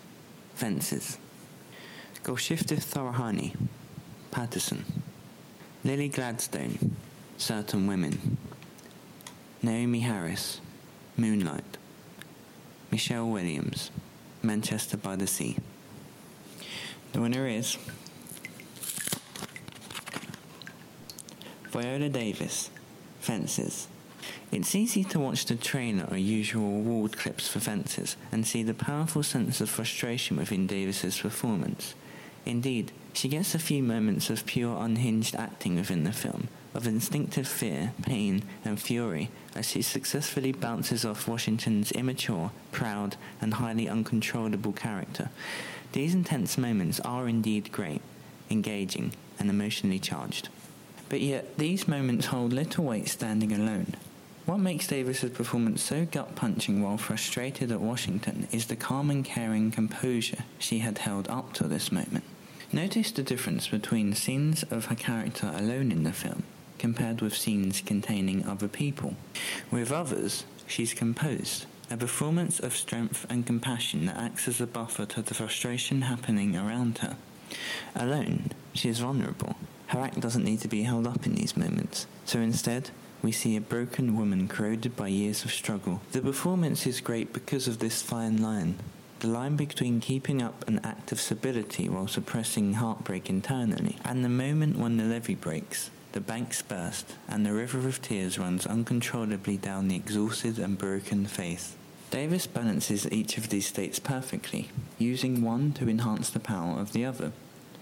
Fences, 0.55 1.19
Golshifteh 2.25 2.83
Farahani, 2.83 3.55
Paterson, 4.31 4.87
Lily 5.85 6.09
Gladstone, 6.09 6.97
Certain 7.37 7.87
Women, 7.87 8.39
Naomie 9.63 10.01
Harris, 10.01 10.63
Moonlight. 11.19 11.77
Michelle 12.91 13.29
Williams, 13.29 13.91
Manchester 14.43 14.97
by 14.97 15.17
the 15.17 15.27
Sea. 15.27 15.59
The 17.13 17.21
winner 17.21 17.47
is 17.47 17.77
Viola 21.71 22.09
Davis, 22.09 22.71
Fences. 23.23 23.87
It's 24.51 24.75
easy 24.75 25.05
to 25.05 25.21
watch 25.21 25.47
the 25.47 25.55
trailer 25.55 26.09
or 26.11 26.17
usual 26.17 26.67
award 26.67 27.17
clips 27.17 27.47
for 27.47 27.61
Fences 27.61 28.17
and 28.33 28.45
see 28.45 28.65
the 28.65 28.75
powerful 28.75 29.23
sense 29.23 29.61
of 29.61 29.71
frustration 29.71 30.37
within 30.37 30.67
Davis's 30.67 31.21
performance. 31.21 31.95
Indeed, 32.45 32.91
she 33.13 33.29
gets 33.29 33.55
a 33.55 33.61
few 33.61 33.81
moments 33.81 34.29
of 34.29 34.45
pure 34.45 34.77
unhinged 34.77 35.37
acting 35.37 35.77
within 35.77 36.03
the 36.03 36.13
film, 36.13 36.49
of 36.75 36.89
instinctive 36.89 37.47
fear, 37.47 37.93
pain, 38.03 38.43
and 38.65 38.81
fury 38.81 39.31
as 39.55 39.69
she 39.71 39.83
successfully 39.83 40.51
bounces 40.51 41.05
off 41.05 41.29
Washington's 41.29 41.93
immature, 41.93 42.51
proud, 42.73 43.15
and 43.41 43.55
highly 43.55 43.89
uncontrollable 43.89 44.73
character. 44.73 45.31
These 45.93 46.15
intense 46.15 46.59
moments 46.59 46.99
are 47.01 47.29
indeed 47.29 47.71
great, 47.71 48.03
engaging, 48.51 49.13
and 49.39 49.49
emotionally 49.49 50.01
charged. 50.01 50.49
But 51.13 51.21
yet, 51.21 51.59
these 51.59 51.87
moments 51.87 52.25
hold 52.25 52.55
little 52.55 52.85
weight 52.85 53.07
standing 53.07 53.53
alone. 53.53 53.97
What 54.47 54.61
makes 54.61 54.87
Davis's 54.87 55.31
performance 55.31 55.83
so 55.83 56.07
gut 56.07 56.35
punching 56.37 56.83
while 56.83 56.97
frustrated 56.97 57.71
at 57.71 57.83
Washington 57.83 58.49
is 58.51 58.65
the 58.65 58.77
calm 58.77 59.11
and 59.11 59.23
caring 59.23 59.71
composure 59.71 60.45
she 60.59 60.79
had 60.79 60.97
held 60.97 61.29
up 61.29 61.53
to 61.53 61.65
this 61.69 61.93
moment. 61.93 62.25
Notice 62.73 63.11
the 63.11 63.23
difference 63.23 63.69
between 63.69 64.15
scenes 64.15 64.63
of 64.71 64.87
her 64.87 64.95
character 64.95 65.53
alone 65.55 65.93
in 65.93 66.05
the 66.05 66.15
film 66.15 66.45
compared 66.79 67.21
with 67.21 67.37
scenes 67.37 67.83
containing 67.83 68.47
other 68.47 68.67
people. 68.67 69.15
With 69.71 69.93
others, 69.93 70.45
she's 70.67 70.95
composed, 70.95 71.67
a 71.91 71.99
performance 71.99 72.59
of 72.59 72.75
strength 72.75 73.27
and 73.29 73.45
compassion 73.45 74.07
that 74.07 74.17
acts 74.17 74.49
as 74.49 74.63
a 74.63 74.67
buffer 74.67 75.05
to 75.05 75.21
the 75.21 75.35
frustration 75.35 76.01
happening 76.01 76.57
around 76.57 76.99
her. 76.99 77.19
Alone, 77.95 78.49
she 78.73 78.89
is 78.89 79.01
vulnerable. 79.01 79.57
Her 79.93 80.01
act 80.01 80.21
doesn't 80.21 80.45
need 80.45 80.61
to 80.61 80.69
be 80.69 80.85
held 80.85 81.07
up 81.07 81.27
in 81.27 81.35
these 81.35 81.55
moments, 81.55 82.07
so 82.25 82.41
instead, 82.41 82.89
we 83.21 83.31
see 83.31 83.57
a 83.57 83.61
broken 83.61 84.17
woman 84.17 84.49
corroded 84.49 84.97
by 84.97 85.09
years 85.09 85.45
of 85.45 85.53
struggle. 85.53 86.01
The 86.13 86.23
performance 86.23 86.87
is 86.87 87.03
great 87.03 87.35
because 87.35 87.69
of 87.69 87.79
this 87.79 88.01
fine 88.01 88.41
line. 88.41 88.77
The 89.21 89.27
line 89.27 89.55
between 89.55 90.01
keeping 90.01 90.41
up 90.41 90.67
an 90.67 90.81
act 90.83 91.13
of 91.13 91.21
stability 91.21 91.91
while 91.91 92.09
suppressing 92.09 92.73
heartbreak 92.73 93.29
internally, 93.29 93.99
and 94.03 94.25
the 94.25 94.31
moment 94.31 94.79
when 94.79 94.97
the 94.97 95.05
levee 95.05 95.35
breaks, 95.35 95.91
the 96.13 96.23
banks 96.23 96.63
burst, 96.63 97.15
and 97.29 97.45
the 97.45 97.53
river 97.53 97.87
of 97.87 98.01
tears 98.01 98.39
runs 98.39 98.65
uncontrollably 98.65 99.59
down 99.59 99.89
the 99.89 99.97
exhausted 99.97 100.59
and 100.59 100.79
broken 100.79 101.27
face. 101.27 101.77
Davis 102.11 102.47
balances 102.47 103.07
each 103.13 103.37
of 103.37 103.51
these 103.51 103.67
states 103.67 103.99
perfectly, 103.99 104.71
using 104.99 105.43
one 105.43 105.71
to 105.75 105.91
enhance 105.91 106.31
the 106.31 106.41
power 106.41 106.81
of 106.81 106.95
the 106.95 107.05
other. 107.05 107.33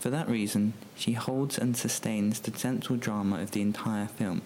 For 0.01 0.09
that 0.09 0.31
reason, 0.31 0.73
she 0.97 1.13
holds 1.13 1.59
and 1.59 1.77
sustains 1.77 2.41
the 2.41 2.59
central 2.59 2.97
drama 2.97 3.39
of 3.39 3.51
the 3.51 3.61
entire 3.61 4.07
film, 4.07 4.41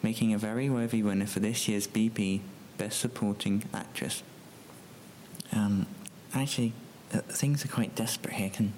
making 0.00 0.32
a 0.32 0.38
very 0.38 0.70
worthy 0.70 1.02
winner 1.02 1.26
for 1.26 1.40
this 1.40 1.66
year's 1.66 1.88
BP 1.88 2.40
Best 2.78 3.00
Supporting 3.00 3.64
Actress. 3.74 4.22
Um, 5.52 5.86
actually, 6.32 6.72
uh, 7.12 7.18
things 7.22 7.64
are 7.64 7.68
quite 7.68 7.96
desperate 7.96 8.34
here. 8.34 8.50
Can 8.50 8.74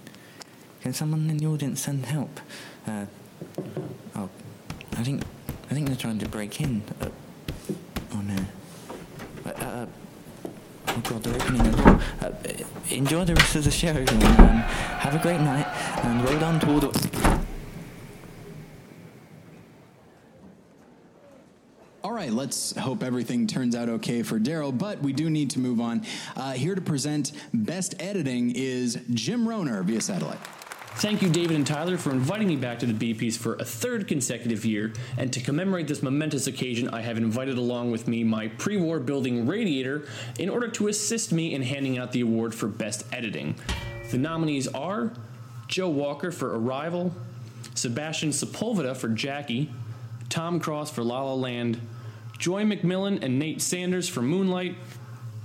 can 0.81 0.95
someone 0.95 1.29
in 1.29 1.37
the 1.37 1.47
audience 1.47 1.83
send 1.83 2.07
help? 2.07 2.41
Uh, 2.87 3.05
oh, 4.17 4.31
I 4.93 5.05
think 5.05 5.23
I 5.71 5.75
think 5.75 5.89
they're 5.89 5.97
trying 5.97 6.21
to 6.21 6.29
break 6.29 6.59
in. 6.59 6.85
Uh, 7.03 7.09
oh 8.15 8.21
no. 8.23 8.47
Uh, 9.45 9.51
uh, 9.51 9.87
opening. 11.07 11.61
Uh, 12.21 12.33
enjoy 12.91 13.25
the 13.25 13.35
rest 13.35 13.57
of 13.57 13.65
the 13.65 13.71
show, 13.71 13.89
everyone. 13.89 14.23
Um, 14.23 14.59
have 15.01 15.15
a 15.15 15.19
great 15.19 15.41
night, 15.41 15.67
and 16.05 16.25
well 16.25 16.39
done 16.39 16.61
to 16.61 16.71
all 16.71 16.81
the. 16.81 17.39
All 22.05 22.13
right, 22.13 22.31
let's 22.31 22.77
hope 22.77 23.03
everything 23.03 23.47
turns 23.47 23.75
out 23.75 23.89
okay 23.89 24.23
for 24.23 24.39
Daryl, 24.39 24.77
but 24.77 25.01
we 25.01 25.13
do 25.13 25.29
need 25.31 25.51
to 25.51 25.59
move 25.59 25.81
on. 25.81 26.05
Uh, 26.37 26.53
here 26.53 26.75
to 26.75 26.81
present 26.81 27.33
Best 27.53 27.95
Editing 28.01 28.53
is 28.55 28.99
Jim 29.11 29.47
Rohner 29.47 29.85
via 29.85 30.01
satellite. 30.01 30.41
Thank 30.99 31.23
you, 31.23 31.29
David 31.29 31.55
and 31.55 31.65
Tyler, 31.65 31.97
for 31.97 32.11
inviting 32.11 32.49
me 32.49 32.57
back 32.57 32.81
to 32.81 32.87
the 32.87 33.15
BPs 33.15 33.39
for 33.39 33.55
a 33.55 33.65
third 33.65 34.09
consecutive 34.09 34.65
year. 34.65 34.93
And 35.17 35.33
to 35.33 35.39
commemorate 35.41 35.87
this 35.87 36.03
momentous 36.03 36.49
occasion, 36.49 36.89
I 36.89 37.03
have 37.03 37.17
invited 37.17 37.57
along 37.57 37.93
with 37.93 38.09
me 38.09 38.25
my 38.25 38.49
pre 38.49 38.79
war 38.79 38.99
building 38.99 39.47
radiator 39.47 40.09
in 40.41 40.49
order 40.49 40.67
to 40.67 40.89
assist 40.89 41.31
me 41.31 41.55
in 41.55 41.63
handing 41.63 41.99
out 41.99 42.11
the 42.11 42.23
award 42.23 42.53
for 42.53 42.67
Best 42.67 43.05
Editing. 43.13 43.55
The 44.11 44.19
nominees 44.19 44.67
are 44.67 45.13
Joe 45.69 45.89
Walker 45.89 46.33
for 46.33 46.59
Arrival, 46.59 47.15
Sebastian 47.77 48.31
Sepulveda 48.31 48.97
for 48.97 49.09
Jackie, 49.09 49.71
Tom 50.29 50.59
Cross 50.59 50.91
for 50.91 51.05
La 51.05 51.23
La 51.23 51.35
Land, 51.35 51.81
Joi 52.39 52.65
McMillon 52.65 53.23
and 53.23 53.39
Nate 53.39 53.63
Sanders 53.63 54.09
for 54.09 54.21
Moonlight, 54.21 54.75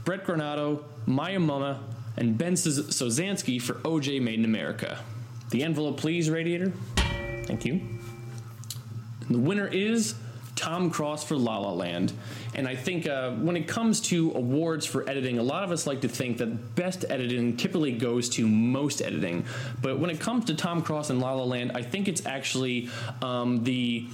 Bret 0.03 0.25
Granato, 0.25 0.83
Maya 1.05 1.37
Mumma, 1.37 1.77
and 2.17 2.39
Ben 2.39 2.53
Sozanski 2.53 3.61
for 3.61 3.75
OJ 3.75 4.19
Made 4.19 4.39
in 4.39 4.45
America. 4.45 4.97
The 5.53 5.61
envelope, 5.61 5.97
please, 5.97 6.31
Radiator. 6.31 6.73
Thank 7.45 7.63
you. 7.63 7.73
And 7.73 9.29
the 9.29 9.37
winner 9.37 9.67
is 9.67 10.15
Tom 10.55 10.89
Cross 10.89 11.25
for 11.25 11.35
La 11.35 11.59
La 11.59 11.71
Land. 11.71 12.11
And 12.55 12.67
I 12.67 12.75
think 12.75 13.05
uh, 13.05 13.33
when 13.33 13.55
it 13.55 13.67
comes 13.67 14.01
to 14.01 14.31
awards 14.31 14.87
for 14.87 15.07
editing, 15.07 15.37
a 15.37 15.43
lot 15.43 15.63
of 15.63 15.69
us 15.69 15.85
like 15.85 16.01
to 16.01 16.07
think 16.07 16.39
that 16.39 16.73
best 16.73 17.05
editing 17.07 17.55
typically 17.55 17.91
goes 17.91 18.29
to 18.29 18.47
most 18.47 18.99
editing. 18.99 19.45
But 19.79 19.99
when 19.99 20.09
it 20.09 20.19
comes 20.19 20.45
to 20.45 20.55
Tom 20.55 20.81
Cross 20.81 21.11
and 21.11 21.19
La 21.21 21.33
La 21.33 21.43
Land, 21.43 21.73
I 21.75 21.83
think 21.83 22.07
it's 22.07 22.25
actually 22.25 22.89
um, 23.21 23.63
the 23.63 24.07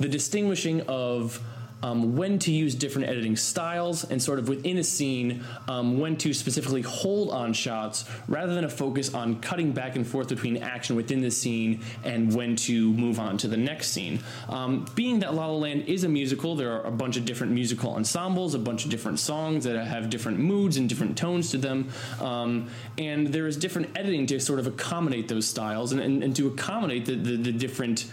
the 0.00 0.08
distinguishing 0.08 0.80
of 0.88 1.42
um, 1.82 2.16
when 2.16 2.38
to 2.40 2.50
use 2.50 2.74
different 2.74 3.08
editing 3.08 3.36
styles 3.36 4.04
and 4.04 4.22
sort 4.22 4.38
of 4.38 4.48
within 4.48 4.78
a 4.78 4.84
scene 4.84 5.44
um, 5.68 5.98
when 5.98 6.16
to 6.16 6.32
specifically 6.32 6.82
hold 6.82 7.30
on 7.30 7.52
shots 7.52 8.04
rather 8.28 8.54
than 8.54 8.64
a 8.64 8.68
focus 8.68 9.14
on 9.14 9.40
cutting 9.40 9.72
back 9.72 9.96
and 9.96 10.06
forth 10.06 10.28
between 10.28 10.62
action 10.62 10.96
within 10.96 11.20
the 11.20 11.30
scene 11.30 11.80
and 12.04 12.34
when 12.34 12.56
to 12.56 12.92
move 12.92 13.20
on 13.20 13.36
to 13.38 13.48
the 13.48 13.56
next 13.56 13.88
scene. 13.88 14.18
Um, 14.48 14.86
being 14.94 15.20
that 15.20 15.34
La 15.34 15.46
La 15.46 15.56
Land 15.56 15.84
is 15.86 16.04
a 16.04 16.08
musical, 16.08 16.56
there 16.56 16.72
are 16.72 16.84
a 16.84 16.90
bunch 16.90 17.16
of 17.16 17.24
different 17.24 17.52
musical 17.52 17.94
ensembles, 17.94 18.54
a 18.54 18.58
bunch 18.58 18.84
of 18.84 18.90
different 18.90 19.18
songs 19.18 19.64
that 19.64 19.76
have 19.86 20.10
different 20.10 20.38
moods 20.38 20.76
and 20.76 20.88
different 20.88 21.16
tones 21.16 21.50
to 21.50 21.58
them, 21.58 21.88
um, 22.20 22.68
and 22.98 23.28
there 23.28 23.46
is 23.46 23.56
different 23.56 23.96
editing 23.96 24.26
to 24.26 24.40
sort 24.40 24.58
of 24.58 24.66
accommodate 24.66 25.28
those 25.28 25.46
styles 25.46 25.92
and, 25.92 26.00
and, 26.00 26.22
and 26.22 26.36
to 26.36 26.48
accommodate 26.48 27.04
the, 27.06 27.14
the, 27.14 27.36
the 27.36 27.52
different 27.52 28.06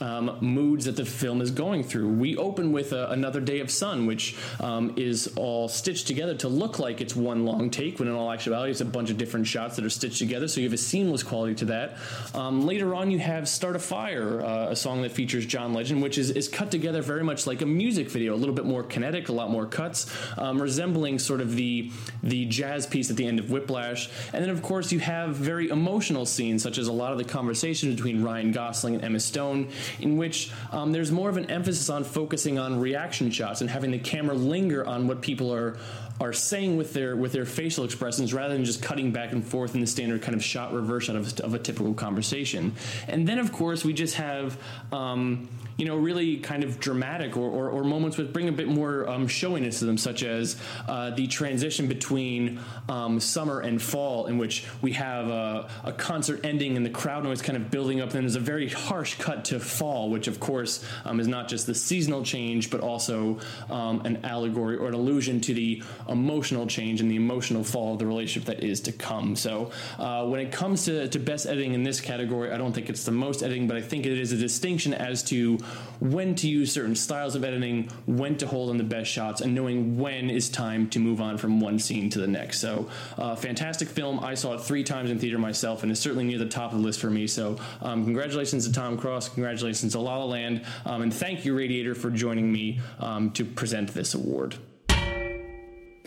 um, 0.00 0.36
moods 0.40 0.84
that 0.84 0.96
the 0.96 1.04
film 1.04 1.40
is 1.40 1.50
going 1.50 1.82
through. 1.82 2.08
We 2.08 2.36
open 2.36 2.72
with 2.72 2.92
a, 2.92 3.10
another 3.10 3.40
day 3.40 3.60
of 3.60 3.70
sun, 3.70 4.06
which 4.06 4.36
um, 4.60 4.94
is 4.96 5.32
all 5.36 5.68
stitched 5.68 6.06
together 6.06 6.34
to 6.36 6.48
look 6.48 6.78
like 6.78 7.00
it's 7.00 7.16
one 7.16 7.44
long 7.44 7.70
take, 7.70 7.98
when 7.98 8.08
in 8.08 8.14
all 8.14 8.30
actuality 8.30 8.70
it's 8.70 8.80
a 8.80 8.84
bunch 8.84 9.10
of 9.10 9.18
different 9.18 9.46
shots 9.46 9.76
that 9.76 9.84
are 9.84 9.90
stitched 9.90 10.18
together. 10.18 10.48
So 10.48 10.60
you 10.60 10.66
have 10.66 10.74
a 10.74 10.78
seamless 10.78 11.22
quality 11.22 11.54
to 11.56 11.64
that. 11.66 11.96
Um, 12.34 12.66
later 12.66 12.94
on, 12.94 13.10
you 13.10 13.18
have 13.18 13.48
"Start 13.48 13.76
a 13.76 13.78
Fire," 13.78 14.40
uh, 14.42 14.70
a 14.70 14.76
song 14.76 15.02
that 15.02 15.12
features 15.12 15.46
John 15.46 15.72
Legend, 15.74 16.02
which 16.02 16.18
is, 16.18 16.30
is 16.30 16.48
cut 16.48 16.70
together 16.70 17.02
very 17.02 17.24
much 17.24 17.46
like 17.46 17.62
a 17.62 17.66
music 17.66 18.10
video, 18.10 18.34
a 18.34 18.36
little 18.36 18.54
bit 18.54 18.64
more 18.64 18.82
kinetic, 18.82 19.28
a 19.28 19.32
lot 19.32 19.50
more 19.50 19.66
cuts, 19.66 20.06
um, 20.36 20.60
resembling 20.60 21.18
sort 21.18 21.40
of 21.40 21.54
the 21.54 21.90
the 22.22 22.44
jazz 22.46 22.86
piece 22.86 23.10
at 23.10 23.16
the 23.16 23.26
end 23.26 23.38
of 23.38 23.50
Whiplash. 23.50 24.10
And 24.32 24.42
then, 24.42 24.50
of 24.50 24.62
course, 24.62 24.92
you 24.92 24.98
have 25.00 25.36
very 25.36 25.68
emotional 25.68 26.26
scenes, 26.26 26.62
such 26.62 26.78
as 26.78 26.88
a 26.88 26.92
lot 26.92 27.12
of 27.12 27.18
the 27.18 27.24
conversation 27.24 27.94
between 27.94 28.22
Ryan 28.22 28.52
Gosling 28.52 28.94
and 28.94 29.04
Emma 29.04 29.20
Stone 29.20 29.68
in 30.00 30.16
which 30.16 30.50
um, 30.72 30.92
there's 30.92 31.10
more 31.10 31.28
of 31.28 31.36
an 31.36 31.50
emphasis 31.50 31.88
on 31.90 32.04
focusing 32.04 32.58
on 32.58 32.80
reaction 32.80 33.30
shots 33.30 33.60
and 33.60 33.70
having 33.70 33.90
the 33.90 33.98
camera 33.98 34.34
linger 34.34 34.86
on 34.86 35.06
what 35.06 35.20
people 35.20 35.52
are 35.52 35.76
are 36.20 36.32
saying 36.32 36.76
with 36.76 36.92
their 36.94 37.16
with 37.16 37.32
their 37.32 37.46
facial 37.46 37.84
expressions 37.84 38.34
rather 38.34 38.54
than 38.54 38.64
just 38.64 38.82
cutting 38.82 39.12
back 39.12 39.32
and 39.32 39.44
forth 39.46 39.74
in 39.74 39.80
the 39.80 39.86
standard 39.86 40.22
kind 40.22 40.34
of 40.34 40.42
shot 40.42 40.72
reverse 40.72 41.08
out 41.08 41.16
of, 41.16 41.38
of 41.40 41.54
a 41.54 41.58
typical 41.58 41.94
conversation. 41.94 42.72
And 43.06 43.26
then, 43.26 43.38
of 43.38 43.52
course, 43.52 43.84
we 43.84 43.92
just 43.92 44.14
have. 44.14 44.58
Um, 44.92 45.48
you 45.78 45.84
know, 45.84 45.96
really 45.96 46.38
kind 46.38 46.64
of 46.64 46.80
dramatic 46.80 47.36
or, 47.36 47.48
or, 47.48 47.70
or 47.70 47.84
moments 47.84 48.18
which 48.18 48.32
bring 48.32 48.48
a 48.48 48.52
bit 48.52 48.66
more 48.66 49.08
um, 49.08 49.28
showiness 49.28 49.78
to 49.78 49.84
them, 49.84 49.96
such 49.96 50.24
as 50.24 50.56
uh, 50.88 51.10
the 51.10 51.28
transition 51.28 51.86
between 51.86 52.58
um, 52.88 53.20
summer 53.20 53.60
and 53.60 53.80
fall, 53.80 54.26
in 54.26 54.38
which 54.38 54.66
we 54.82 54.92
have 54.92 55.28
a, 55.28 55.70
a, 55.84 55.92
concert 55.92 56.44
ending 56.44 56.76
and 56.76 56.84
the 56.84 56.90
crowd 56.90 57.22
noise 57.22 57.40
kind 57.40 57.56
of 57.56 57.70
building 57.70 58.00
up, 58.00 58.12
and 58.12 58.24
there's 58.24 58.34
a 58.34 58.40
very 58.40 58.68
harsh 58.68 59.14
cut 59.20 59.44
to 59.44 59.60
fall, 59.60 60.10
which 60.10 60.26
of 60.26 60.40
course 60.40 60.84
um, 61.04 61.20
is 61.20 61.28
not 61.28 61.46
just 61.46 61.68
the 61.68 61.74
seasonal 61.74 62.24
change, 62.24 62.70
but 62.70 62.80
also 62.80 63.38
um, 63.70 64.00
an 64.00 64.24
allegory 64.24 64.76
or 64.76 64.88
an 64.88 64.94
allusion 64.94 65.40
to 65.40 65.54
the 65.54 65.80
emotional 66.08 66.66
change 66.66 67.00
and 67.00 67.10
the 67.10 67.16
emotional 67.16 67.64
fall 67.64 67.92
of 67.92 67.98
the 67.98 68.06
relationship 68.06 68.46
that 68.46 68.64
is 68.64 68.80
to 68.80 68.92
come. 68.92 69.36
So 69.36 69.70
uh, 69.98 70.26
when 70.26 70.40
it 70.40 70.52
comes 70.52 70.84
to, 70.86 71.08
to 71.08 71.18
best 71.18 71.46
editing 71.46 71.74
in 71.74 71.82
this 71.82 72.00
category, 72.00 72.50
I 72.50 72.58
don't 72.58 72.72
think 72.72 72.88
it's 72.88 73.04
the 73.04 73.12
most 73.12 73.42
editing, 73.42 73.68
but 73.68 73.76
I 73.76 73.80
think 73.82 74.06
it 74.06 74.18
is 74.18 74.32
a 74.32 74.36
distinction 74.36 74.94
as 74.94 75.22
to 75.24 75.58
when 76.00 76.34
to 76.36 76.48
use 76.48 76.72
certain 76.72 76.94
styles 76.94 77.34
of 77.34 77.44
editing, 77.44 77.88
when 78.06 78.36
to 78.38 78.46
hold 78.46 78.70
on 78.70 78.78
the 78.78 78.84
best 78.84 79.10
shots, 79.10 79.40
and 79.40 79.54
knowing 79.54 79.98
when 79.98 80.30
is 80.30 80.48
time 80.48 80.88
to 80.90 80.98
move 80.98 81.20
on 81.20 81.38
from 81.38 81.60
one 81.60 81.78
scene 81.78 82.10
to 82.10 82.18
the 82.18 82.26
next. 82.26 82.60
So, 82.60 82.88
uh, 83.16 83.34
fantastic 83.36 83.88
film. 83.88 84.20
I 84.20 84.34
saw 84.34 84.54
it 84.54 84.60
three 84.60 84.84
times 84.84 85.10
in 85.10 85.18
theater 85.18 85.38
myself, 85.38 85.82
and 85.82 85.92
it's 85.92 86.00
certainly 86.00 86.24
near 86.24 86.38
the 86.38 86.46
top 86.46 86.72
of 86.72 86.78
the 86.78 86.84
list 86.84 87.00
for 87.00 87.10
me. 87.10 87.26
So, 87.26 87.58
um, 87.82 88.04
congratulations 88.04 88.66
to 88.66 88.72
Tom 88.72 88.96
Cross, 88.96 89.30
congratulations 89.30 89.92
to 89.92 90.00
La 90.00 90.18
La 90.18 90.24
Land, 90.24 90.64
um, 90.84 91.02
and 91.02 91.12
thank 91.12 91.44
you, 91.44 91.56
Radiator, 91.56 91.94
for 91.94 92.10
joining 92.10 92.50
me 92.52 92.80
um, 93.00 93.30
to 93.32 93.44
present 93.44 93.94
this 93.94 94.14
award. 94.14 94.56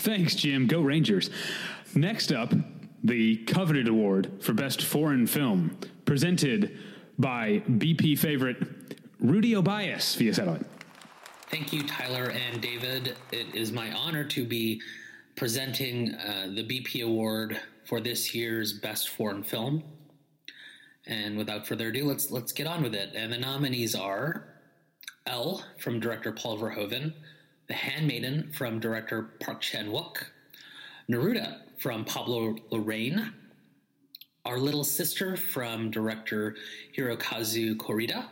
Thanks, 0.01 0.33
Jim. 0.33 0.65
Go 0.65 0.81
Rangers. 0.81 1.29
Next 1.93 2.31
up, 2.31 2.51
the 3.03 3.37
coveted 3.45 3.87
award 3.87 4.31
for 4.39 4.51
Best 4.51 4.81
Foreign 4.81 5.27
Film, 5.27 5.77
presented 6.05 6.75
by 7.19 7.61
BP 7.69 8.17
favorite 8.17 8.97
Rudy 9.19 9.51
Obias 9.51 10.17
via 10.17 10.33
satellite. 10.33 10.65
Thank 11.51 11.71
you, 11.71 11.83
Tyler 11.83 12.31
and 12.31 12.59
David. 12.59 13.15
It 13.31 13.53
is 13.53 13.71
my 13.71 13.91
honor 13.91 14.23
to 14.23 14.43
be 14.43 14.81
presenting 15.35 16.15
uh, 16.15 16.47
the 16.55 16.63
BP 16.63 17.03
Award 17.05 17.59
for 17.85 18.01
this 18.01 18.33
year's 18.33 18.73
Best 18.73 19.09
Foreign 19.09 19.43
Film. 19.43 19.83
And 21.05 21.37
without 21.37 21.67
further 21.67 21.89
ado, 21.89 22.05
let's 22.05 22.31
let's 22.31 22.53
get 22.53 22.65
on 22.65 22.81
with 22.81 22.95
it. 22.95 23.11
And 23.15 23.31
the 23.31 23.37
nominees 23.37 23.93
are 23.93 24.47
Elle 25.27 25.63
from 25.79 25.99
director 25.99 26.31
Paul 26.31 26.57
Verhoeven, 26.57 27.13
The 27.71 27.77
Handmaiden 27.77 28.51
from 28.51 28.81
director 28.81 29.29
Park 29.39 29.61
Chan 29.61 29.87
Wook, 29.87 30.25
Neruda 31.09 31.61
from 31.77 32.03
Pablo 32.03 32.55
Larraín, 32.69 33.31
Our 34.43 34.57
Little 34.59 34.83
Sister 34.83 35.37
from 35.37 35.89
director 35.89 36.57
Hirokazu 36.97 37.77
Kore-eda, 37.77 38.29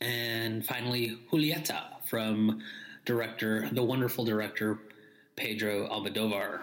and 0.00 0.64
finally 0.64 1.18
Julieta 1.32 1.86
from 2.06 2.62
director, 3.04 3.68
the 3.72 3.82
wonderful 3.82 4.24
director 4.24 4.78
Pedro 5.34 5.88
Almodovar. 5.88 6.62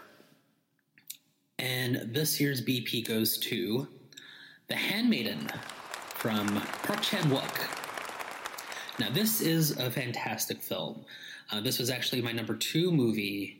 And 1.60 2.14
this 2.14 2.40
year's 2.40 2.62
BP 2.62 3.06
goes 3.06 3.38
to 3.40 3.90
The 4.70 4.76
Handmaiden 4.76 5.50
from 6.14 6.62
Park 6.84 7.02
Chan 7.02 7.30
Wook. 7.30 7.68
Now, 9.00 9.10
this 9.10 9.42
is 9.42 9.72
a 9.78 9.92
fantastic 9.92 10.62
film. 10.62 11.04
Uh, 11.52 11.62
this 11.62 11.80
was 11.80 11.90
actually 11.90 12.22
my 12.22 12.32
number 12.32 12.56
two 12.56 12.92
movie 12.92 13.58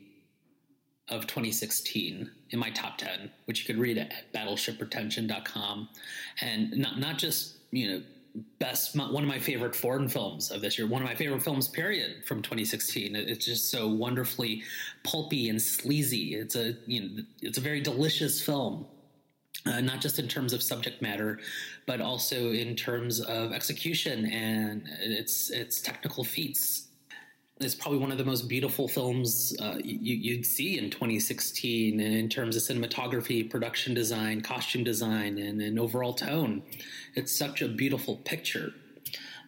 of 1.08 1.26
2016 1.26 2.30
in 2.50 2.58
my 2.58 2.70
top 2.70 2.98
10, 2.98 3.30
which 3.44 3.60
you 3.60 3.66
could 3.66 3.80
read 3.80 3.96
at 3.98 4.12
battleshippretension.com. 4.34 5.88
And 6.40 6.72
not, 6.72 6.98
not 6.98 7.18
just, 7.18 7.56
you 7.70 7.90
know, 7.90 8.02
best 8.58 8.94
one 8.94 9.22
of 9.22 9.28
my 9.28 9.38
favorite 9.38 9.74
foreign 9.74 10.08
films 10.08 10.50
of 10.50 10.60
this 10.60 10.76
year 10.76 10.86
one 10.86 11.00
of 11.00 11.08
my 11.08 11.14
favorite 11.14 11.42
films 11.42 11.68
period 11.68 12.22
from 12.26 12.42
2016 12.42 13.16
it's 13.16 13.46
just 13.46 13.70
so 13.70 13.88
wonderfully 13.88 14.62
pulpy 15.04 15.48
and 15.48 15.62
sleazy 15.62 16.34
it's 16.34 16.54
a 16.54 16.74
you 16.86 17.00
know 17.00 17.22
it's 17.40 17.56
a 17.56 17.62
very 17.62 17.80
delicious 17.80 18.42
film 18.42 18.84
uh, 19.66 19.80
not 19.80 20.00
just 20.00 20.18
in 20.18 20.28
terms 20.28 20.52
of 20.52 20.62
subject 20.62 21.02
matter, 21.02 21.40
but 21.86 22.00
also 22.00 22.52
in 22.52 22.76
terms 22.76 23.20
of 23.20 23.52
execution 23.52 24.26
and 24.26 24.88
its 25.00 25.50
its 25.50 25.80
technical 25.80 26.22
feats. 26.22 26.85
It's 27.58 27.74
probably 27.74 27.98
one 27.98 28.12
of 28.12 28.18
the 28.18 28.24
most 28.24 28.48
beautiful 28.48 28.86
films 28.86 29.56
uh, 29.60 29.78
you, 29.82 30.36
would 30.36 30.44
see 30.44 30.78
in 30.78 30.90
2016 30.90 32.00
in 32.00 32.28
terms 32.28 32.54
of 32.54 32.62
cinematography, 32.62 33.48
production 33.48 33.94
design, 33.94 34.42
costume 34.42 34.84
design, 34.84 35.38
and, 35.38 35.62
and 35.62 35.78
overall 35.78 36.12
tone. 36.12 36.62
It's 37.14 37.36
such 37.36 37.62
a 37.62 37.68
beautiful 37.68 38.16
picture 38.16 38.74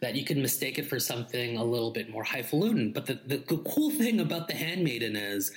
that 0.00 0.14
you 0.14 0.24
can 0.24 0.40
mistake 0.40 0.78
it 0.78 0.86
for 0.86 0.98
something 0.98 1.58
a 1.58 1.64
little 1.64 1.90
bit 1.90 2.08
more 2.08 2.24
highfalutin. 2.24 2.92
But 2.92 3.06
the, 3.06 3.20
the, 3.26 3.36
the 3.38 3.58
cool 3.58 3.90
thing 3.90 4.20
about 4.20 4.48
The 4.48 4.54
Handmaiden 4.54 5.14
is 5.14 5.52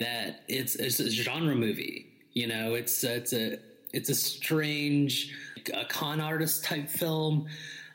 that 0.00 0.42
it's, 0.48 0.74
it's 0.74 0.98
a 0.98 1.08
genre 1.08 1.54
movie. 1.54 2.08
You 2.32 2.46
know, 2.46 2.74
it's 2.74 3.04
it's 3.04 3.34
a 3.34 3.58
it's 3.92 4.08
a 4.08 4.14
strange 4.14 5.34
uh, 5.74 5.84
con 5.88 6.20
artist 6.20 6.64
type 6.64 6.88
film. 6.88 7.46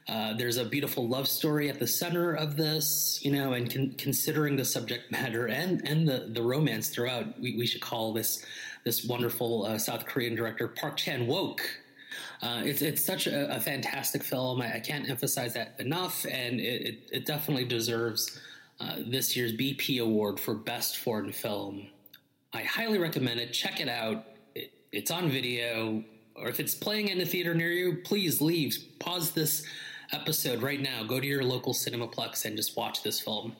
Uh, 0.07 0.33
there's 0.33 0.57
a 0.57 0.63
beautiful 0.63 1.07
love 1.07 1.27
story 1.27 1.69
at 1.69 1.79
the 1.79 1.87
center 1.87 2.33
of 2.33 2.55
this, 2.55 3.19
you 3.23 3.31
know, 3.31 3.53
and 3.53 3.71
con- 3.71 3.93
considering 3.97 4.55
the 4.55 4.63
subject 4.63 5.11
matter 5.11 5.47
and 5.47 5.85
and 5.87 6.07
the, 6.07 6.29
the 6.31 6.41
romance 6.41 6.89
throughout, 6.89 7.39
we, 7.39 7.57
we 7.57 7.67
should 7.67 7.81
call 7.81 8.13
this 8.13 8.45
this 8.85 9.03
wonderful 9.03 9.65
uh, 9.65 9.77
South 9.77 10.05
Korean 10.05 10.35
director 10.35 10.67
Park 10.67 10.97
Chan 10.97 11.27
Wook. 11.27 11.59
Uh, 12.41 12.61
it's 12.63 12.81
it's 12.81 13.03
such 13.03 13.27
a, 13.27 13.55
a 13.55 13.59
fantastic 13.59 14.23
film. 14.23 14.61
I, 14.61 14.75
I, 14.75 14.79
can't 14.79 15.09
emphasize 15.09 15.53
that 15.55 15.75
enough, 15.79 16.25
and 16.25 16.59
it, 16.59 16.81
it, 16.87 17.09
it 17.11 17.25
definitely 17.25 17.65
deserves 17.65 18.39
uh, 18.79 18.97
this 19.05 19.35
year's 19.35 19.53
BP 19.53 20.01
award 20.01 20.39
for 20.39 20.53
best 20.53 20.97
foreign 20.97 21.33
film. 21.33 21.87
I 22.53 22.63
highly 22.63 22.97
recommend 22.97 23.41
it. 23.41 23.51
Check 23.51 23.81
it 23.81 23.89
out 23.89 24.23
it's 24.91 25.11
on 25.11 25.29
video, 25.29 26.03
or 26.35 26.47
if 26.49 26.59
it's 26.59 26.75
playing 26.75 27.09
in 27.09 27.19
a 27.21 27.25
theater 27.25 27.53
near 27.53 27.71
you, 27.71 27.97
please 28.03 28.41
leave. 28.41 28.77
Pause 28.99 29.31
this 29.31 29.65
episode 30.11 30.61
right 30.61 30.81
now. 30.81 31.03
Go 31.03 31.19
to 31.19 31.25
your 31.25 31.43
local 31.43 31.73
Cinemaplex 31.73 32.45
and 32.45 32.55
just 32.55 32.75
watch 32.77 33.03
this 33.03 33.19
film. 33.19 33.55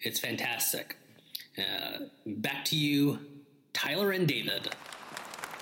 It's 0.00 0.20
fantastic. 0.20 0.96
Uh, 1.58 2.04
back 2.26 2.64
to 2.66 2.76
you, 2.76 3.18
Tyler 3.72 4.12
and 4.12 4.26
David. 4.26 4.74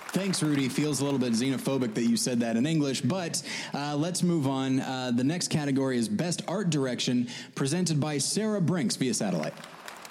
Thanks, 0.08 0.42
Rudy. 0.42 0.68
Feels 0.68 1.00
a 1.00 1.04
little 1.04 1.18
bit 1.18 1.32
xenophobic 1.32 1.94
that 1.94 2.04
you 2.04 2.16
said 2.16 2.38
that 2.40 2.56
in 2.56 2.66
English, 2.66 3.00
but 3.00 3.42
uh, 3.74 3.96
let's 3.96 4.22
move 4.22 4.46
on. 4.46 4.78
Uh, 4.78 5.10
the 5.12 5.24
next 5.24 5.48
category 5.48 5.98
is 5.98 6.08
Best 6.08 6.42
Art 6.46 6.70
Direction, 6.70 7.28
presented 7.56 7.98
by 7.98 8.18
Sarah 8.18 8.60
Brinks 8.60 8.94
via 8.94 9.12
satellite. 9.12 9.54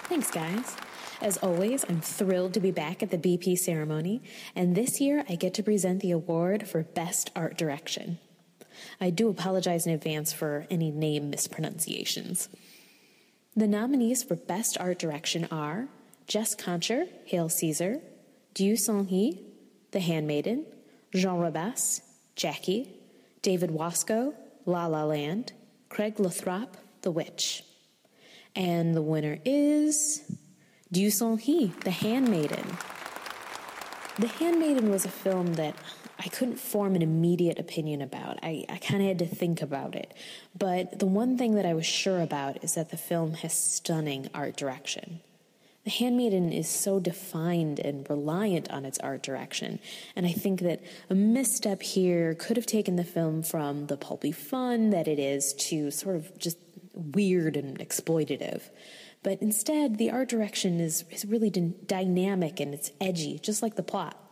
Thanks, 0.04 0.30
guys. 0.30 0.76
As 1.22 1.38
always, 1.38 1.86
I'm 1.88 2.02
thrilled 2.02 2.52
to 2.52 2.60
be 2.60 2.70
back 2.70 3.02
at 3.02 3.10
the 3.10 3.16
BP 3.16 3.56
ceremony, 3.56 4.22
and 4.54 4.74
this 4.74 5.00
year 5.00 5.24
I 5.26 5.36
get 5.36 5.54
to 5.54 5.62
present 5.62 6.00
the 6.00 6.10
award 6.10 6.68
for 6.68 6.82
Best 6.82 7.30
Art 7.34 7.56
Direction. 7.56 8.18
I 9.00 9.10
do 9.10 9.28
apologize 9.28 9.86
in 9.86 9.92
advance 9.92 10.32
for 10.32 10.66
any 10.70 10.90
name 10.90 11.30
mispronunciations. 11.30 12.48
The 13.56 13.68
nominees 13.68 14.22
for 14.22 14.34
Best 14.34 14.76
Art 14.78 14.98
Direction 14.98 15.46
are 15.50 15.88
Jess 16.26 16.54
Gonchor, 16.54 17.06
Hail 17.26 17.48
Caesar, 17.48 18.00
Dieu 18.54 18.76
Song 18.76 19.06
Hee, 19.06 19.40
The 19.92 20.00
Handmaiden, 20.00 20.66
Jean 21.14 21.38
Rabasse, 21.38 22.00
Jackie, 22.34 22.88
David 23.42 23.70
Wasco, 23.70 24.34
La 24.66 24.86
La 24.86 25.04
Land, 25.04 25.52
Craig 25.88 26.18
Lathrop, 26.18 26.76
The 27.02 27.10
Witch. 27.10 27.62
And 28.56 28.94
the 28.94 29.02
winner 29.02 29.38
is 29.44 30.22
Du 30.90 31.10
Son 31.10 31.38
He, 31.38 31.72
The 31.84 31.90
Handmaiden. 31.90 32.66
The 34.18 34.28
Handmaiden 34.28 34.90
was 34.90 35.04
a 35.04 35.08
film 35.08 35.54
that 35.54 35.74
I 36.24 36.28
couldn't 36.28 36.56
form 36.56 36.94
an 36.96 37.02
immediate 37.02 37.58
opinion 37.58 38.00
about. 38.00 38.38
I, 38.42 38.64
I 38.70 38.78
kind 38.78 39.02
of 39.02 39.08
had 39.08 39.18
to 39.18 39.26
think 39.26 39.60
about 39.60 39.94
it. 39.94 40.14
But 40.58 40.98
the 40.98 41.06
one 41.06 41.36
thing 41.36 41.54
that 41.56 41.66
I 41.66 41.74
was 41.74 41.84
sure 41.84 42.22
about 42.22 42.64
is 42.64 42.74
that 42.74 42.90
the 42.90 42.96
film 42.96 43.34
has 43.34 43.52
stunning 43.52 44.30
art 44.32 44.56
direction. 44.56 45.20
The 45.84 45.90
Handmaiden 45.90 46.50
is 46.50 46.66
so 46.66 46.98
defined 46.98 47.78
and 47.78 48.08
reliant 48.08 48.70
on 48.70 48.86
its 48.86 48.98
art 49.00 49.22
direction, 49.22 49.80
and 50.16 50.24
I 50.24 50.32
think 50.32 50.62
that 50.62 50.82
a 51.10 51.14
misstep 51.14 51.82
here 51.82 52.34
could 52.34 52.56
have 52.56 52.64
taken 52.64 52.96
the 52.96 53.04
film 53.04 53.42
from 53.42 53.88
the 53.88 53.98
pulpy 53.98 54.32
fun 54.32 54.90
that 54.90 55.06
it 55.06 55.18
is 55.18 55.52
to 55.68 55.90
sort 55.90 56.16
of 56.16 56.38
just 56.38 56.56
weird 56.94 57.58
and 57.58 57.78
exploitative. 57.80 58.62
But 59.22 59.42
instead, 59.42 59.98
the 59.98 60.10
art 60.10 60.30
direction 60.30 60.80
is, 60.80 61.04
is 61.10 61.26
really 61.26 61.50
d- 61.50 61.74
dynamic 61.84 62.60
and 62.60 62.72
it's 62.72 62.90
edgy, 62.98 63.38
just 63.38 63.60
like 63.60 63.76
the 63.76 63.82
plot. 63.82 64.23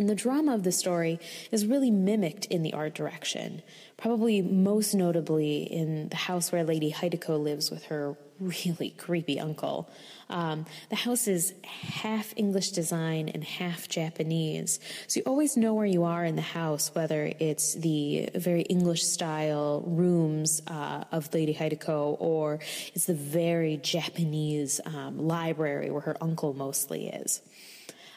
And 0.00 0.08
the 0.08 0.14
drama 0.14 0.54
of 0.54 0.62
the 0.62 0.72
story 0.72 1.20
is 1.52 1.66
really 1.66 1.90
mimicked 1.90 2.46
in 2.46 2.62
the 2.62 2.72
art 2.72 2.94
direction, 2.94 3.60
probably 3.98 4.40
most 4.40 4.94
notably 4.94 5.64
in 5.64 6.08
the 6.08 6.16
house 6.16 6.50
where 6.50 6.64
Lady 6.64 6.90
Hideko 6.90 7.38
lives 7.38 7.70
with 7.70 7.84
her 7.84 8.16
really 8.40 8.94
creepy 8.96 9.38
uncle. 9.38 9.90
Um, 10.30 10.64
the 10.88 10.96
house 10.96 11.28
is 11.28 11.52
half 11.62 12.32
English 12.34 12.70
design 12.70 13.28
and 13.28 13.44
half 13.44 13.90
Japanese. 13.90 14.80
So 15.06 15.20
you 15.20 15.24
always 15.26 15.58
know 15.58 15.74
where 15.74 15.84
you 15.84 16.04
are 16.04 16.24
in 16.24 16.34
the 16.34 16.40
house, 16.40 16.94
whether 16.94 17.30
it's 17.38 17.74
the 17.74 18.30
very 18.34 18.62
English 18.62 19.04
style 19.04 19.82
rooms 19.86 20.62
uh, 20.66 21.04
of 21.12 21.32
Lady 21.34 21.52
Hideko 21.52 22.16
or 22.18 22.60
it's 22.94 23.04
the 23.04 23.12
very 23.12 23.76
Japanese 23.76 24.80
um, 24.86 25.18
library 25.18 25.90
where 25.90 26.00
her 26.00 26.16
uncle 26.22 26.54
mostly 26.54 27.08
is. 27.08 27.42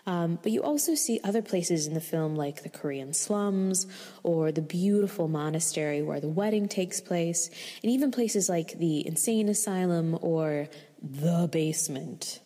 Um, 0.05 0.37
but 0.41 0.51
you 0.51 0.61
also 0.61 0.95
see 0.95 1.19
other 1.23 1.41
places 1.41 1.87
in 1.87 1.93
the 1.93 2.01
film, 2.01 2.35
like 2.35 2.63
the 2.63 2.69
Korean 2.69 3.13
slums 3.13 3.87
or 4.21 4.51
the 4.51 4.61
beautiful 4.61 5.27
monastery 5.27 6.01
where 6.01 6.19
the 6.19 6.27
wedding 6.27 6.67
takes 6.67 6.99
place, 6.99 7.49
and 7.81 7.91
even 7.91 8.11
places 8.11 8.49
like 8.49 8.77
the 8.79 9.05
insane 9.07 9.47
asylum 9.47 10.17
or 10.21 10.67
the 11.01 11.47
basement. 11.51 12.39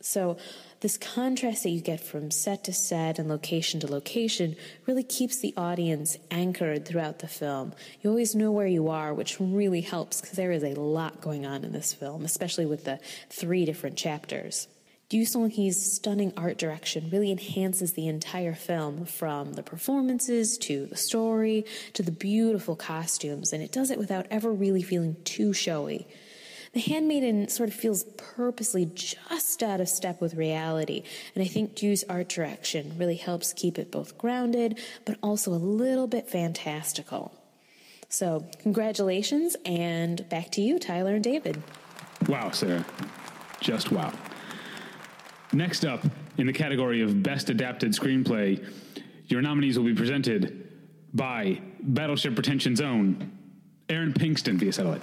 So, 0.00 0.36
this 0.80 0.98
contrast 0.98 1.62
that 1.62 1.70
you 1.70 1.80
get 1.80 2.00
from 2.00 2.30
set 2.30 2.64
to 2.64 2.72
set 2.74 3.18
and 3.18 3.26
location 3.26 3.80
to 3.80 3.86
location 3.90 4.54
really 4.84 5.02
keeps 5.02 5.38
the 5.38 5.54
audience 5.56 6.18
anchored 6.30 6.84
throughout 6.84 7.20
the 7.20 7.26
film. 7.26 7.72
You 8.02 8.10
always 8.10 8.34
know 8.34 8.52
where 8.52 8.66
you 8.66 8.90
are, 8.90 9.14
which 9.14 9.40
really 9.40 9.80
helps 9.80 10.20
because 10.20 10.36
there 10.36 10.52
is 10.52 10.62
a 10.62 10.74
lot 10.78 11.22
going 11.22 11.46
on 11.46 11.64
in 11.64 11.72
this 11.72 11.94
film, 11.94 12.26
especially 12.26 12.66
with 12.66 12.84
the 12.84 13.00
three 13.30 13.64
different 13.64 13.96
chapters. 13.96 14.68
Ryu 15.12 15.24
Song-hee's 15.26 15.92
stunning 15.92 16.32
art 16.36 16.58
direction 16.58 17.10
really 17.10 17.30
enhances 17.30 17.92
the 17.92 18.08
entire 18.08 18.54
film 18.54 19.04
from 19.04 19.52
the 19.52 19.62
performances 19.62 20.56
to 20.58 20.86
the 20.86 20.96
story 20.96 21.66
to 21.92 22.02
the 22.02 22.10
beautiful 22.10 22.74
costumes, 22.74 23.52
and 23.52 23.62
it 23.62 23.70
does 23.70 23.90
it 23.90 23.98
without 23.98 24.26
ever 24.30 24.50
really 24.50 24.82
feeling 24.82 25.16
too 25.24 25.52
showy. 25.52 26.06
The 26.72 26.80
Handmaiden 26.80 27.48
sort 27.48 27.68
of 27.68 27.74
feels 27.76 28.02
purposely 28.16 28.86
just 28.86 29.62
out 29.62 29.80
of 29.80 29.88
step 29.88 30.20
with 30.20 30.34
reality, 30.34 31.04
and 31.34 31.44
I 31.44 31.46
think 31.46 31.78
Ryu's 31.80 32.02
art 32.08 32.28
direction 32.28 32.94
really 32.98 33.16
helps 33.16 33.52
keep 33.52 33.78
it 33.78 33.92
both 33.92 34.18
grounded 34.18 34.80
but 35.04 35.18
also 35.22 35.52
a 35.52 35.54
little 35.54 36.08
bit 36.08 36.28
fantastical. 36.28 37.32
So, 38.08 38.46
congratulations, 38.60 39.56
and 39.64 40.28
back 40.28 40.50
to 40.52 40.60
you, 40.60 40.78
Tyler 40.78 41.14
and 41.14 41.24
David. 41.24 41.62
Wow, 42.26 42.50
Sarah. 42.50 42.84
Just 43.60 43.92
wow. 43.92 44.12
Next 45.54 45.84
up, 45.84 46.04
in 46.36 46.48
the 46.48 46.52
category 46.52 47.00
of 47.00 47.22
Best 47.22 47.48
Adapted 47.48 47.92
Screenplay, 47.92 48.68
your 49.28 49.40
nominees 49.40 49.78
will 49.78 49.86
be 49.86 49.94
presented 49.94 50.68
by 51.12 51.60
Battleship 51.80 52.34
Pretension 52.34 52.74
Zone, 52.74 53.30
Aaron 53.88 54.12
Pinkston 54.12 54.56
via 54.56 54.72
satellite. 54.72 55.02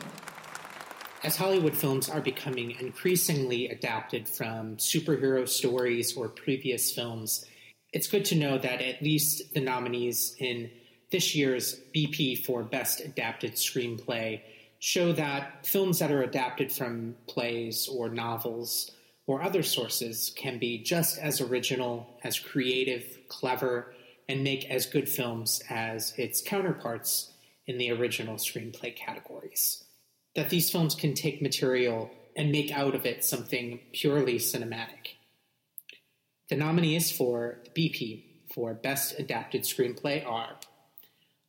As 1.24 1.38
Hollywood 1.38 1.74
films 1.74 2.10
are 2.10 2.20
becoming 2.20 2.72
increasingly 2.82 3.70
adapted 3.70 4.28
from 4.28 4.76
superhero 4.76 5.48
stories 5.48 6.18
or 6.18 6.28
previous 6.28 6.92
films, 6.92 7.46
it's 7.94 8.08
good 8.08 8.26
to 8.26 8.36
know 8.36 8.58
that 8.58 8.82
at 8.82 9.02
least 9.02 9.54
the 9.54 9.62
nominees 9.62 10.36
in 10.40 10.70
this 11.12 11.34
year's 11.34 11.80
BP 11.96 12.46
for 12.46 12.62
Best 12.62 13.00
Adapted 13.00 13.54
Screenplay 13.54 14.42
show 14.80 15.14
that 15.14 15.66
films 15.66 16.00
that 16.00 16.12
are 16.12 16.24
adapted 16.24 16.74
from 16.74 17.16
plays 17.28 17.88
or 17.88 18.10
novels 18.10 18.92
or 19.28 19.42
other 19.42 19.64
sources 19.64 20.32
can 20.36 20.58
be 20.58 20.78
just 20.78 21.18
as 21.18 21.42
original, 21.42 22.20
as 22.24 22.40
creative, 22.40 23.20
clever, 23.28 23.94
and 24.28 24.44
make 24.44 24.70
as 24.70 24.86
good 24.86 25.08
films 25.08 25.62
as 25.70 26.14
its 26.18 26.42
counterparts 26.42 27.34
in 27.68 27.78
the 27.78 27.92
original 27.92 28.36
screenplay 28.36 28.96
categories. 28.96 29.84
That 30.36 30.50
these 30.50 30.72
films 30.72 30.96
can 30.96 31.14
take 31.14 31.42
material 31.42 32.10
and 32.36 32.52
make 32.52 32.72
out 32.72 32.96
of 32.96 33.06
it 33.06 33.24
something 33.24 33.80
purely 33.92 34.36
cinematic. 34.36 35.16
The 36.50 36.56
nominees 36.56 37.12
for 37.12 37.60
the 37.64 37.70
BP 37.70 38.24
for 38.54 38.74
Best 38.74 39.18
Adapted 39.20 39.64
Screenplay 39.64 40.26
are 40.26 40.58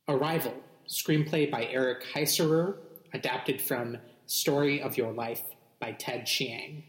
Arrival, 0.07 0.53
screenplay 0.87 1.49
by 1.49 1.65
Eric 1.65 2.03
Heisserer, 2.13 2.77
adapted 3.13 3.61
from 3.61 3.97
Story 4.25 4.81
of 4.81 4.97
Your 4.97 5.13
Life 5.13 5.43
by 5.79 5.93
Ted 5.93 6.25
Chiang. 6.25 6.83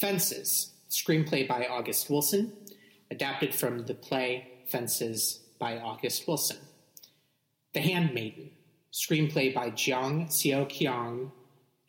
Fences, 0.00 0.72
screenplay 0.88 1.46
by 1.46 1.66
August 1.66 2.08
Wilson, 2.08 2.54
adapted 3.10 3.54
from 3.54 3.84
the 3.84 3.92
play 3.92 4.48
Fences 4.66 5.40
by 5.58 5.76
August 5.76 6.26
Wilson. 6.26 6.56
The 7.74 7.80
Handmaiden, 7.80 8.50
screenplay 8.94 9.54
by 9.54 9.70
Seo 9.70 10.66
Kyung 10.66 11.32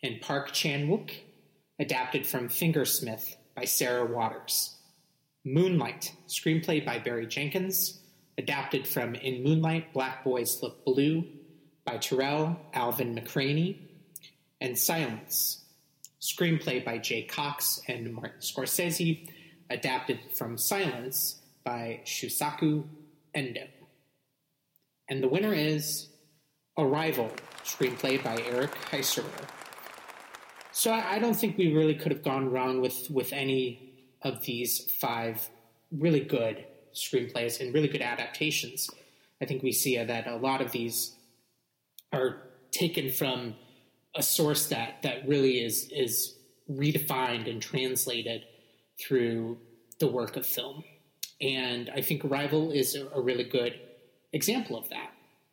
and 0.04 0.20
Park 0.20 0.52
Chan 0.52 0.90
Wook, 0.90 1.12
adapted 1.80 2.28
from 2.28 2.50
Fingersmith 2.50 3.38
by 3.56 3.64
Sarah 3.64 4.06
Waters. 4.06 4.76
Moonlight, 5.46 6.14
screenplay 6.28 6.86
by 6.86 7.00
Barry 7.00 7.28
Jenkins, 7.28 8.02
adapted 8.38 8.86
from 8.86 9.16
In 9.16 9.42
Moonlight, 9.42 9.94
Black 9.94 10.26
Boys 10.26 10.62
Look 10.62 10.84
Blue 10.84 11.24
by 11.86 11.98
Tarell 11.98 12.60
Alvin 12.74 13.16
McCraney. 13.16 13.78
And 14.60 14.78
Silence, 14.78 15.61
screenplay 16.22 16.84
by 16.84 16.98
Jay 16.98 17.24
Cocks 17.24 17.82
and 17.88 18.14
Martin 18.14 18.40
Scorsese, 18.40 19.28
adapted 19.70 20.20
from 20.36 20.58
Silence 20.58 21.42
by 21.64 22.02
Shusaku 22.06 22.84
Endo. 23.34 23.68
And 25.10 25.24
the 25.24 25.28
winner 25.28 25.54
is 25.54 26.08
Arrival, 26.78 27.30
screenplay 27.64 28.24
by 28.24 28.42
Eric 28.44 28.72
Heisserer. 28.92 29.48
So 30.72 30.94
I 30.94 31.20
don't 31.20 31.34
think 31.34 31.58
we 31.58 31.74
really 31.74 31.96
could 31.96 32.12
have 32.12 32.24
gone 32.24 32.50
wrong 32.50 32.80
with, 32.80 33.10
with 33.12 33.34
any 33.34 33.94
of 34.22 34.44
these 34.46 34.90
five 35.00 35.50
really 35.92 36.22
good 36.22 36.66
screenplays 36.94 37.60
and 37.60 37.74
really 37.74 37.88
good 37.88 38.02
adaptations. 38.02 38.90
I 39.42 39.46
think 39.46 39.64
we 39.64 39.72
see 39.72 40.02
that 40.02 40.28
a 40.28 40.38
lot 40.38 40.62
of 40.62 40.72
these 40.72 41.14
are 42.14 42.38
taken 42.72 43.10
from 43.12 43.56
a 44.16 44.24
source 44.24 44.68
that 44.68 45.02
that 45.04 45.28
really 45.28 45.64
is 45.64 45.90
is 45.92 46.36
redefined 46.70 47.50
and 47.50 47.62
translated 47.62 48.46
through 49.00 49.58
the 50.00 50.08
work 50.08 50.38
of 50.38 50.46
film. 50.46 50.84
And 51.40 51.90
I 51.96 52.02
think 52.02 52.24
Arrival 52.24 52.72
is 52.72 52.96
a, 52.96 53.08
a 53.10 53.22
really 53.22 53.44
good 53.44 53.80
example 54.34 54.78
of 54.78 54.90
that. 54.90 55.12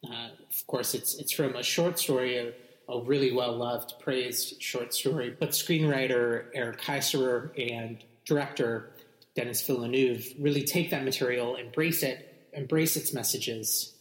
Uh, 0.09 0.29
of 0.51 0.67
course, 0.67 0.95
it's 0.95 1.15
it's 1.19 1.33
from 1.33 1.57
a 1.57 1.63
short 1.63 1.99
story, 1.99 2.37
a, 2.37 2.53
a 2.93 3.01
really 3.03 3.33
well 3.33 3.57
loved, 3.57 3.95
praised 4.01 4.61
short 4.63 4.95
story. 4.95 5.35
But 5.39 5.51
screenwriter 5.51 6.47
Eric 6.55 6.81
Heisserer 6.81 7.51
and 7.73 8.05
director 8.25 8.91
Denis 9.35 9.65
Villeneuve 9.67 10.27
really 10.39 10.65
take 10.65 10.91
that 10.91 11.05
material, 11.05 11.57
embrace 11.57 12.03
it, 12.03 12.49
embrace 12.53 12.97
its 12.97 13.15
messages, 13.15 13.95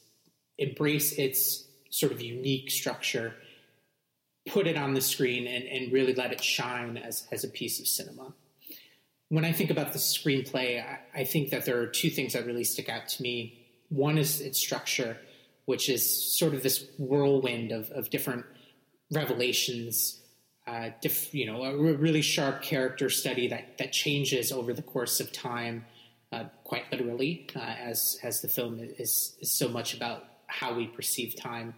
embrace 0.57 1.13
its 1.13 1.65
sort 1.89 2.11
of 2.11 2.21
unique 2.21 2.71
structure, 2.71 3.35
put 4.49 4.67
it 4.67 4.77
on 4.77 4.93
the 4.93 5.01
screen 5.01 5.47
and, 5.47 5.65
and 5.65 5.91
really 5.91 6.13
let 6.13 6.31
it 6.31 6.43
shine 6.43 6.97
as, 6.97 7.27
as 7.31 7.43
a 7.43 7.47
piece 7.47 7.79
of 7.79 7.87
cinema. 7.87 8.33
When 9.29 9.45
I 9.45 9.51
think 9.51 9.69
about 9.69 9.93
the 9.93 9.99
screenplay, 9.99 10.81
I, 10.81 11.21
I 11.21 11.23
think 11.23 11.49
that 11.49 11.65
there 11.65 11.79
are 11.81 11.87
two 11.87 12.09
things 12.09 12.33
that 12.33 12.45
really 12.45 12.63
stick 12.63 12.89
out 12.89 13.07
to 13.09 13.21
me. 13.21 13.67
One 13.89 14.17
is 14.17 14.41
its 14.41 14.59
structure, 14.59 15.17
which 15.65 15.89
is 15.89 16.37
sort 16.37 16.53
of 16.53 16.63
this 16.63 16.85
whirlwind 16.97 17.71
of, 17.71 17.89
of 17.91 18.09
different 18.09 18.45
revelations, 19.11 20.21
uh, 20.65 20.89
diff, 21.01 21.33
you 21.33 21.45
know, 21.45 21.63
a 21.63 21.77
really 21.77 22.21
sharp 22.21 22.61
character 22.61 23.09
study 23.09 23.47
that, 23.47 23.77
that 23.77 23.91
changes 23.91 24.51
over 24.51 24.73
the 24.73 24.81
course 24.81 25.19
of 25.19 25.31
time, 25.31 25.85
uh, 26.31 26.45
quite 26.65 26.91
literally, 26.91 27.47
uh, 27.55 27.59
as 27.59 28.19
as 28.21 28.41
the 28.41 28.49
film 28.49 28.79
is 28.79 29.37
is 29.39 29.51
so 29.51 29.69
much 29.69 29.93
about 29.93 30.25
how 30.47 30.73
we 30.73 30.85
perceive 30.87 31.35
time, 31.35 31.73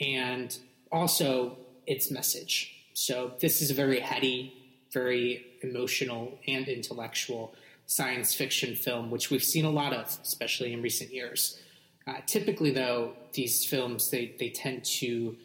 and 0.00 0.58
also 0.90 1.58
its 1.86 2.10
message. 2.10 2.72
So 2.94 3.32
this 3.40 3.60
is 3.62 3.70
a 3.70 3.74
very 3.74 4.00
heady, 4.00 4.52
very 4.92 5.44
emotional, 5.62 6.38
and 6.48 6.66
intellectual 6.68 7.54
science 7.86 8.34
fiction 8.34 8.74
film, 8.74 9.10
which 9.10 9.30
we've 9.30 9.44
seen 9.44 9.64
a 9.64 9.70
lot 9.70 9.92
of, 9.92 10.06
especially 10.22 10.72
in 10.72 10.82
recent 10.82 11.12
years. 11.12 11.60
Uh, 12.06 12.14
typically, 12.26 12.70
though, 12.70 13.12
these 13.32 13.64
films 13.64 14.10
they 14.10 14.34
they 14.38 14.50
tend 14.50 14.84
to 14.84 15.36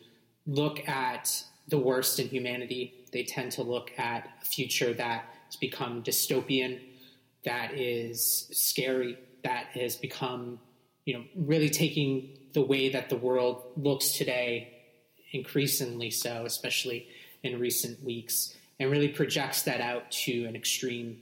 look 0.45 0.87
at 0.87 1.43
the 1.67 1.77
worst 1.77 2.19
in 2.19 2.27
humanity. 2.27 2.93
They 3.11 3.23
tend 3.23 3.51
to 3.53 3.63
look 3.63 3.91
at 3.97 4.29
a 4.41 4.45
future 4.45 4.93
that 4.93 5.25
has 5.45 5.55
become 5.55 6.03
dystopian, 6.03 6.79
that 7.43 7.73
is 7.73 8.47
scary, 8.51 9.17
that 9.43 9.65
has 9.73 9.95
become, 9.95 10.59
you 11.05 11.15
know, 11.15 11.23
really 11.35 11.69
taking 11.69 12.37
the 12.53 12.61
way 12.61 12.89
that 12.89 13.09
the 13.09 13.17
world 13.17 13.63
looks 13.75 14.11
today 14.11 14.80
increasingly 15.31 16.09
so, 16.09 16.45
especially 16.45 17.07
in 17.43 17.59
recent 17.59 18.03
weeks, 18.03 18.55
and 18.79 18.91
really 18.91 19.07
projects 19.07 19.63
that 19.63 19.81
out 19.81 20.09
to 20.11 20.45
an 20.45 20.55
extreme. 20.55 21.19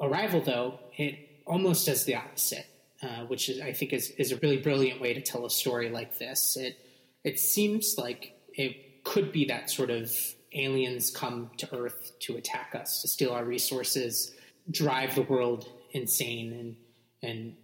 Arrival, 0.00 0.40
though, 0.40 0.78
it 0.96 1.18
almost 1.46 1.86
does 1.86 2.04
the 2.04 2.14
opposite, 2.14 2.66
uh, 3.02 3.24
which 3.26 3.48
is, 3.48 3.60
I 3.60 3.72
think 3.72 3.92
is, 3.92 4.10
is 4.10 4.32
a 4.32 4.36
really 4.36 4.58
brilliant 4.58 5.00
way 5.00 5.14
to 5.14 5.20
tell 5.20 5.44
a 5.46 5.50
story 5.50 5.90
like 5.90 6.18
this. 6.18 6.56
It 6.56 6.78
it 7.22 7.40
seems 7.40 7.96
like 7.96 8.34
it 8.52 9.02
could 9.04 9.32
be 9.32 9.46
that 9.46 9.70
sort 9.70 9.90
of 9.90 10.12
aliens 10.52 11.10
come 11.10 11.50
to 11.56 11.74
Earth 11.74 12.12
to 12.20 12.36
attack 12.36 12.74
us, 12.74 13.02
to 13.02 13.08
steal 13.08 13.30
our 13.30 13.44
resources, 13.44 14.34
drive 14.70 15.14
the 15.14 15.22
world 15.22 15.68
insane, 15.92 16.52
and 16.52 16.76
and 17.22 17.56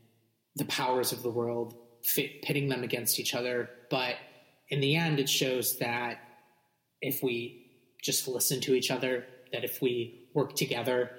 the 0.57 0.65
powers 0.65 1.13
of 1.13 1.23
the 1.23 1.31
world 1.31 1.77
fit, 2.03 2.43
pitting 2.43 2.69
them 2.69 2.83
against 2.83 3.21
each 3.21 3.35
other, 3.35 3.71
but 3.91 4.17
in 4.71 4.81
the 4.81 4.97
end, 4.97 5.21
it 5.21 5.29
shows 5.29 5.79
that 5.79 6.21
if 7.03 7.23
we 7.23 7.67
just 8.03 8.29
listen 8.29 8.61
to 8.63 8.75
each 8.75 8.91
other, 8.91 9.27
that 9.53 9.65
if 9.65 9.83
we 9.83 10.29
work 10.33 10.55
together, 10.55 11.11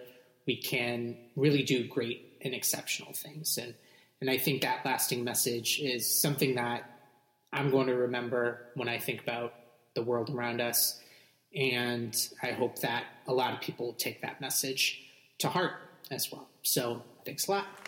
we 0.48 0.56
can 0.56 1.18
really 1.36 1.64
do 1.64 1.88
great 1.88 2.38
and 2.42 2.54
exceptional 2.54 3.14
things. 3.14 3.58
And 3.58 3.76
and 4.22 4.30
I 4.30 4.38
think 4.38 4.62
that 4.62 4.86
lasting 4.86 5.24
message 5.24 5.80
is 5.80 6.22
something 6.22 6.56
that 6.56 6.84
I'm 7.52 7.72
going 7.72 7.88
to 7.88 7.96
remember 7.96 8.68
when 8.76 8.88
I 8.88 9.00
think 9.00 9.22
about 9.22 9.54
the 9.96 10.04
world 10.04 10.30
around 10.30 10.62
us. 10.62 11.02
And 11.56 12.16
I 12.42 12.52
hope 12.52 12.80
that 12.80 13.06
a 13.28 13.34
lot 13.34 13.54
of 13.54 13.62
people 13.62 13.94
take 13.94 14.22
that 14.22 14.40
message 14.40 15.02
to 15.40 15.50
heart 15.50 15.74
as 16.12 16.32
well. 16.32 16.48
So 16.62 17.02
thanks 17.26 17.48
a 17.48 17.52
lot. 17.52 17.81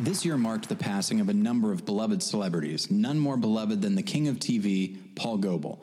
This 0.00 0.24
year 0.24 0.38
marked 0.38 0.70
the 0.70 0.76
passing 0.76 1.20
of 1.20 1.28
a 1.28 1.34
number 1.34 1.72
of 1.72 1.84
beloved 1.84 2.22
celebrities, 2.22 2.90
none 2.90 3.18
more 3.18 3.36
beloved 3.36 3.82
than 3.82 3.96
the 3.96 4.02
king 4.02 4.28
of 4.28 4.38
TV, 4.38 4.96
Paul 5.14 5.36
Goebel. 5.36 5.82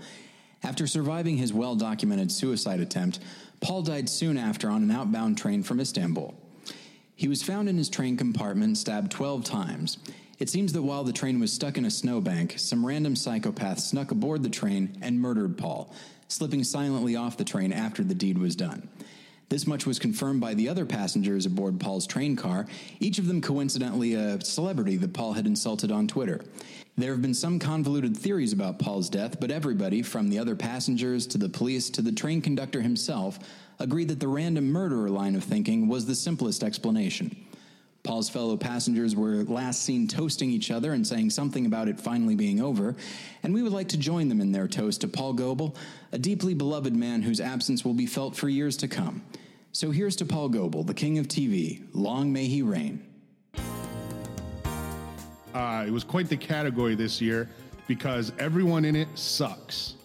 After 0.64 0.88
surviving 0.88 1.38
his 1.38 1.54
well 1.54 1.76
documented 1.76 2.32
suicide 2.32 2.80
attempt, 2.80 3.20
Paul 3.62 3.84
died 3.84 4.10
soon 4.10 4.36
after 4.36 4.72
on 4.72 4.82
an 4.82 4.90
outbound 4.90 5.38
train 5.38 5.62
from 5.62 5.80
Istanbul. 5.80 6.34
He 7.16 7.28
was 7.28 7.44
found 7.44 7.70
in 7.70 7.78
his 7.78 7.90
train 7.90 8.18
compartment, 8.18 8.80
stabbed 8.80 9.12
12 9.12 9.44
times. 9.44 10.00
It 10.40 10.50
seems 10.50 10.74
that 10.74 10.82
while 10.82 11.04
the 11.04 11.14
train 11.14 11.40
was 11.40 11.54
stuck 11.54 11.78
in 11.78 11.86
a 11.86 11.92
snowbank, 11.92 12.56
some 12.58 12.84
random 12.84 13.16
psychopath 13.16 13.80
snuck 13.80 14.10
aboard 14.10 14.42
the 14.42 14.50
train 14.50 14.98
and 15.00 15.22
murdered 15.22 15.60
Paul, 15.60 15.94
slipping 16.28 16.64
silently 16.64 17.16
off 17.16 17.38
the 17.38 17.44
train 17.44 17.72
after 17.72 18.04
the 18.04 18.16
deed 18.16 18.40
was 18.40 18.56
done. 18.56 18.90
This 19.50 19.66
much 19.66 19.86
was 19.86 19.98
confirmed 19.98 20.42
by 20.42 20.54
the 20.54 20.68
other 20.68 20.86
passengers 20.86 21.46
aboard 21.46 21.80
Paul's 21.80 22.06
train 22.06 22.36
car, 22.36 22.68
each 23.00 23.18
of 23.18 23.28
them 23.28 23.42
coincidentally 23.42 24.14
a 24.14 24.44
celebrity 24.44 24.98
that 24.98 25.14
Paul 25.14 25.34
had 25.34 25.48
insulted 25.48 25.90
on 25.90 26.06
Twitter. 26.06 26.42
There 26.98 27.14
have 27.14 27.22
been 27.22 27.34
some 27.34 27.58
convoluted 27.58 28.18
theories 28.18 28.52
about 28.52 28.80
Paul's 28.80 29.10
death, 29.10 29.40
but 29.40 29.52
everybody, 29.52 30.02
from 30.02 30.30
the 30.30 30.40
other 30.40 30.56
passengers 30.56 31.26
to 31.28 31.38
the 31.38 31.48
police 31.48 31.90
to 31.92 32.02
the 32.02 32.12
train 32.12 32.42
conductor 32.42 32.82
himself, 32.82 33.40
agreed 33.80 34.10
that 34.10 34.20
the 34.20 34.28
random 34.28 34.70
murderer 34.70 35.10
line 35.10 35.36
of 35.36 35.46
thinking 35.46 35.88
was 35.88 36.08
the 36.08 36.16
simplest 36.16 36.64
explanation. 36.64 37.47
Paul's 38.08 38.30
fellow 38.30 38.56
passengers 38.56 39.18
were 39.18 39.44
last 39.44 39.84
seen 39.84 40.08
toasting 40.08 40.50
each 40.50 40.72
other 40.72 40.94
and 40.94 41.06
saying 41.06 41.30
something 41.30 41.66
about 41.66 41.90
it 41.90 42.00
finally 42.00 42.36
being 42.36 42.62
over, 42.62 42.96
and 43.44 43.54
we 43.54 43.62
would 43.62 43.74
like 43.74 43.90
to 43.90 43.98
join 43.98 44.30
them 44.30 44.40
in 44.40 44.54
their 44.54 44.66
toast 44.66 45.02
to 45.02 45.10
Paul 45.10 45.34
Goebel, 45.34 45.76
a 46.14 46.18
deeply 46.18 46.54
beloved 46.54 46.96
man 46.96 47.22
whose 47.22 47.42
absence 47.42 47.84
will 47.84 47.94
be 47.94 48.06
felt 48.06 48.34
for 48.34 48.48
years 48.48 48.78
to 48.78 48.88
come. 48.88 49.24
So 49.74 49.92
here's 49.92 50.16
to 50.16 50.26
Paul 50.26 50.48
Goebel, 50.48 50.84
the 50.84 50.94
king 50.94 51.18
of 51.18 51.28
TV. 51.28 51.86
Long 51.92 52.32
may 52.32 52.46
he 52.46 52.62
reign. 52.62 53.06
Uh, 55.54 55.84
it 55.86 55.92
was 55.92 56.06
quite 56.06 56.30
the 56.30 56.38
category 56.38 56.96
this 56.96 57.20
year 57.20 57.50
because 57.88 58.32
everyone 58.40 58.86
in 58.86 58.96
it 58.96 59.10
sucks. 59.16 59.96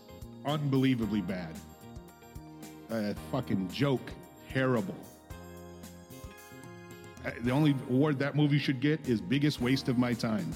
Unbelievably 0.44 1.20
bad. 1.20 1.54
A 2.90 3.14
fucking 3.30 3.70
joke. 3.70 4.10
Terrible. 4.52 4.96
The 7.42 7.50
only 7.50 7.74
award 7.88 8.18
that 8.18 8.34
movie 8.34 8.58
should 8.58 8.80
get 8.80 9.08
is 9.08 9.20
biggest 9.20 9.60
waste 9.60 9.88
of 9.88 9.98
my 9.98 10.12
time. 10.12 10.54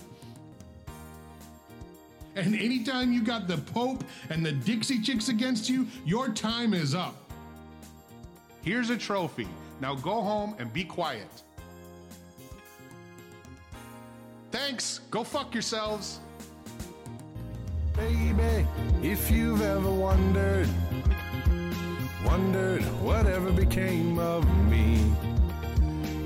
And 2.34 2.54
anytime 2.54 3.12
you 3.12 3.22
got 3.22 3.48
the 3.48 3.56
Pope 3.58 4.04
and 4.28 4.44
the 4.44 4.52
Dixie 4.52 5.00
Chicks 5.00 5.28
against 5.28 5.70
you, 5.70 5.86
your 6.04 6.28
time 6.28 6.74
is 6.74 6.94
up. 6.94 7.16
Here's 8.62 8.90
a 8.90 8.96
trophy. 8.96 9.48
Now 9.80 9.94
go 9.94 10.20
home 10.20 10.54
and 10.58 10.72
be 10.72 10.84
quiet. 10.84 11.28
Thanks. 14.50 15.00
Go 15.10 15.24
fuck 15.24 15.54
yourselves. 15.54 16.20
Baby, 17.94 18.66
if 19.02 19.30
you've 19.30 19.62
ever 19.62 19.90
wondered, 19.90 20.68
wondered 22.26 22.82
whatever 23.02 23.50
became 23.50 24.18
of 24.18 24.44
me. 24.68 25.10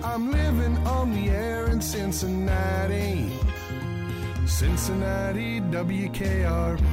I'm 0.03 0.31
living 0.31 0.79
on 0.87 1.13
the 1.13 1.29
air 1.29 1.67
in 1.67 1.81
Cincinnati, 1.83 3.31
Cincinnati, 4.47 5.61
WKRP. 5.61 6.85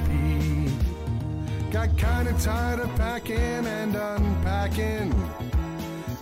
Got 1.71 1.97
kinda 1.97 2.33
tired 2.33 2.81
of 2.81 2.93
packing 2.95 3.65
and 3.65 3.95
unpacking, 3.95 5.13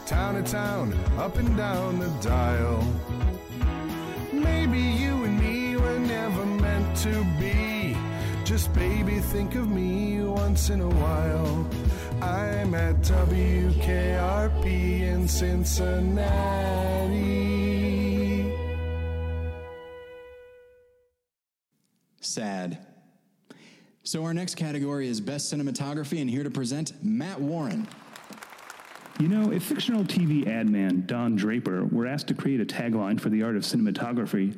town 0.06 0.36
to 0.36 0.44
town, 0.44 0.94
up 1.18 1.38
and 1.38 1.58
down 1.58 2.00
the 2.00 2.10
dial. 2.22 2.84
Maybe 4.32 4.80
you 4.80 5.24
and 5.24 5.40
me 5.40 5.76
were 5.78 5.98
never 5.98 6.46
meant 6.46 6.96
to 6.98 7.26
be. 7.40 7.98
Just 8.44 8.72
baby, 8.74 9.20
think 9.20 9.56
of 9.56 9.68
me 9.70 10.22
once 10.22 10.70
in 10.70 10.82
a 10.82 10.90
while. 10.90 11.66
I'm 12.86 12.96
at 12.98 13.02
WKRP 13.02 14.66
in 15.02 15.28
Cincinnati. 15.28 16.22
Sad. 22.22 22.86
So 24.04 24.24
our 24.24 24.36
next 24.36 24.54
category 24.54 25.08
is 25.08 25.20
Best 25.20 25.52
Cinematography, 25.52 26.22
and 26.22 26.30
here 26.30 26.44
to 26.44 26.52
present 26.52 26.94
Matt 27.04 27.42
Warren. 27.42 27.88
You 29.20 29.30
know, 29.30 29.52
if 29.52 29.64
fictional 29.64 30.04
TV 30.04 30.46
ad 30.46 30.70
man 30.70 31.08
Don 31.08 31.36
Draper 31.36 31.86
were 31.86 32.06
asked 32.06 32.28
to 32.28 32.36
create 32.36 32.62
a 32.62 32.66
tagline 32.66 33.20
for 33.20 33.30
the 33.30 33.42
art 33.42 33.56
of 33.56 33.64
cinematography, 33.64 34.56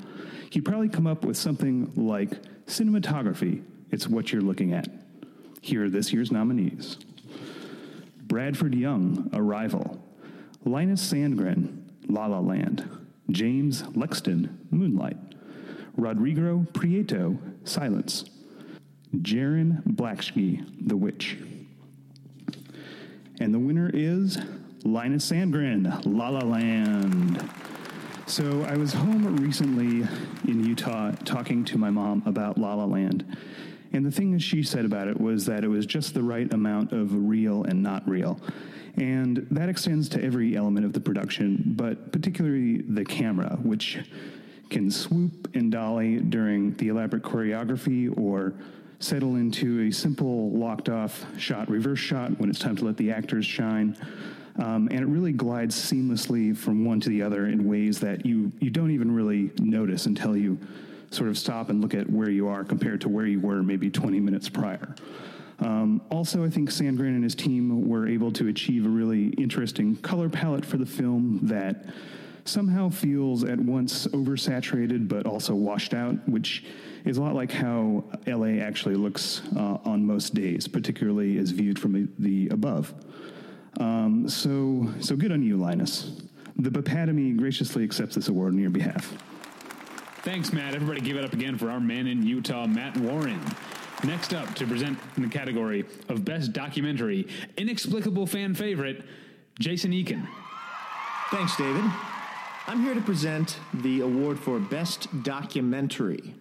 he'd 0.50 0.66
probably 0.66 0.90
come 0.90 1.08
up 1.08 1.24
with 1.24 1.38
something 1.38 1.94
like 1.96 2.32
Cinematography, 2.66 3.64
it's 3.90 4.10
what 4.10 4.34
you're 4.34 4.42
looking 4.42 4.74
at. 4.74 4.90
Here 5.62 5.86
are 5.86 5.90
this 5.90 6.12
year's 6.12 6.30
nominees 6.30 6.98
Bradford 8.28 8.76
Young, 8.76 9.30
Arrival, 9.34 10.04
Linus 10.66 11.02
Sandgren, 11.02 11.84
La 12.10 12.26
La 12.26 12.40
Land, 12.40 12.90
James 13.32 13.84
Laxton, 13.84 14.50
Moonlight, 14.70 15.18
Rodrigo 15.96 16.68
Prieto, 16.74 17.38
Silence, 17.64 18.26
Jarin 19.16 19.82
Blaschke, 19.84 20.66
The 20.86 20.98
Witch. 20.98 21.38
And 23.40 23.54
the 23.54 23.60
winner 23.60 23.90
is 23.94 24.38
Linus 24.84 25.32
Sandgren, 25.32 26.02
La 26.06 26.28
La 26.30 26.46
Land. 26.46 27.50
So 28.26 28.64
I 28.64 28.76
was 28.76 28.92
home 28.92 29.38
recently 29.38 30.06
in 30.46 30.66
Utah 30.66 31.12
talking 31.24 31.64
to 31.66 31.78
my 31.78 31.90
mom 31.90 32.24
about 32.26 32.58
La 32.58 32.74
La 32.74 32.84
Land. 32.84 33.38
And 33.94 34.06
the 34.06 34.12
thing 34.12 34.38
she 34.40 34.64
said 34.64 34.86
about 34.86 35.08
it 35.08 35.20
was 35.20 35.46
that 35.46 35.64
it 35.64 35.68
was 35.68 35.86
just 35.86 36.14
the 36.14 36.24
right 36.24 36.52
amount 36.54 36.92
of 36.92 37.14
real 37.14 37.64
and 37.64 37.82
not 37.82 38.08
real. 38.08 38.40
And 38.96 39.48
that 39.52 39.70
extends 39.70 40.10
to 40.10 40.24
every 40.24 40.58
element 40.58 40.86
of 40.86 40.94
the 40.94 41.00
production, 41.00 41.64
but 41.66 42.12
particularly 42.12 42.82
the 42.82 43.06
camera, 43.06 43.58
which 43.62 44.00
can 44.70 44.92
swoop 44.92 45.56
and 45.56 45.72
dolly 45.72 46.18
during 46.18 46.74
the 46.76 46.90
elaborate 46.90 47.24
choreography 47.24 48.16
or 48.18 48.54
settle 49.00 49.36
into 49.36 49.88
a 49.88 49.92
simple 49.92 50.50
locked 50.52 50.90
off 50.90 51.26
shot, 51.38 51.70
reverse 51.70 52.00
shot 52.00 52.38
when 52.40 52.50
it's 52.50 52.60
time 52.60 52.76
to 52.76 52.86
let 52.86 52.98
the 52.98 53.12
actors 53.12 53.46
shine. 53.46 53.96
Um, 54.58 54.88
and 54.90 55.02
it 55.02 55.06
really 55.06 55.32
glides 55.32 55.76
seamlessly 55.76 56.58
from 56.58 56.84
one 56.84 57.00
to 57.02 57.10
the 57.10 57.22
other 57.22 57.46
in 57.46 57.68
ways 57.68 58.00
that 58.00 58.26
you, 58.26 58.52
you 58.60 58.72
don't 58.72 58.90
even 58.90 59.12
really 59.14 59.52
notice 59.60 60.08
until 60.08 60.36
you 60.36 60.58
sort 61.12 61.30
of 61.30 61.38
stop 61.38 61.70
and 61.70 61.82
look 61.82 61.94
at 61.94 62.10
where 62.10 62.30
you 62.30 62.48
are 62.48 62.64
compared 62.64 63.02
to 63.02 63.10
where 63.10 63.26
you 63.26 63.40
were 63.40 63.64
maybe 63.64 63.90
20 63.90 64.20
minutes 64.20 64.50
prior. 64.50 64.96
Um, 65.60 66.02
also, 66.12 66.44
I 66.44 66.50
think 66.50 66.70
Sandgren 66.70 67.16
and 67.16 67.24
his 67.24 67.34
team 67.34 67.88
were 67.88 68.08
able 68.08 68.32
to 68.34 68.48
achieve 68.48 68.86
a 68.86 68.90
really 68.90 69.30
interesting 69.30 69.96
color 69.98 70.30
palette 70.30 70.66
for 70.66 70.78
the 70.78 70.86
film 70.86 71.40
that 71.44 71.86
somehow 72.46 72.90
feels 72.90 73.44
at 73.44 73.60
once 73.60 74.08
oversaturated 74.08 75.08
but 75.08 75.26
also 75.26 75.54
washed 75.54 75.94
out, 75.94 76.16
which 76.30 76.66
is 77.06 77.18
a 77.18 77.22
lot 77.22 77.36
like 77.36 77.52
how 77.52 78.04
LA 78.26 78.62
actually 78.64 78.96
looks 78.96 79.42
uh, 79.56 79.78
on 79.84 80.06
most 80.06 80.34
days, 80.34 80.68
particularly 80.68 81.38
as 81.38 81.52
viewed 81.52 81.80
from 81.80 82.12
the 82.20 82.48
above. 82.50 82.94
Um, 83.80 84.28
so, 84.30 84.88
so 85.00 85.16
good 85.16 85.32
on 85.32 85.44
you, 85.44 85.58
Linus. 85.58 86.22
The 86.58 86.70
Bapatomy 86.70 87.38
graciously 87.38 87.84
accepts 87.84 88.16
this 88.16 88.28
award 88.28 88.54
on 88.54 88.60
your 88.60 88.72
behalf. 88.72 89.16
Thanks, 90.28 90.52
Matt. 90.52 90.76
Everybody 90.76 91.00
give 91.00 91.16
it 91.16 91.24
up 91.24 91.32
again 91.32 91.58
for 91.58 91.72
our 91.72 91.80
man 91.80 92.06
in 92.06 92.22
Utah, 92.22 92.68
Matt 92.68 92.98
Warren. 92.98 93.40
Next 94.04 94.34
up 94.34 94.54
to 94.56 94.68
present 94.68 95.00
in 95.16 95.24
the 95.24 95.30
category 95.30 95.86
of 96.10 96.26
Best 96.26 96.52
Documentary, 96.52 97.26
Inexplicable 97.56 98.28
Fan 98.28 98.54
Favorite, 98.54 99.06
Jason 99.58 99.94
Eakin. 99.94 100.28
Thanks, 101.32 101.56
David. 101.56 101.86
I'm 102.68 102.82
here 102.82 102.94
to 102.94 103.00
present 103.00 103.58
the 103.74 104.02
award 104.02 104.38
for 104.38 104.60
Best 104.60 105.24
Documentary. 105.24 106.36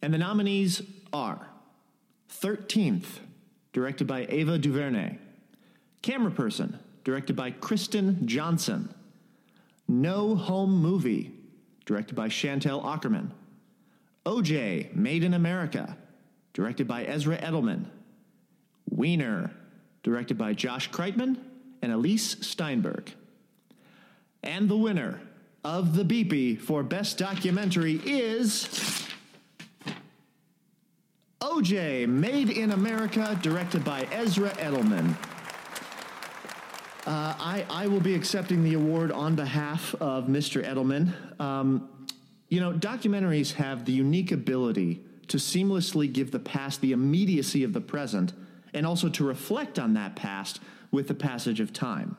And 0.00 0.14
the 0.14 0.18
nominees 0.18 0.80
are 1.12 1.48
13th, 2.30 3.18
directed 3.72 4.06
by 4.06 4.26
Ava 4.28 4.58
DuVernay, 4.58 5.18
Camera 6.02 6.30
Person, 6.30 6.78
directed 7.02 7.34
by 7.34 7.50
Kirsten 7.50 8.28
Johnson, 8.28 8.94
No 9.88 10.36
Home 10.36 10.80
Movie, 10.80 11.31
directed 11.84 12.14
by 12.14 12.28
Chantal 12.28 12.80
Akerman, 12.82 13.30
OJ, 14.24 14.94
Made 14.94 15.24
in 15.24 15.34
America, 15.34 15.96
directed 16.52 16.86
by 16.86 17.04
Ezra 17.04 17.36
Edelman, 17.38 17.86
Weiner, 18.88 19.50
directed 20.02 20.38
by 20.38 20.52
Josh 20.52 20.90
Kriegman 20.90 21.38
and 21.80 21.92
Elyse 21.92 22.42
Steinberg. 22.44 23.12
And 24.42 24.68
the 24.68 24.76
winner 24.76 25.20
of 25.64 25.94
the 25.94 26.04
Beepy 26.04 26.60
for 26.60 26.82
Best 26.82 27.18
Documentary 27.18 28.00
is 28.04 29.08
OJ, 31.40 32.08
Made 32.08 32.50
in 32.50 32.72
America, 32.72 33.38
directed 33.42 33.84
by 33.84 34.02
Ezra 34.12 34.50
Edelman. 34.50 35.16
Uh, 37.04 37.34
I, 37.36 37.66
I 37.68 37.86
will 37.88 38.00
be 38.00 38.14
accepting 38.14 38.62
the 38.62 38.74
award 38.74 39.10
on 39.10 39.34
behalf 39.34 39.92
of 39.96 40.26
Mr. 40.26 40.64
Edelman. 40.64 41.12
Um, 41.40 42.06
you 42.48 42.60
know, 42.60 42.72
documentaries 42.72 43.54
have 43.54 43.84
the 43.86 43.92
unique 43.92 44.30
ability 44.30 45.00
to 45.26 45.36
seamlessly 45.36 46.12
give 46.12 46.30
the 46.30 46.38
past 46.38 46.80
the 46.80 46.92
immediacy 46.92 47.64
of 47.64 47.72
the 47.72 47.80
present 47.80 48.32
and 48.72 48.86
also 48.86 49.08
to 49.08 49.24
reflect 49.24 49.80
on 49.80 49.94
that 49.94 50.14
past 50.14 50.60
with 50.92 51.08
the 51.08 51.14
passage 51.14 51.58
of 51.58 51.72
time. 51.72 52.16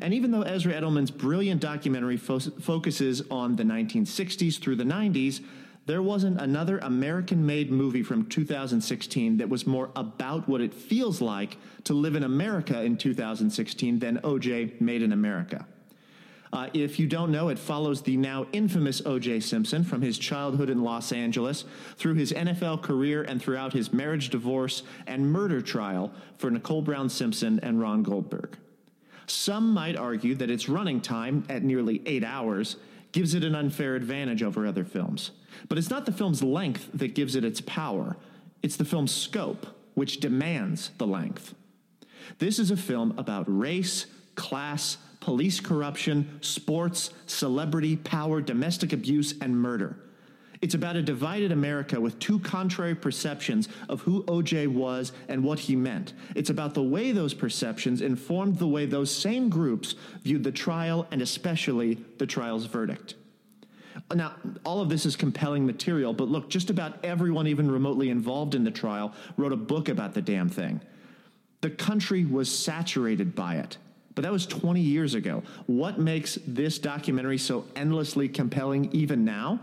And 0.00 0.14
even 0.14 0.30
though 0.30 0.42
Ezra 0.42 0.74
Edelman's 0.74 1.10
brilliant 1.10 1.60
documentary 1.60 2.16
fo- 2.16 2.38
focuses 2.38 3.22
on 3.32 3.56
the 3.56 3.64
1960s 3.64 4.60
through 4.60 4.76
the 4.76 4.84
90s, 4.84 5.42
there 5.90 6.00
wasn't 6.00 6.40
another 6.40 6.78
American 6.78 7.44
made 7.44 7.72
movie 7.72 8.04
from 8.04 8.24
2016 8.26 9.38
that 9.38 9.48
was 9.48 9.66
more 9.66 9.90
about 9.96 10.48
what 10.48 10.60
it 10.60 10.72
feels 10.72 11.20
like 11.20 11.56
to 11.82 11.94
live 11.94 12.14
in 12.14 12.22
America 12.22 12.80
in 12.82 12.96
2016 12.96 13.98
than 13.98 14.18
OJ 14.18 14.80
Made 14.80 15.02
in 15.02 15.10
America. 15.10 15.66
Uh, 16.52 16.68
if 16.74 17.00
you 17.00 17.08
don't 17.08 17.32
know, 17.32 17.48
it 17.48 17.58
follows 17.58 18.02
the 18.02 18.16
now 18.16 18.46
infamous 18.52 19.04
O.J. 19.04 19.40
Simpson 19.40 19.82
from 19.82 20.00
his 20.00 20.16
childhood 20.16 20.70
in 20.70 20.84
Los 20.84 21.10
Angeles 21.10 21.64
through 21.96 22.14
his 22.14 22.32
NFL 22.32 22.82
career 22.82 23.24
and 23.24 23.42
throughout 23.42 23.72
his 23.72 23.92
marriage, 23.92 24.30
divorce, 24.30 24.84
and 25.08 25.32
murder 25.32 25.60
trial 25.60 26.12
for 26.38 26.52
Nicole 26.52 26.82
Brown 26.82 27.08
Simpson 27.08 27.58
and 27.64 27.80
Ron 27.80 28.04
Goldberg. 28.04 28.56
Some 29.26 29.74
might 29.74 29.96
argue 29.96 30.36
that 30.36 30.50
its 30.50 30.68
running 30.68 31.00
time, 31.00 31.44
at 31.48 31.64
nearly 31.64 32.00
eight 32.06 32.22
hours, 32.22 32.76
gives 33.10 33.34
it 33.34 33.42
an 33.42 33.56
unfair 33.56 33.96
advantage 33.96 34.44
over 34.44 34.68
other 34.68 34.84
films. 34.84 35.32
But 35.68 35.78
it's 35.78 35.90
not 35.90 36.06
the 36.06 36.12
film's 36.12 36.42
length 36.42 36.88
that 36.94 37.14
gives 37.14 37.34
it 37.34 37.44
its 37.44 37.60
power, 37.60 38.16
it's 38.62 38.76
the 38.76 38.84
film's 38.84 39.14
scope, 39.14 39.66
which 39.94 40.20
demands 40.20 40.90
the 40.98 41.06
length. 41.06 41.54
This 42.38 42.58
is 42.58 42.70
a 42.70 42.76
film 42.76 43.14
about 43.18 43.44
race, 43.46 44.06
class, 44.34 44.98
police 45.20 45.60
corruption, 45.60 46.38
sports, 46.40 47.10
celebrity, 47.26 47.96
power, 47.96 48.40
domestic 48.40 48.92
abuse, 48.92 49.34
and 49.40 49.60
murder. 49.60 49.96
It's 50.60 50.74
about 50.74 50.96
a 50.96 51.02
divided 51.02 51.52
America 51.52 51.98
with 51.98 52.18
two 52.18 52.38
contrary 52.38 52.94
perceptions 52.94 53.68
of 53.88 54.02
who 54.02 54.24
OJ 54.24 54.68
was 54.68 55.12
and 55.28 55.42
what 55.42 55.58
he 55.58 55.74
meant. 55.74 56.12
It's 56.34 56.50
about 56.50 56.74
the 56.74 56.82
way 56.82 57.12
those 57.12 57.32
perceptions 57.32 58.02
informed 58.02 58.58
the 58.58 58.68
way 58.68 58.84
those 58.84 59.10
same 59.10 59.48
groups 59.48 59.94
viewed 60.22 60.44
the 60.44 60.52
trial 60.52 61.06
and 61.10 61.22
especially 61.22 61.94
the 62.18 62.26
trial's 62.26 62.66
verdict. 62.66 63.14
Now, 64.14 64.34
all 64.64 64.80
of 64.80 64.88
this 64.88 65.06
is 65.06 65.14
compelling 65.14 65.64
material, 65.64 66.12
but 66.12 66.28
look, 66.28 66.48
just 66.48 66.68
about 66.68 67.04
everyone 67.04 67.46
even 67.46 67.70
remotely 67.70 68.10
involved 68.10 68.54
in 68.54 68.64
the 68.64 68.70
trial 68.70 69.14
wrote 69.36 69.52
a 69.52 69.56
book 69.56 69.88
about 69.88 70.14
the 70.14 70.22
damn 70.22 70.48
thing. 70.48 70.80
The 71.60 71.70
country 71.70 72.24
was 72.24 72.52
saturated 72.52 73.34
by 73.34 73.56
it. 73.56 73.76
But 74.14 74.22
that 74.22 74.32
was 74.32 74.46
20 74.46 74.80
years 74.80 75.14
ago. 75.14 75.42
What 75.66 75.98
makes 75.98 76.38
this 76.46 76.78
documentary 76.78 77.38
so 77.38 77.64
endlessly 77.76 78.28
compelling 78.28 78.90
even 78.92 79.24
now? 79.24 79.60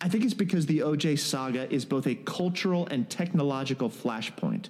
I 0.00 0.08
think 0.08 0.24
it's 0.24 0.34
because 0.34 0.66
the 0.66 0.80
OJ 0.80 1.18
saga 1.18 1.72
is 1.72 1.84
both 1.84 2.06
a 2.06 2.14
cultural 2.14 2.86
and 2.88 3.08
technological 3.08 3.88
flashpoint. 3.88 4.68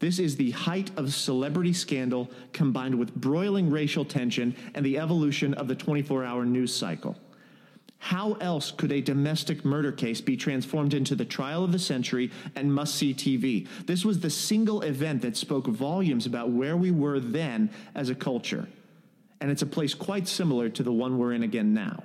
This 0.00 0.18
is 0.18 0.36
the 0.36 0.50
height 0.50 0.90
of 0.98 1.14
celebrity 1.14 1.72
scandal 1.72 2.30
combined 2.52 2.96
with 2.96 3.14
broiling 3.14 3.70
racial 3.70 4.04
tension 4.04 4.54
and 4.74 4.84
the 4.84 4.98
evolution 4.98 5.54
of 5.54 5.68
the 5.68 5.74
24 5.74 6.24
hour 6.24 6.44
news 6.44 6.74
cycle. 6.74 7.16
How 8.04 8.34
else 8.34 8.70
could 8.70 8.92
a 8.92 9.00
domestic 9.00 9.64
murder 9.64 9.90
case 9.90 10.20
be 10.20 10.36
transformed 10.36 10.92
into 10.92 11.14
the 11.14 11.24
trial 11.24 11.64
of 11.64 11.72
the 11.72 11.78
century 11.78 12.30
and 12.54 12.72
must 12.72 12.96
see 12.96 13.14
TV? 13.14 13.66
This 13.86 14.04
was 14.04 14.20
the 14.20 14.28
single 14.28 14.82
event 14.82 15.22
that 15.22 15.38
spoke 15.38 15.66
volumes 15.66 16.26
about 16.26 16.50
where 16.50 16.76
we 16.76 16.90
were 16.90 17.18
then 17.18 17.70
as 17.94 18.10
a 18.10 18.14
culture. 18.14 18.68
And 19.40 19.50
it's 19.50 19.62
a 19.62 19.66
place 19.66 19.94
quite 19.94 20.28
similar 20.28 20.68
to 20.68 20.82
the 20.82 20.92
one 20.92 21.16
we're 21.16 21.32
in 21.32 21.44
again 21.44 21.72
now. 21.72 22.02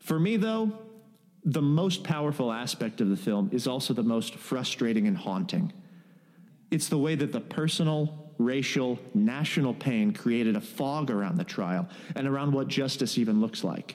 For 0.00 0.18
me, 0.18 0.38
though, 0.38 0.72
the 1.44 1.62
most 1.62 2.02
powerful 2.02 2.50
aspect 2.50 3.00
of 3.00 3.08
the 3.08 3.16
film 3.16 3.48
is 3.52 3.68
also 3.68 3.94
the 3.94 4.02
most 4.02 4.34
frustrating 4.34 5.06
and 5.06 5.16
haunting. 5.16 5.72
It's 6.72 6.88
the 6.88 6.98
way 6.98 7.14
that 7.14 7.30
the 7.30 7.40
personal, 7.40 8.32
racial, 8.38 8.98
national 9.14 9.74
pain 9.74 10.12
created 10.12 10.56
a 10.56 10.60
fog 10.60 11.12
around 11.12 11.36
the 11.36 11.44
trial 11.44 11.88
and 12.16 12.26
around 12.26 12.54
what 12.54 12.66
justice 12.66 13.18
even 13.18 13.40
looks 13.40 13.62
like. 13.62 13.94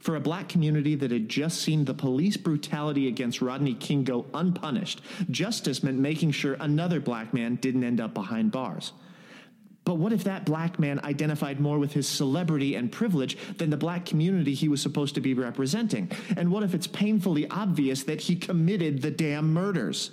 For 0.00 0.16
a 0.16 0.20
black 0.20 0.48
community 0.48 0.94
that 0.94 1.10
had 1.10 1.28
just 1.28 1.60
seen 1.60 1.84
the 1.84 1.92
police 1.92 2.38
brutality 2.38 3.06
against 3.06 3.42
Rodney 3.42 3.74
King 3.74 4.02
go 4.02 4.24
unpunished, 4.32 5.02
justice 5.30 5.82
meant 5.82 5.98
making 5.98 6.30
sure 6.30 6.54
another 6.54 7.00
black 7.00 7.34
man 7.34 7.56
didn't 7.56 7.84
end 7.84 8.00
up 8.00 8.14
behind 8.14 8.50
bars. 8.50 8.92
But 9.84 9.96
what 9.96 10.12
if 10.12 10.24
that 10.24 10.46
black 10.46 10.78
man 10.78 11.00
identified 11.00 11.60
more 11.60 11.78
with 11.78 11.92
his 11.92 12.08
celebrity 12.08 12.76
and 12.76 12.90
privilege 12.90 13.36
than 13.58 13.70
the 13.70 13.76
black 13.76 14.06
community 14.06 14.54
he 14.54 14.68
was 14.68 14.80
supposed 14.80 15.14
to 15.16 15.20
be 15.20 15.34
representing? 15.34 16.10
And 16.36 16.50
what 16.50 16.62
if 16.62 16.74
it's 16.74 16.86
painfully 16.86 17.48
obvious 17.50 18.02
that 18.04 18.22
he 18.22 18.36
committed 18.36 19.02
the 19.02 19.10
damn 19.10 19.52
murders? 19.52 20.12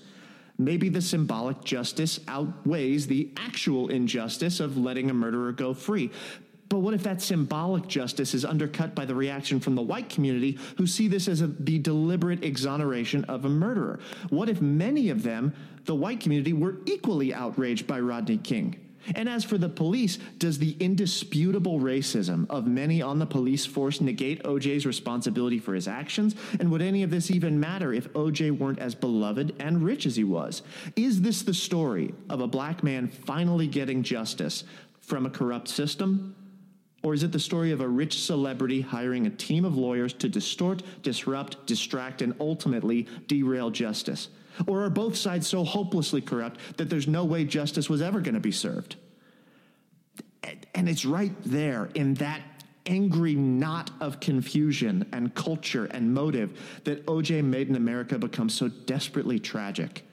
Maybe 0.58 0.90
the 0.90 1.02
symbolic 1.02 1.64
justice 1.64 2.20
outweighs 2.28 3.08
the 3.08 3.32
actual 3.38 3.90
injustice 3.90 4.60
of 4.60 4.78
letting 4.78 5.10
a 5.10 5.14
murderer 5.14 5.52
go 5.52 5.74
free. 5.74 6.12
But 6.70 6.80
what 6.80 6.94
if 6.94 7.04
that 7.04 7.22
symbolic 7.22 7.88
justice 7.88 8.34
is 8.34 8.44
undercut 8.44 8.94
by 8.94 9.06
the 9.06 9.16
reaction 9.16 9.60
from 9.60 9.76
the 9.76 9.82
white 9.82 10.10
community 10.10 10.58
who 10.78 10.86
see 10.86 11.08
this 11.08 11.28
as 11.28 11.42
a, 11.42 11.48
the 11.48 11.80
deliberate 11.80 12.44
exoneration 12.44 13.24
of 13.26 13.46
a 13.46 13.50
murderer? 13.50 14.00
What 14.30 14.50
if 14.50 14.62
many 14.62 15.10
of 15.10 15.24
them, 15.24 15.54
the 15.86 15.96
white 15.96 16.20
community, 16.20 16.54
were 16.54 16.78
equally 16.86 17.34
outraged 17.34 17.88
by 17.88 18.00
Rodney 18.00 18.38
King? 18.38 18.84
And 19.16 19.30
as 19.30 19.46
for 19.46 19.58
the 19.58 19.70
police, 19.70 20.18
does 20.38 20.58
the 20.58 20.76
indisputable 20.80 21.80
racism 21.80 22.46
of 22.50 22.68
many 22.68 23.02
on 23.02 23.20
the 23.20 23.26
police 23.26 23.66
force 23.66 24.02
negate 24.02 24.44
OJ's 24.44 24.86
responsibility 24.86 25.60
for 25.60 25.74
his 25.74 25.88
actions? 25.88 26.36
And 26.60 26.70
would 26.72 26.82
any 26.82 27.04
of 27.04 27.10
this 27.10 27.32
even 27.32 27.60
matter 27.60 27.94
if 27.94 28.12
OJ 28.14 28.58
weren't 28.58 28.80
as 28.80 28.96
beloved 28.96 29.56
and 29.60 29.82
rich 29.82 30.06
as 30.06 30.16
he 30.16 30.26
was? 30.26 30.62
Is 30.96 31.22
this 31.22 31.44
the 31.44 31.54
story 31.54 32.14
of 32.30 32.42
a 32.42 32.48
black 32.48 32.84
man 32.84 33.08
finally 33.08 33.68
getting 33.68 34.04
justice 34.04 34.66
from 35.00 35.26
a 35.26 35.30
corrupt 35.30 35.70
system? 35.70 36.36
Or 37.04 37.14
is 37.14 37.24
it 37.24 37.32
the 37.32 37.40
story 37.40 37.72
of 37.72 37.82
a 37.82 37.88
rich 37.88 38.20
celebrity 38.20 38.82
hiring 38.82 39.28
a 39.28 39.30
team 39.30 39.66
of 39.66 39.78
lawyers 39.78 40.14
to 40.14 40.30
distort, 40.30 40.82
disrupt, 41.04 41.66
distract, 41.66 42.22
and 42.22 42.34
ultimately 42.40 43.08
derail 43.28 43.70
justice? 43.70 44.30
Or 44.66 44.84
are 44.84 44.90
both 44.90 45.16
sides 45.16 45.48
so 45.48 45.64
hopelessly 45.64 46.22
corrupt 46.22 46.60
that 46.78 46.90
there's 46.90 47.08
no 47.08 47.24
way 47.24 47.46
justice 47.46 47.90
was 47.90 48.02
ever 48.02 48.20
going 48.20 48.34
to 48.34 48.40
be 48.40 48.52
served? 48.52 48.96
And 50.74 50.90
it's 50.90 51.06
right 51.06 51.34
there 51.44 51.90
in 51.94 52.16
that 52.16 52.42
angry 52.86 53.36
knot 53.36 53.92
of 54.00 54.20
confusion 54.20 55.08
and 55.12 55.36
culture 55.36 55.86
and 55.86 56.14
motive 56.14 56.80
that 56.86 57.06
OJ 57.06 57.44
Made 57.44 57.70
in 57.70 57.76
America 57.76 58.18
becomes 58.18 58.54
so 58.54 58.70
desperately 58.70 59.40
tragic. 59.40 60.04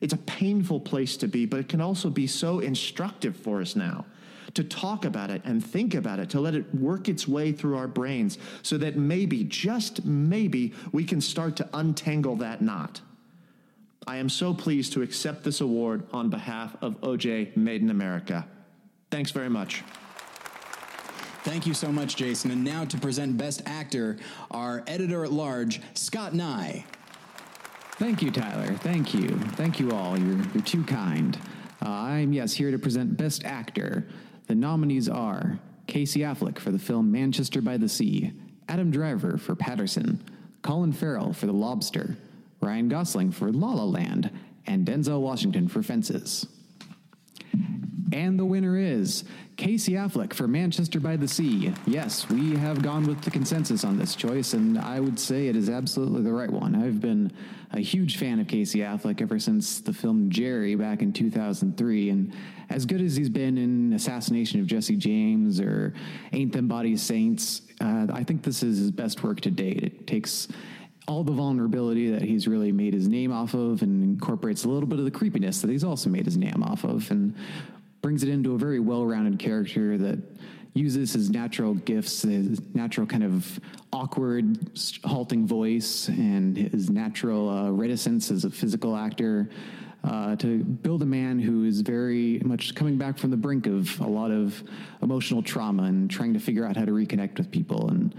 It's 0.00 0.14
a 0.14 0.18
painful 0.18 0.80
place 0.80 1.16
to 1.18 1.28
be, 1.28 1.46
but 1.46 1.60
it 1.60 1.68
can 1.68 1.80
also 1.80 2.10
be 2.10 2.26
so 2.26 2.60
instructive 2.60 3.36
for 3.36 3.60
us 3.60 3.76
now 3.76 4.06
to 4.54 4.64
talk 4.64 5.04
about 5.04 5.30
it 5.30 5.42
and 5.44 5.64
think 5.64 5.94
about 5.94 6.18
it, 6.18 6.30
to 6.30 6.40
let 6.40 6.54
it 6.54 6.74
work 6.74 7.08
its 7.08 7.26
way 7.26 7.52
through 7.52 7.76
our 7.76 7.88
brains 7.88 8.38
so 8.62 8.78
that 8.78 8.96
maybe, 8.96 9.44
just 9.44 10.04
maybe, 10.04 10.74
we 10.92 11.04
can 11.04 11.20
start 11.20 11.56
to 11.56 11.68
untangle 11.72 12.36
that 12.36 12.62
knot. 12.62 13.00
I 14.06 14.18
am 14.18 14.28
so 14.28 14.54
pleased 14.54 14.92
to 14.92 15.02
accept 15.02 15.42
this 15.42 15.60
award 15.60 16.04
on 16.12 16.30
behalf 16.30 16.76
of 16.80 17.00
OJ 17.00 17.56
Made 17.56 17.82
in 17.82 17.90
America. 17.90 18.46
Thanks 19.10 19.32
very 19.32 19.50
much. 19.50 19.82
Thank 21.42 21.66
you 21.66 21.74
so 21.74 21.92
much, 21.92 22.16
Jason. 22.16 22.50
And 22.50 22.64
now 22.64 22.84
to 22.84 22.98
present 22.98 23.36
Best 23.36 23.62
Actor, 23.66 24.18
our 24.50 24.82
editor 24.86 25.24
at 25.24 25.32
large, 25.32 25.80
Scott 25.94 26.34
Nye. 26.34 26.84
Thank 27.92 28.20
you, 28.20 28.30
Tyler. 28.30 28.74
Thank 28.74 29.14
you. 29.14 29.28
Thank 29.28 29.80
you 29.80 29.92
all. 29.92 30.18
You're, 30.18 30.42
you're 30.52 30.62
too 30.62 30.84
kind. 30.84 31.38
Uh, 31.84 31.88
I'm, 31.88 32.32
yes, 32.32 32.52
here 32.52 32.70
to 32.70 32.78
present 32.78 33.16
Best 33.16 33.44
Actor. 33.44 34.08
The 34.46 34.54
nominees 34.54 35.08
are 35.08 35.58
Casey 35.86 36.20
Affleck 36.20 36.58
for 36.58 36.70
the 36.70 36.78
film 36.78 37.10
Manchester 37.10 37.60
by 37.60 37.76
the 37.76 37.88
Sea, 37.88 38.32
Adam 38.68 38.90
Driver 38.90 39.38
for 39.38 39.54
Paterson, 39.54 40.22
Colin 40.62 40.92
Farrell 40.92 41.32
for 41.32 41.46
The 41.46 41.52
Lobster, 41.52 42.16
Ryan 42.60 42.88
Gosling 42.88 43.32
for 43.32 43.52
La 43.52 43.72
La 43.72 43.84
Land, 43.84 44.30
and 44.66 44.86
Denzel 44.86 45.20
Washington 45.20 45.68
for 45.68 45.82
Fences. 45.82 46.46
And 48.12 48.38
the 48.38 48.44
winner 48.44 48.78
is 48.78 49.24
Casey 49.56 49.92
Affleck 49.92 50.32
for 50.32 50.46
Manchester 50.46 51.00
by 51.00 51.16
the 51.16 51.26
Sea. 51.26 51.72
Yes, 51.86 52.28
we 52.28 52.54
have 52.56 52.82
gone 52.82 53.06
with 53.06 53.22
the 53.22 53.30
consensus 53.30 53.84
on 53.84 53.98
this 53.98 54.14
choice, 54.14 54.54
and 54.54 54.78
I 54.78 55.00
would 55.00 55.18
say 55.18 55.48
it 55.48 55.56
is 55.56 55.68
absolutely 55.68 56.22
the 56.22 56.32
right 56.32 56.50
one. 56.50 56.74
I've 56.74 57.00
been 57.00 57.32
a 57.72 57.80
huge 57.80 58.16
fan 58.16 58.38
of 58.38 58.46
Casey 58.46 58.80
Affleck 58.80 59.20
ever 59.20 59.38
since 59.38 59.80
the 59.80 59.92
film 59.92 60.30
Gerry 60.30 60.76
back 60.76 61.02
in 61.02 61.12
2003, 61.12 62.10
and 62.10 62.32
as 62.70 62.84
good 62.84 63.00
as 63.00 63.16
he's 63.16 63.28
been 63.28 63.58
in 63.58 63.92
Assassination 63.92 64.60
of 64.60 64.66
Jesse 64.66 64.96
James 64.96 65.60
or 65.60 65.94
Ain't 66.32 66.52
Them 66.52 66.68
Body 66.68 66.96
Saints, 66.96 67.62
uh, 67.80 68.06
I 68.12 68.24
think 68.24 68.42
this 68.42 68.62
is 68.62 68.78
his 68.78 68.90
best 68.90 69.22
work 69.22 69.40
to 69.42 69.50
date. 69.50 69.82
It 69.82 70.06
takes 70.06 70.48
all 71.08 71.22
the 71.22 71.32
vulnerability 71.32 72.10
that 72.10 72.22
he's 72.22 72.48
really 72.48 72.72
made 72.72 72.92
his 72.92 73.06
name 73.06 73.32
off 73.32 73.54
of 73.54 73.82
and 73.82 74.02
incorporates 74.02 74.64
a 74.64 74.68
little 74.68 74.88
bit 74.88 74.98
of 74.98 75.04
the 75.04 75.10
creepiness 75.10 75.60
that 75.60 75.70
he's 75.70 75.84
also 75.84 76.10
made 76.10 76.24
his 76.24 76.36
name 76.36 76.62
off 76.64 76.84
of. 76.84 77.08
And 77.10 77.34
brings 78.02 78.22
it 78.22 78.28
into 78.28 78.54
a 78.54 78.58
very 78.58 78.78
well-rounded 78.78 79.38
character 79.38 79.98
that 79.98 80.18
uses 80.74 81.12
his 81.12 81.30
natural 81.30 81.74
gifts, 81.74 82.22
his 82.22 82.60
natural 82.74 83.06
kind 83.06 83.24
of 83.24 83.58
awkward, 83.92 84.70
halting 85.04 85.46
voice, 85.46 86.06
and 86.08 86.56
his 86.56 86.90
natural 86.90 87.48
uh, 87.48 87.70
reticence 87.70 88.30
as 88.30 88.44
a 88.44 88.50
physical 88.50 88.94
actor. 88.94 89.48
Uh, 90.06 90.36
to 90.36 90.62
build 90.62 91.02
a 91.02 91.06
man 91.06 91.40
who 91.40 91.64
is 91.64 91.80
very 91.80 92.40
much 92.44 92.76
coming 92.76 92.96
back 92.96 93.18
from 93.18 93.32
the 93.32 93.36
brink 93.36 93.66
of 93.66 93.98
a 94.00 94.06
lot 94.06 94.30
of 94.30 94.62
emotional 95.02 95.42
trauma 95.42 95.82
and 95.82 96.08
trying 96.08 96.32
to 96.32 96.38
figure 96.38 96.64
out 96.64 96.76
how 96.76 96.84
to 96.84 96.92
reconnect 96.92 97.38
with 97.38 97.50
people. 97.50 97.88
And 97.88 98.14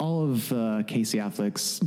all 0.00 0.24
of 0.24 0.50
uh, 0.50 0.82
Casey 0.86 1.18
Affleck's 1.18 1.82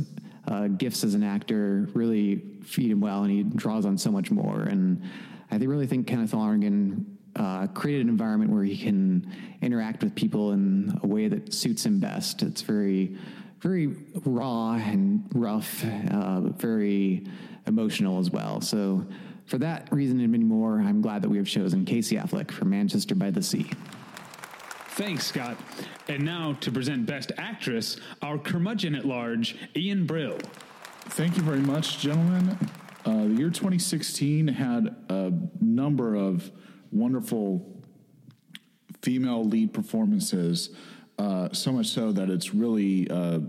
uh, 0.46 0.68
gifts 0.68 1.02
as 1.02 1.14
an 1.14 1.24
actor 1.24 1.88
really 1.94 2.42
feed 2.62 2.92
him 2.92 3.00
well, 3.00 3.24
and 3.24 3.32
he 3.32 3.42
draws 3.42 3.84
on 3.86 3.98
so 3.98 4.12
much 4.12 4.30
more. 4.30 4.62
And 4.62 5.02
I 5.50 5.56
really 5.56 5.86
think 5.86 6.06
Kenneth 6.06 6.32
Lonergan 6.32 7.18
uh, 7.34 7.66
created 7.68 8.02
an 8.02 8.08
environment 8.08 8.52
where 8.52 8.62
he 8.62 8.76
can 8.76 9.32
interact 9.62 10.04
with 10.04 10.14
people 10.14 10.52
in 10.52 10.96
a 11.02 11.06
way 11.08 11.26
that 11.26 11.52
suits 11.52 11.84
him 11.84 11.98
best. 11.98 12.42
It's 12.42 12.62
very, 12.62 13.16
very 13.60 13.88
raw 14.24 14.74
and 14.74 15.28
rough, 15.34 15.84
uh, 15.84 16.40
very 16.40 17.26
emotional 17.66 18.20
as 18.20 18.30
well. 18.30 18.60
So, 18.60 19.06
for 19.50 19.58
that 19.58 19.88
reason 19.90 20.20
and 20.20 20.30
many 20.30 20.44
more, 20.44 20.80
I'm 20.80 21.02
glad 21.02 21.22
that 21.22 21.28
we 21.28 21.36
have 21.36 21.48
chosen 21.48 21.84
Casey 21.84 22.14
Affleck 22.14 22.52
for 22.52 22.66
Manchester 22.66 23.16
by 23.16 23.32
the 23.32 23.42
Sea. 23.42 23.68
Thanks, 24.90 25.26
Scott. 25.26 25.56
And 26.08 26.24
now 26.24 26.52
to 26.60 26.70
present 26.70 27.04
Best 27.04 27.32
Actress, 27.36 27.98
our 28.22 28.38
curmudgeon 28.38 28.94
at 28.94 29.04
large, 29.04 29.56
Ian 29.76 30.06
Brill. 30.06 30.38
Thank 31.06 31.36
you 31.36 31.42
very 31.42 31.58
much, 31.58 31.98
gentlemen. 31.98 32.56
Uh, 33.04 33.24
the 33.24 33.34
year 33.34 33.50
2016 33.50 34.46
had 34.46 34.94
a 35.08 35.32
number 35.60 36.14
of 36.14 36.52
wonderful 36.92 37.82
female 39.02 39.44
lead 39.44 39.74
performances, 39.74 40.70
uh, 41.18 41.48
so 41.50 41.72
much 41.72 41.86
so 41.86 42.12
that 42.12 42.30
it's 42.30 42.54
really, 42.54 43.10
uh, 43.10 43.40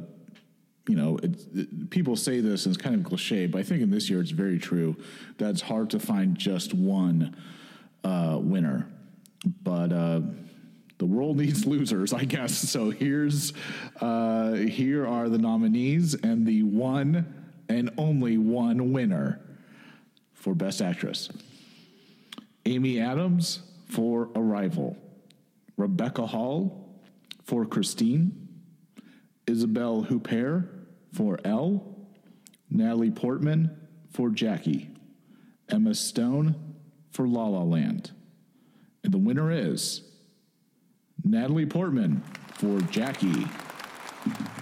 you 0.91 0.97
know, 0.97 1.17
it, 1.23 1.89
people 1.89 2.17
say 2.17 2.41
this 2.41 2.65
and 2.65 2.75
it's 2.75 2.83
kind 2.83 2.95
of 2.95 3.05
cliche, 3.05 3.47
but 3.47 3.59
I 3.59 3.63
think 3.63 3.81
in 3.81 3.89
this 3.89 4.09
year 4.09 4.19
it's 4.19 4.31
very 4.31 4.59
true 4.59 4.97
that 5.37 5.51
it's 5.51 5.61
hard 5.61 5.89
to 5.91 6.01
find 6.01 6.37
just 6.37 6.73
one 6.73 7.33
uh, 8.03 8.37
winner. 8.41 8.89
But 9.63 9.93
uh, 9.93 10.19
the 10.97 11.05
world 11.05 11.37
needs 11.43 11.65
losers, 11.65 12.11
I 12.11 12.25
guess. 12.25 12.57
So 12.57 12.89
here's 12.89 13.53
uh, 14.01 14.51
here 14.51 15.07
are 15.07 15.29
the 15.29 15.37
nominees 15.37 16.13
and 16.13 16.45
the 16.45 16.63
one 16.63 17.41
and 17.69 17.91
only 17.97 18.37
one 18.37 18.91
winner 18.91 19.39
for 20.33 20.53
Best 20.53 20.81
Actress. 20.81 21.29
Amy 22.65 22.99
Adams 22.99 23.61
for 23.87 24.27
Arrival, 24.35 24.97
Rebecca 25.77 26.27
Hall 26.27 26.99
for 27.45 27.65
Christine, 27.65 28.49
Isabelle 29.47 30.03
Huppert 30.03 30.80
for 31.13 31.39
Elle, 31.43 31.83
Natalie 32.69 33.11
Portman 33.11 33.75
for 34.11 34.29
Jackie, 34.29 34.89
Emma 35.69 35.93
Stone 35.93 36.55
for 37.11 37.27
La 37.27 37.47
La 37.47 37.63
Land. 37.63 38.11
And 39.03 39.13
the 39.13 39.17
winner 39.17 39.51
is 39.51 40.03
Natalie 41.23 41.65
Portman 41.65 42.21
for 42.55 42.79
Jackie. 42.81 43.47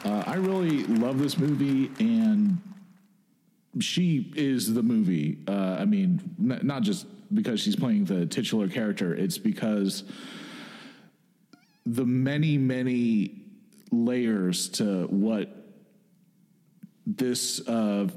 Uh, 0.06 0.24
I 0.26 0.36
really 0.36 0.86
love 0.86 1.20
this 1.20 1.38
movie, 1.38 1.92
and 2.00 2.60
she 3.80 4.32
is 4.36 4.74
the 4.74 4.84
movie. 4.84 5.40
Uh, 5.48 5.78
I 5.80 5.86
mean, 5.86 6.22
n- 6.40 6.62
not 6.64 6.84
just 6.84 7.06
because 7.34 7.60
she's 7.60 7.76
playing 7.76 8.06
the 8.06 8.26
titular 8.26 8.70
character, 8.70 9.14
it's 9.14 9.38
because 9.38 10.04
the 11.86 12.06
many, 12.06 12.58
many 12.58 13.42
layers 13.92 14.70
to 14.70 15.06
what 15.08 15.59
this 17.18 17.68
uh, 17.68 18.08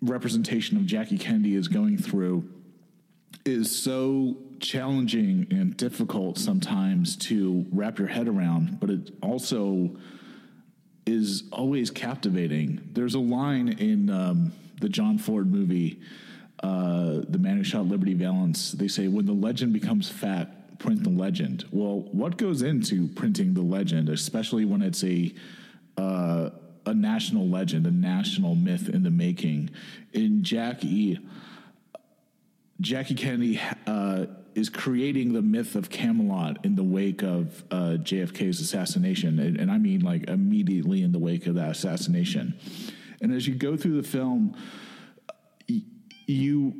representation 0.00 0.76
of 0.76 0.86
Jackie 0.86 1.18
Kennedy 1.18 1.54
is 1.54 1.68
going 1.68 1.98
through 1.98 2.48
is 3.44 3.76
so 3.76 4.36
challenging 4.60 5.46
and 5.50 5.76
difficult 5.76 6.38
sometimes 6.38 7.16
to 7.16 7.66
wrap 7.72 7.98
your 7.98 8.08
head 8.08 8.28
around, 8.28 8.78
but 8.80 8.90
it 8.90 9.10
also 9.20 9.96
is 11.04 11.44
always 11.50 11.90
captivating. 11.90 12.80
There's 12.92 13.14
a 13.14 13.20
line 13.20 13.68
in 13.68 14.08
um, 14.08 14.52
the 14.80 14.88
John 14.88 15.18
Ford 15.18 15.52
movie, 15.52 16.00
uh, 16.62 17.20
The 17.28 17.38
Man 17.38 17.56
Who 17.56 17.64
Shot 17.64 17.86
Liberty 17.86 18.14
Valance. 18.14 18.72
They 18.72 18.88
say, 18.88 19.08
When 19.08 19.26
the 19.26 19.32
legend 19.32 19.72
becomes 19.72 20.08
fat, 20.08 20.78
print 20.78 21.02
the 21.02 21.10
legend. 21.10 21.64
Well, 21.72 22.00
what 22.12 22.36
goes 22.36 22.62
into 22.62 23.08
printing 23.08 23.54
the 23.54 23.62
legend, 23.62 24.08
especially 24.08 24.64
when 24.64 24.80
it's 24.82 25.02
a 25.02 25.34
uh, 25.96 26.50
a 26.86 26.94
national 26.94 27.48
legend, 27.48 27.86
a 27.86 27.90
national 27.90 28.54
myth 28.54 28.88
in 28.88 29.02
the 29.02 29.10
making? 29.10 29.70
In 30.12 30.42
Jackie, 30.42 31.18
Jackie 32.80 33.14
Kennedy 33.14 33.60
uh, 33.86 34.26
is 34.54 34.68
creating 34.68 35.32
the 35.32 35.42
myth 35.42 35.74
of 35.76 35.88
Camelot 35.90 36.64
in 36.64 36.74
the 36.74 36.82
wake 36.82 37.22
of 37.22 37.64
uh, 37.70 37.96
JFK's 37.98 38.60
assassination, 38.60 39.38
and, 39.38 39.58
and 39.58 39.70
I 39.70 39.78
mean 39.78 40.00
like 40.00 40.28
immediately 40.28 41.02
in 41.02 41.12
the 41.12 41.18
wake 41.18 41.46
of 41.46 41.54
that 41.54 41.70
assassination. 41.70 42.58
And 43.20 43.32
as 43.32 43.46
you 43.46 43.54
go 43.54 43.76
through 43.76 44.00
the 44.00 44.08
film, 44.08 44.56
you 46.26 46.74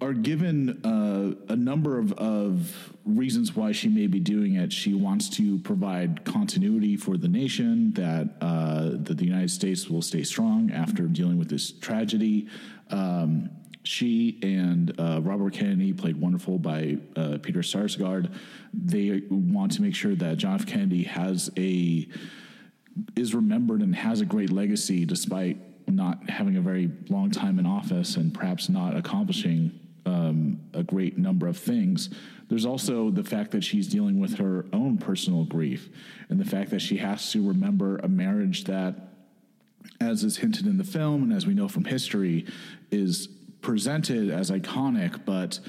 are 0.00 0.12
given 0.12 0.84
uh, 0.84 1.52
a 1.52 1.56
number 1.56 1.98
of, 1.98 2.12
of 2.14 2.92
reasons 3.04 3.54
why 3.54 3.72
she 3.72 3.88
may 3.88 4.06
be 4.06 4.20
doing 4.20 4.54
it. 4.54 4.72
She 4.72 4.94
wants 4.94 5.28
to 5.30 5.58
provide 5.58 6.24
continuity 6.24 6.96
for 6.96 7.16
the 7.16 7.28
nation, 7.28 7.92
that 7.92 8.36
uh, 8.40 8.90
that 9.02 9.16
the 9.16 9.24
United 9.24 9.50
States 9.50 9.88
will 9.88 10.02
stay 10.02 10.22
strong 10.22 10.70
after 10.70 11.04
dealing 11.04 11.38
with 11.38 11.48
this 11.48 11.72
tragedy. 11.72 12.48
Um, 12.90 13.50
she 13.82 14.38
and 14.42 14.98
uh, 15.00 15.20
Robert 15.22 15.54
Kennedy, 15.54 15.92
played 15.92 16.20
wonderful 16.20 16.58
by 16.58 16.98
uh, 17.16 17.38
Peter 17.40 17.60
Sarsgaard, 17.60 18.34
they 18.74 19.22
want 19.30 19.72
to 19.72 19.82
make 19.82 19.94
sure 19.94 20.14
that 20.14 20.36
John 20.36 20.56
F. 20.56 20.66
Kennedy 20.66 21.04
has 21.04 21.50
a 21.56 22.06
is 23.16 23.34
remembered 23.34 23.80
and 23.80 23.94
has 23.94 24.20
a 24.20 24.24
great 24.24 24.50
legacy 24.50 25.04
despite 25.04 25.56
not 25.90 26.28
having 26.30 26.56
a 26.56 26.60
very 26.60 26.90
long 27.08 27.30
time 27.30 27.58
in 27.58 27.66
office 27.66 28.16
and 28.16 28.32
perhaps 28.32 28.68
not 28.68 28.96
accomplishing 28.96 29.78
um, 30.06 30.60
a 30.74 30.82
great 30.82 31.18
number 31.18 31.46
of 31.46 31.56
things. 31.56 32.10
There's 32.48 32.64
also 32.64 33.10
the 33.10 33.24
fact 33.24 33.50
that 33.50 33.62
she's 33.62 33.88
dealing 33.88 34.20
with 34.20 34.38
her 34.38 34.64
own 34.72 34.98
personal 34.98 35.44
grief 35.44 35.88
and 36.28 36.40
the 36.40 36.44
fact 36.44 36.70
that 36.70 36.80
she 36.80 36.96
has 36.96 37.30
to 37.32 37.46
remember 37.46 37.98
a 37.98 38.08
marriage 38.08 38.64
that, 38.64 38.94
as 40.00 40.24
is 40.24 40.38
hinted 40.38 40.66
in 40.66 40.78
the 40.78 40.84
film 40.84 41.22
and 41.22 41.32
as 41.32 41.46
we 41.46 41.54
know 41.54 41.68
from 41.68 41.84
history, 41.84 42.46
is 42.90 43.28
presented 43.60 44.30
as 44.30 44.50
iconic, 44.50 45.24
but 45.24 45.60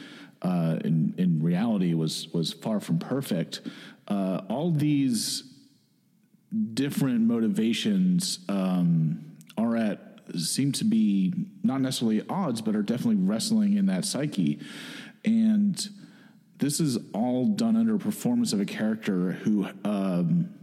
uh, 0.42 0.78
in, 0.86 1.14
in 1.18 1.44
reality 1.44 1.94
was, 1.94 2.30
was 2.34 2.54
far 2.54 2.80
from 2.80 2.98
perfect. 2.98 3.62
Uh, 4.08 4.42
all 4.50 4.72
these 4.72 5.44
different 6.74 7.22
motivations 7.22 8.40
um, 8.48 9.36
are 9.58 9.76
at 9.76 10.09
seem 10.38 10.72
to 10.74 10.84
be 10.84 11.34
not 11.64 11.82
necessarily 11.82 12.24
odds, 12.30 12.62
but 12.62 12.76
are 12.76 12.82
definitely 12.82 13.24
wrestling 13.24 13.78
in 13.78 13.86
that 13.88 14.06
psyche. 14.06 14.60
And 15.26 15.90
this 16.58 16.80
is 16.80 16.98
all 17.14 17.48
done 17.48 17.76
under 17.76 17.96
a 17.96 18.00
performance 18.00 18.54
of 18.54 18.60
a 18.60 18.66
character 18.66 19.32
who 19.32 19.68
um, 19.84 20.54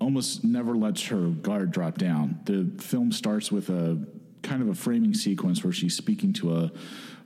almost 0.00 0.44
never 0.44 0.74
lets 0.74 1.06
her 1.06 1.28
guard 1.28 1.70
drop 1.70 1.98
down. 1.98 2.40
The 2.44 2.70
film 2.82 3.12
starts 3.12 3.50
with 3.50 3.70
a 3.70 4.04
kind 4.42 4.60
of 4.60 4.68
a 4.68 4.74
framing 4.74 5.14
sequence 5.14 5.64
where 5.64 5.72
she's 5.72 5.96
speaking 5.96 6.32
to 6.34 6.56
a 6.56 6.72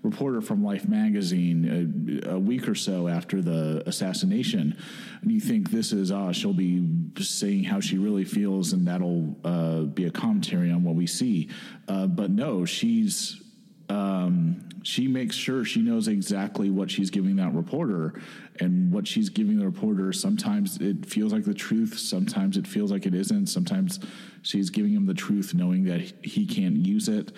reporter 0.07 0.41
from 0.41 0.65
Life 0.65 0.89
magazine 0.89 2.23
a, 2.25 2.35
a 2.35 2.39
week 2.39 2.69
or 2.69 2.75
so 2.75 3.09
after 3.09 3.43
the 3.43 3.83
assassination, 3.87 4.77
and 5.21 5.31
you 5.31 5.41
think 5.41 5.71
this 5.71 5.93
is 5.93 6.11
ah 6.11 6.33
she'll 6.33 6.53
be 6.53 6.87
saying 7.19 7.65
how 7.65 7.81
she 7.81 7.99
really 7.99 8.25
feels, 8.25 8.73
and 8.73 8.87
that'll 8.87 9.37
uh, 9.45 9.81
be 9.83 10.05
a 10.07 10.11
commentary 10.11 10.71
on 10.71 10.83
what 10.83 10.95
we 10.95 11.07
see. 11.07 11.49
Uh, 11.89 12.07
but 12.07 12.31
no, 12.31 12.65
she's 12.65 13.43
um, 13.89 14.69
she 14.83 15.09
makes 15.09 15.35
sure 15.35 15.65
she 15.65 15.81
knows 15.83 16.09
exactly 16.09 16.71
what 16.71 16.91
she's 16.91 17.11
giving 17.11 17.37
that 17.37 17.53
reporter 17.55 18.15
and 18.61 18.93
what 18.93 19.07
she's 19.07 19.29
giving 19.29 19.59
the 19.59 19.65
reporter. 19.65 20.13
Sometimes 20.13 20.79
it 20.79 21.05
feels 21.05 21.33
like 21.33 21.45
the 21.45 21.55
truth, 21.55 21.99
sometimes 21.99 22.57
it 22.57 22.67
feels 22.67 22.93
like 22.93 23.07
it 23.07 23.15
isn't. 23.15 23.47
Sometimes 23.47 24.01
she's 24.43 24.71
giving 24.71 24.93
him 24.93 25.07
the 25.07 25.15
truth, 25.15 25.55
knowing 25.55 25.85
that 25.85 26.01
he 26.25 26.47
can't 26.47 26.77
use 26.77 27.09
it. 27.09 27.33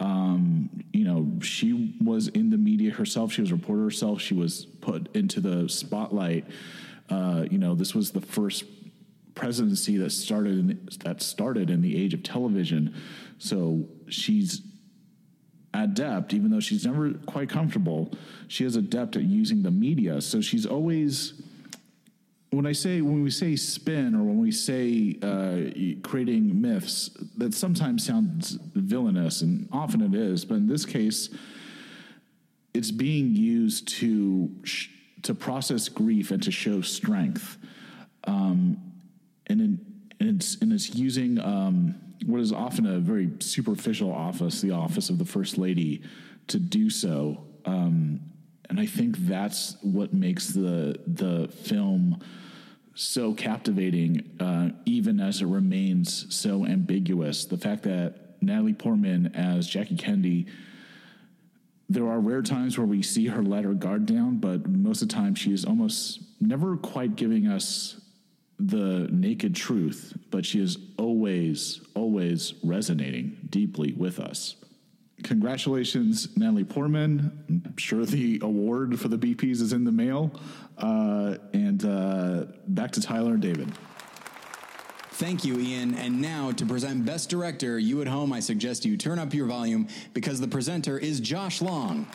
Um, 0.00 0.84
you 0.92 1.04
know, 1.04 1.40
she 1.40 1.94
was 2.02 2.28
in 2.28 2.50
the 2.50 2.56
media 2.56 2.90
herself. 2.90 3.32
She 3.32 3.40
was 3.40 3.50
a 3.50 3.54
reporter 3.54 3.84
herself. 3.84 4.20
She 4.20 4.34
was 4.34 4.66
put 4.80 5.14
into 5.14 5.40
the 5.40 5.68
spotlight. 5.68 6.46
Uh, 7.08 7.44
you 7.50 7.58
know, 7.58 7.74
this 7.74 7.94
was 7.94 8.10
the 8.10 8.20
first 8.20 8.64
presidency 9.34 9.96
that 9.98 10.10
started 10.10 10.58
in, 10.58 10.88
that 11.04 11.22
started 11.22 11.70
in 11.70 11.82
the 11.82 11.96
age 11.96 12.14
of 12.14 12.22
television. 12.22 12.94
So 13.38 13.86
she's 14.08 14.62
adept, 15.72 16.32
even 16.32 16.50
though 16.50 16.60
she's 16.60 16.86
never 16.86 17.12
quite 17.26 17.48
comfortable. 17.48 18.12
She 18.48 18.64
is 18.64 18.76
adept 18.76 19.16
at 19.16 19.22
using 19.22 19.62
the 19.62 19.70
media, 19.70 20.20
so 20.20 20.40
she's 20.40 20.66
always. 20.66 21.42
When 22.54 22.66
I 22.66 22.72
say 22.72 23.00
when 23.00 23.22
we 23.22 23.30
say 23.30 23.56
spin 23.56 24.14
or 24.14 24.22
when 24.22 24.38
we 24.38 24.52
say 24.52 25.18
uh, 25.22 26.06
creating 26.08 26.60
myths, 26.60 27.10
that 27.36 27.52
sometimes 27.52 28.06
sounds 28.06 28.58
villainous, 28.74 29.42
and 29.42 29.68
often 29.72 30.00
it 30.00 30.14
is. 30.14 30.44
But 30.44 30.56
in 30.56 30.68
this 30.68 30.86
case, 30.86 31.30
it's 32.72 32.90
being 32.90 33.34
used 33.34 33.88
to 34.00 34.50
sh- 34.62 34.88
to 35.22 35.34
process 35.34 35.88
grief 35.88 36.30
and 36.30 36.42
to 36.42 36.52
show 36.52 36.80
strength, 36.80 37.58
um, 38.24 38.76
and, 39.48 39.60
in, 39.60 39.86
and 40.20 40.28
it's 40.36 40.56
and 40.60 40.72
it's 40.72 40.94
using 40.94 41.40
um, 41.40 41.94
what 42.26 42.40
is 42.40 42.52
often 42.52 42.86
a 42.86 42.98
very 42.98 43.30
superficial 43.40 44.12
office, 44.12 44.60
the 44.60 44.70
office 44.70 45.10
of 45.10 45.18
the 45.18 45.24
first 45.24 45.58
lady, 45.58 46.02
to 46.46 46.58
do 46.58 46.88
so. 46.88 47.44
Um, 47.64 48.20
and 48.68 48.80
I 48.80 48.86
think 48.86 49.18
that's 49.18 49.76
what 49.82 50.12
makes 50.12 50.48
the 50.48 50.98
the 51.06 51.48
film 51.48 52.20
so 52.94 53.34
captivating, 53.34 54.30
uh, 54.38 54.70
even 54.84 55.20
as 55.20 55.42
it 55.42 55.46
remains 55.46 56.32
so 56.34 56.64
ambiguous. 56.64 57.44
The 57.44 57.58
fact 57.58 57.82
that 57.84 58.36
Natalie 58.40 58.74
Portman 58.74 59.34
as 59.34 59.66
Jackie 59.66 59.96
Kennedy 59.96 60.46
there 61.88 62.08
are 62.08 62.18
rare 62.18 62.42
times 62.42 62.78
where 62.78 62.86
we 62.86 63.02
see 63.02 63.26
her 63.26 63.42
let 63.42 63.64
her 63.64 63.74
guard 63.74 64.06
down, 64.06 64.38
but 64.38 64.66
most 64.66 65.02
of 65.02 65.08
the 65.08 65.14
time 65.14 65.34
she 65.34 65.52
is 65.52 65.64
almost 65.64 66.20
never 66.40 66.76
quite 66.76 67.14
giving 67.14 67.46
us 67.46 68.00
the 68.58 69.08
naked 69.10 69.54
truth, 69.54 70.16
but 70.30 70.46
she 70.46 70.60
is 70.60 70.78
always, 70.96 71.80
always 71.94 72.54
resonating 72.62 73.36
deeply 73.50 73.92
with 73.92 74.18
us. 74.18 74.56
Congratulations, 75.22 76.36
Natalie 76.36 76.64
Portman. 76.64 77.62
I'm 77.64 77.76
sure 77.76 78.04
the 78.04 78.40
award 78.42 78.98
for 78.98 79.08
the 79.08 79.16
BPs 79.16 79.60
is 79.60 79.72
in 79.72 79.84
the 79.84 79.92
mail. 79.92 80.32
Uh, 80.76 81.36
and 81.52 81.84
uh, 81.84 82.44
back 82.68 82.90
to 82.92 83.00
Tyler 83.00 83.34
and 83.34 83.42
David. 83.42 83.72
Thank 85.12 85.44
you, 85.44 85.58
Ian. 85.60 85.94
And 85.94 86.20
now 86.20 86.50
to 86.52 86.66
present 86.66 87.06
Best 87.06 87.30
Director, 87.30 87.78
you 87.78 88.00
at 88.00 88.08
home, 88.08 88.32
I 88.32 88.40
suggest 88.40 88.84
you 88.84 88.96
turn 88.96 89.20
up 89.20 89.32
your 89.32 89.46
volume 89.46 89.86
because 90.12 90.40
the 90.40 90.48
presenter 90.48 90.98
is 90.98 91.20
Josh 91.20 91.62
Long. 91.62 92.08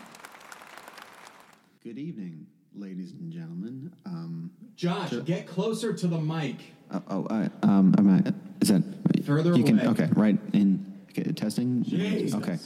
Good 1.81 1.97
evening, 1.97 2.45
ladies 2.75 3.13
and 3.13 3.31
gentlemen. 3.31 3.93
Um, 4.05 4.51
Josh, 4.75 5.11
to- 5.11 5.21
get 5.21 5.47
closer 5.47 5.93
to 5.93 6.07
the 6.07 6.19
mic. 6.19 6.57
oh, 6.91 7.01
oh 7.09 7.27
I, 7.29 7.49
um, 7.63 7.95
am 7.97 8.09
I, 8.09 8.33
is 8.61 8.67
that 8.67 8.83
Further 9.25 9.55
You 9.55 9.63
can 9.63 9.79
away. 9.79 9.89
okay, 9.89 10.09
right 10.13 10.37
in 10.53 10.85
okay, 11.11 11.31
testing. 11.31 11.83
Jesus. 11.83 12.33
Okay. 12.35 12.57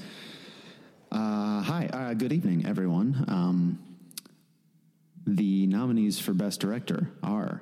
Uh, 1.14 1.61
hi, 1.61 1.88
uh, 1.93 2.14
good 2.16 2.34
evening, 2.34 2.66
everyone. 2.66 3.24
Um, 3.28 3.80
the 5.28 5.68
nominees 5.68 6.20
for 6.20 6.34
Best 6.34 6.59
Director 6.59 7.07
are 7.22 7.61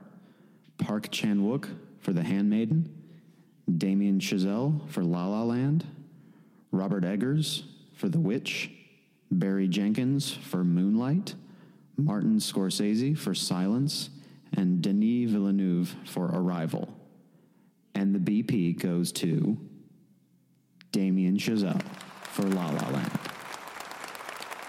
Park 0.77 1.11
Chan 1.11 1.41
Wook 1.41 1.67
for 1.99 2.13
The 2.13 2.23
Handmaiden, 2.23 2.89
Damien 3.77 4.21
Chazelle 4.21 4.89
for 4.89 5.03
La 5.03 5.27
La 5.27 5.43
Land, 5.43 5.85
Robert 6.71 7.03
Eggers 7.03 7.63
for 7.93 8.07
The 8.07 8.21
Witch, 8.21 8.71
Barry 9.29 9.67
Jenkins 9.67 10.31
for 10.31 10.63
Moonlight, 10.63 11.35
Martin 11.97 12.37
Scorsese 12.37 13.17
for 13.17 13.35
Silence, 13.35 14.11
and 14.55 14.81
Denis 14.81 15.29
Villeneuve 15.29 15.93
for 16.05 16.27
Arrival. 16.27 16.87
And 17.95 18.15
the 18.15 18.19
BP 18.19 18.79
goes 18.81 19.11
to 19.11 19.57
Damien 20.93 21.35
Chazelle 21.35 21.83
for 22.31 22.43
La 22.43 22.69
La 22.69 22.89
Land. 22.91 23.30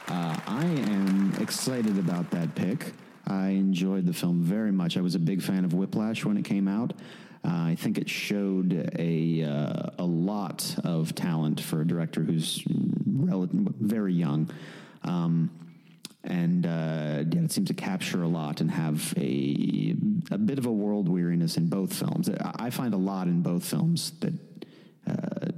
Uh, 0.08 0.36
I 0.46 0.64
am 0.64 1.34
excited 1.40 1.98
about 1.98 2.30
that 2.32 2.54
pick. 2.54 2.92
I 3.26 3.48
enjoyed 3.48 4.06
the 4.06 4.12
film 4.12 4.42
very 4.42 4.72
much. 4.72 4.96
I 4.96 5.00
was 5.00 5.14
a 5.14 5.18
big 5.18 5.42
fan 5.42 5.64
of 5.64 5.74
Whiplash 5.74 6.24
when 6.24 6.36
it 6.36 6.44
came 6.44 6.68
out. 6.68 6.92
Uh, 7.44 7.48
I 7.48 7.76
think 7.76 7.98
it 7.98 8.08
showed 8.08 8.92
a 8.98 9.42
uh, 9.42 9.90
a 9.98 10.04
lot 10.04 10.76
of 10.84 11.14
talent 11.14 11.60
for 11.60 11.80
a 11.80 11.86
director 11.86 12.22
who's 12.22 12.62
rel- 13.06 13.48
very 13.50 14.14
young. 14.14 14.50
Um, 15.02 15.50
and 16.24 16.66
uh, 16.66 17.24
yeah, 17.30 17.42
it 17.42 17.52
seems 17.52 17.68
to 17.68 17.74
capture 17.74 18.22
a 18.22 18.28
lot 18.28 18.60
and 18.60 18.70
have 18.70 19.12
a 19.16 19.96
a 20.30 20.38
bit 20.38 20.58
of 20.58 20.66
a 20.66 20.72
world 20.72 21.08
weariness 21.08 21.56
in 21.56 21.68
both 21.68 21.92
films. 21.92 22.28
I 22.28 22.70
find 22.70 22.94
a 22.94 22.98
lot 22.98 23.26
in 23.26 23.42
both 23.42 23.64
films 23.64 24.12
that 24.20 24.34
uh, 25.06 25.50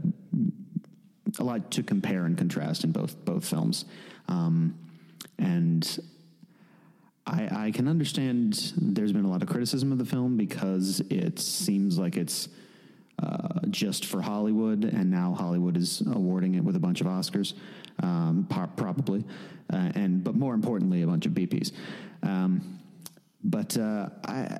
a 1.38 1.44
lot 1.44 1.70
to 1.72 1.82
compare 1.82 2.24
and 2.24 2.38
contrast 2.38 2.84
in 2.84 2.92
both 2.92 3.22
both 3.24 3.44
films, 3.44 3.84
um, 4.28 4.78
and 5.38 5.98
I, 7.26 7.66
I 7.66 7.70
can 7.70 7.88
understand. 7.88 8.72
There's 8.76 9.12
been 9.12 9.24
a 9.24 9.30
lot 9.30 9.42
of 9.42 9.48
criticism 9.48 9.92
of 9.92 9.98
the 9.98 10.04
film 10.04 10.36
because 10.36 11.00
it 11.10 11.38
seems 11.38 11.98
like 11.98 12.16
it's 12.16 12.48
uh, 13.22 13.60
just 13.70 14.06
for 14.06 14.20
Hollywood, 14.20 14.84
and 14.84 15.10
now 15.10 15.34
Hollywood 15.34 15.76
is 15.76 16.02
awarding 16.06 16.54
it 16.54 16.64
with 16.64 16.76
a 16.76 16.80
bunch 16.80 17.00
of 17.00 17.06
Oscars, 17.06 17.54
um, 18.02 18.46
probably, 18.76 19.24
uh, 19.72 19.92
and 19.94 20.22
but 20.22 20.34
more 20.34 20.54
importantly, 20.54 21.02
a 21.02 21.06
bunch 21.06 21.26
of 21.26 21.32
BPs. 21.32 21.72
Um, 22.22 22.80
but 23.42 23.76
uh, 23.76 24.08
I, 24.24 24.58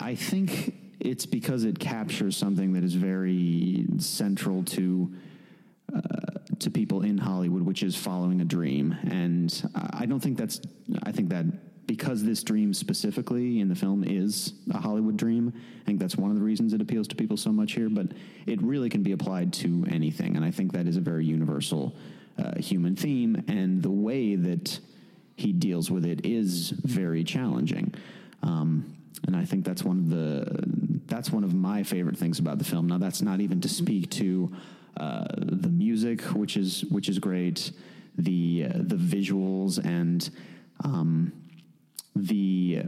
I 0.00 0.14
think 0.14 0.74
it's 1.00 1.26
because 1.26 1.64
it 1.64 1.78
captures 1.78 2.36
something 2.36 2.72
that 2.74 2.84
is 2.84 2.94
very 2.94 3.86
central 3.98 4.62
to 4.64 5.12
uh, 5.94 6.00
to 6.60 6.70
people 6.70 7.02
in 7.02 7.18
Hollywood, 7.18 7.62
which 7.62 7.82
is 7.82 7.96
following 7.96 8.40
a 8.40 8.44
dream. 8.44 8.96
And 9.10 9.70
I 9.74 10.06
don't 10.06 10.20
think 10.20 10.38
that's. 10.38 10.60
I 11.02 11.12
think 11.12 11.30
that 11.30 11.46
because 11.86 12.24
this 12.24 12.42
dream 12.42 12.74
specifically 12.74 13.60
in 13.60 13.68
the 13.68 13.74
film 13.74 14.02
is 14.02 14.54
a 14.72 14.78
Hollywood 14.78 15.16
dream, 15.16 15.52
I 15.54 15.84
think 15.84 16.00
that's 16.00 16.16
one 16.16 16.30
of 16.30 16.36
the 16.36 16.42
reasons 16.42 16.72
it 16.72 16.80
appeals 16.80 17.06
to 17.08 17.16
people 17.16 17.36
so 17.36 17.52
much 17.52 17.72
here. 17.72 17.88
But 17.88 18.08
it 18.46 18.60
really 18.62 18.88
can 18.88 19.02
be 19.02 19.12
applied 19.12 19.52
to 19.54 19.86
anything, 19.90 20.36
and 20.36 20.44
I 20.44 20.50
think 20.50 20.72
that 20.72 20.86
is 20.86 20.96
a 20.96 21.00
very 21.00 21.24
universal 21.24 21.94
uh, 22.38 22.58
human 22.58 22.96
theme. 22.96 23.44
And 23.48 23.82
the 23.82 23.90
way 23.90 24.34
that 24.36 24.78
he 25.36 25.52
deals 25.52 25.90
with 25.90 26.04
it 26.04 26.24
is 26.24 26.70
very 26.70 27.22
challenging. 27.22 27.94
Um, 28.42 28.96
and 29.26 29.36
I 29.36 29.44
think 29.44 29.64
that's 29.64 29.82
one 29.82 29.98
of 29.98 30.10
the 30.10 30.96
that's 31.06 31.30
one 31.30 31.44
of 31.44 31.54
my 31.54 31.82
favorite 31.82 32.16
things 32.16 32.38
about 32.38 32.58
the 32.58 32.64
film. 32.64 32.88
Now, 32.88 32.98
that's 32.98 33.22
not 33.22 33.40
even 33.40 33.60
to 33.60 33.68
speak 33.68 34.10
to 34.12 34.52
uh, 34.96 35.26
the 35.36 35.68
music, 35.68 36.22
which 36.22 36.56
is 36.56 36.84
which 36.86 37.08
is 37.08 37.18
great, 37.18 37.72
the 38.16 38.66
uh, 38.68 38.72
the 38.74 38.96
visuals 38.96 39.84
and 39.84 40.30
um, 40.84 41.32
the 42.14 42.82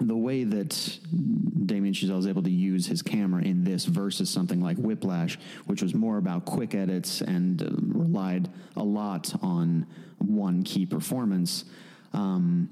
the 0.00 0.16
way 0.16 0.44
that 0.44 0.98
Damien 1.66 1.94
Chazelle 1.94 2.18
is 2.18 2.26
able 2.26 2.42
to 2.42 2.50
use 2.50 2.86
his 2.86 3.02
camera 3.02 3.42
in 3.42 3.64
this 3.64 3.84
versus 3.84 4.28
something 4.28 4.60
like 4.60 4.76
Whiplash, 4.76 5.38
which 5.66 5.82
was 5.82 5.94
more 5.94 6.18
about 6.18 6.44
quick 6.44 6.74
edits 6.74 7.20
and 7.20 7.62
uh, 7.62 7.66
relied 7.98 8.50
a 8.76 8.82
lot 8.82 9.32
on 9.42 9.86
one 10.18 10.62
key 10.62 10.84
performance. 10.86 11.64
Um, 12.12 12.70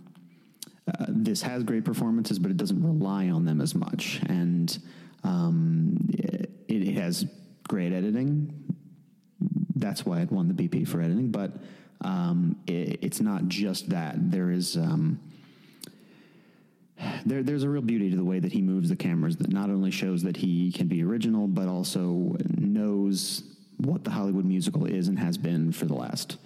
uh, 0.89 1.07
this 1.09 1.43
has 1.43 1.63
great 1.63 1.85
performances, 1.85 2.39
but 2.39 2.51
it 2.51 2.57
doesn't 2.57 2.83
rely 2.83 3.29
on 3.29 3.45
them 3.45 3.61
as 3.61 3.75
much, 3.75 4.21
and 4.29 4.77
um, 5.23 5.97
it, 6.09 6.51
it 6.69 6.95
has 6.95 7.25
great 7.73 7.95
editing. 7.95 8.53
That's 9.77 10.05
why 10.05 10.21
it 10.21 10.31
won 10.31 10.47
the 10.47 10.53
BP 10.53 10.87
for 10.87 11.01
editing, 11.01 11.31
but 11.31 11.53
um, 12.03 12.61
it, 12.67 12.99
it's 13.01 13.19
not 13.19 13.49
just 13.49 13.89
that. 13.89 14.31
There 14.31 14.51
is 14.51 14.77
um, 14.77 15.19
there, 17.25 17.43
there's 17.43 17.63
a 17.63 17.71
real 17.71 17.81
beauty 17.81 18.11
to 18.11 18.17
the 18.17 18.27
way 18.27 18.41
that 18.41 18.53
he 18.53 18.61
moves 18.61 18.91
the 18.91 18.97
cameras 18.97 19.37
that 19.37 19.51
not 19.51 19.71
only 19.71 19.91
shows 19.91 20.23
that 20.25 20.37
he 20.37 20.71
can 20.71 20.87
be 20.87 21.03
original, 21.03 21.49
but 21.49 21.67
also 21.67 22.37
knows 22.59 23.43
what 23.79 24.05
the 24.05 24.11
Hollywood 24.11 24.45
musical 24.45 24.85
is 24.85 25.09
and 25.09 25.19
has 25.19 25.39
been 25.39 25.73
for 25.73 25.87
the 25.87 25.95
last 25.95 26.37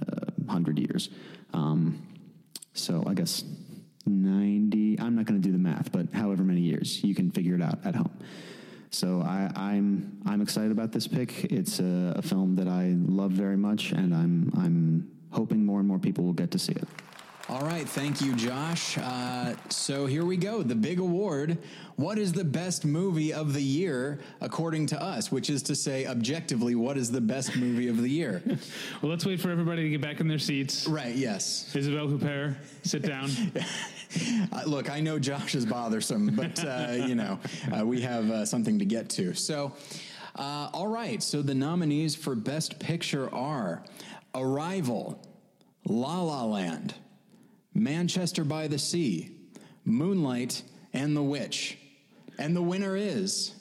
uh, 0.00 0.50
hundred 0.50 0.78
years. 0.78 1.10
Um, 1.52 2.02
so 2.72 3.04
I 3.06 3.12
guess 3.12 3.44
90, 4.06 5.00
I'm 5.00 5.16
not 5.16 5.26
going 5.26 5.38
to 5.38 5.46
do 5.46 5.52
the 5.52 5.58
math, 5.58 5.92
but 5.92 6.14
however 6.14 6.44
many 6.44 6.62
years, 6.62 7.04
you 7.04 7.14
can 7.14 7.30
figure 7.30 7.56
it 7.56 7.62
out 7.62 7.84
at 7.84 7.94
home. 7.94 8.18
So 8.90 9.20
I, 9.20 9.50
I'm 9.54 10.20
I'm 10.26 10.40
excited 10.40 10.70
about 10.70 10.92
this 10.92 11.06
pick. 11.06 11.44
It's 11.44 11.80
a, 11.80 12.14
a 12.16 12.22
film 12.22 12.56
that 12.56 12.68
I 12.68 12.94
love 12.96 13.32
very 13.32 13.56
much, 13.56 13.92
and 13.92 14.14
I'm 14.14 14.52
I'm 14.56 15.10
hoping 15.30 15.64
more 15.64 15.80
and 15.80 15.88
more 15.88 15.98
people 15.98 16.24
will 16.24 16.32
get 16.32 16.50
to 16.52 16.58
see 16.58 16.72
it. 16.72 16.88
All 17.48 17.60
right, 17.60 17.88
thank 17.88 18.20
you, 18.20 18.34
Josh. 18.34 18.98
Uh, 18.98 19.54
so 19.68 20.06
here 20.06 20.24
we 20.24 20.36
go. 20.36 20.64
The 20.64 20.74
big 20.74 20.98
award. 20.98 21.58
What 21.94 22.18
is 22.18 22.32
the 22.32 22.42
best 22.42 22.84
movie 22.84 23.32
of 23.32 23.52
the 23.52 23.62
year, 23.62 24.18
according 24.40 24.86
to 24.86 25.00
us? 25.00 25.30
Which 25.30 25.48
is 25.48 25.62
to 25.64 25.76
say, 25.76 26.06
objectively, 26.06 26.74
what 26.74 26.96
is 26.96 27.12
the 27.12 27.20
best 27.20 27.54
movie 27.54 27.86
of 27.86 28.02
the 28.02 28.08
year? 28.08 28.42
well, 28.46 29.12
let's 29.12 29.24
wait 29.24 29.40
for 29.40 29.52
everybody 29.52 29.84
to 29.84 29.90
get 29.90 30.00
back 30.00 30.18
in 30.18 30.26
their 30.26 30.40
seats. 30.40 30.88
Right, 30.88 31.14
yes. 31.14 31.70
Isabelle 31.72 32.08
Huppert, 32.08 32.56
sit 32.82 33.02
down. 33.02 33.30
Look, 34.66 34.90
I 34.90 35.00
know 35.00 35.18
Josh 35.18 35.54
is 35.54 35.66
bothersome, 35.66 36.34
but 36.34 36.64
uh, 36.64 36.92
you 37.06 37.14
know 37.14 37.38
uh, 37.76 37.86
we 37.86 38.00
have 38.02 38.30
uh, 38.30 38.44
something 38.46 38.78
to 38.78 38.84
get 38.84 39.08
to. 39.10 39.34
So. 39.34 39.72
Uh, 40.38 40.68
all 40.74 40.86
right, 40.86 41.22
so 41.22 41.40
the 41.40 41.54
nominees 41.54 42.14
for 42.14 42.34
Best 42.34 42.78
Picture 42.78 43.34
are 43.34 43.82
Arrival, 44.34 45.26
La 45.86 46.20
La 46.20 46.44
Land, 46.44 46.94
Manchester 47.72 48.44
by 48.44 48.68
the 48.68 48.78
Sea, 48.78 49.34
Moonlight, 49.86 50.62
and 50.92 51.16
The 51.16 51.22
Witch. 51.22 51.78
And 52.38 52.54
the 52.54 52.60
winner 52.60 52.96
is. 52.96 53.54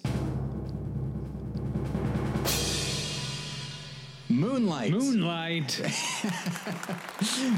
Moonlight. 4.36 4.92
Moonlight. 4.92 5.72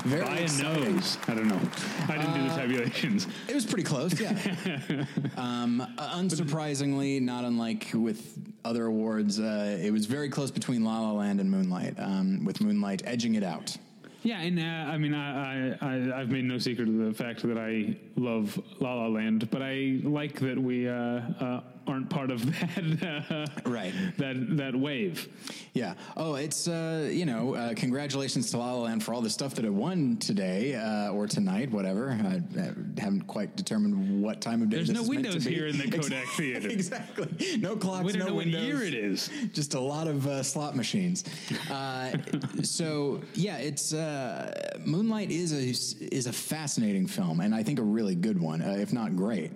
Very 0.05 0.23
By 0.23 0.37
a 0.37 0.61
nose. 0.61 1.17
I 1.27 1.33
don't 1.33 1.47
know. 1.47 1.59
I 2.07 2.17
didn't 2.17 2.33
do 2.35 2.41
the 2.41 2.47
Uh, 2.53 2.57
tabulations. 2.57 3.27
It 3.47 3.55
was 3.55 3.65
pretty 3.65 3.83
close, 3.83 4.19
yeah. 4.19 4.29
um, 5.37 5.85
unsurprisingly, 5.97 7.19
not 7.21 7.43
unlike 7.45 7.89
with 7.93 8.37
other 8.63 8.85
awards, 8.85 9.39
uh, 9.39 9.79
it 9.81 9.91
was 9.91 10.05
very 10.05 10.29
close 10.29 10.51
between 10.51 10.83
La 10.83 10.99
La 10.99 11.11
Land 11.13 11.39
and 11.39 11.49
Moonlight, 11.49 11.95
um, 11.97 12.45
with 12.45 12.61
Moonlight 12.61 13.01
edging 13.05 13.35
it 13.35 13.43
out. 13.43 13.75
Yeah, 14.23 14.41
and 14.41 14.59
uh, 14.59 14.63
I 14.63 14.97
mean, 14.97 15.13
I, 15.13 15.69
I, 15.71 15.77
I, 15.81 16.19
I've 16.21 16.29
made 16.29 16.43
no 16.43 16.57
secret 16.57 16.87
of 16.89 16.97
the 16.97 17.13
fact 17.13 17.41
that 17.43 17.57
I 17.57 17.95
love 18.17 18.59
La 18.79 18.93
La 18.93 19.07
Land, 19.07 19.49
but 19.49 19.61
I 19.61 19.99
like 20.03 20.39
that 20.41 20.57
we 20.61 20.87
uh, 20.87 20.93
uh, 20.93 21.61
aren't 21.87 22.09
part 22.09 22.31
of 22.31 22.45
that 22.99 23.25
uh, 23.31 23.69
right 23.69 23.93
that 24.17 24.57
that 24.57 24.75
wave. 24.75 25.27
Yeah. 25.73 25.93
Oh, 26.15 26.35
it's 26.35 26.67
uh, 26.67 27.09
you 27.11 27.25
know, 27.25 27.55
uh, 27.55 27.73
congratulations 27.75 28.51
to 28.51 28.57
La 28.57 28.73
La 28.73 28.81
Land 28.83 29.03
for 29.03 29.13
all 29.13 29.21
the 29.21 29.29
stuff 29.29 29.55
that 29.55 29.65
it 29.65 29.73
won 29.73 30.17
today 30.17 30.75
uh, 30.75 31.11
or 31.11 31.27
tonight, 31.27 31.71
whatever. 31.71 32.11
I, 32.11 32.41
I 32.59 32.73
haven't 32.99 33.27
quite 33.27 33.55
determined 33.55 34.21
what 34.21 34.41
time 34.41 34.61
of 34.61 34.69
day. 34.69 34.77
There's 34.77 34.89
no 34.89 35.03
windows 35.03 35.43
here 35.45 35.67
in 35.67 35.77
the 35.77 35.89
Kodak 35.97 36.27
Theater. 36.29 36.69
exactly. 36.69 37.57
No 37.57 37.75
clocks. 37.75 38.05
We 38.05 38.11
don't 38.13 38.19
no 38.19 38.27
know 38.27 38.33
what 38.35 38.45
windows. 38.45 38.63
year 38.63 38.83
it 38.83 38.93
is. 38.93 39.29
Just 39.53 39.73
a 39.73 39.79
lot 39.79 40.07
of 40.07 40.27
uh, 40.27 40.43
slot 40.43 40.75
machines. 40.75 41.23
Uh, 41.69 42.11
so 42.63 43.21
yeah, 43.33 43.57
it's 43.57 43.93
uh, 43.93 44.79
Moonlight 44.85 45.31
is 45.31 45.53
a 45.53 46.05
is 46.13 46.27
a 46.27 46.33
fascinating 46.33 47.07
film, 47.07 47.39
and 47.39 47.53
I 47.53 47.63
think 47.63 47.79
a 47.79 47.83
really 47.83 48.15
good 48.15 48.39
one, 48.39 48.61
uh, 48.61 48.77
if 48.79 48.93
not 48.93 49.15
great. 49.15 49.51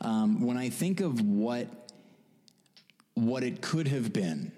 Um, 0.00 0.40
when 0.46 0.56
I 0.56 0.68
think 0.68 1.00
of 1.00 1.20
what 1.20 1.68
what 3.14 3.42
it 3.42 3.62
could 3.62 3.88
have 3.88 4.12
been. 4.12 4.52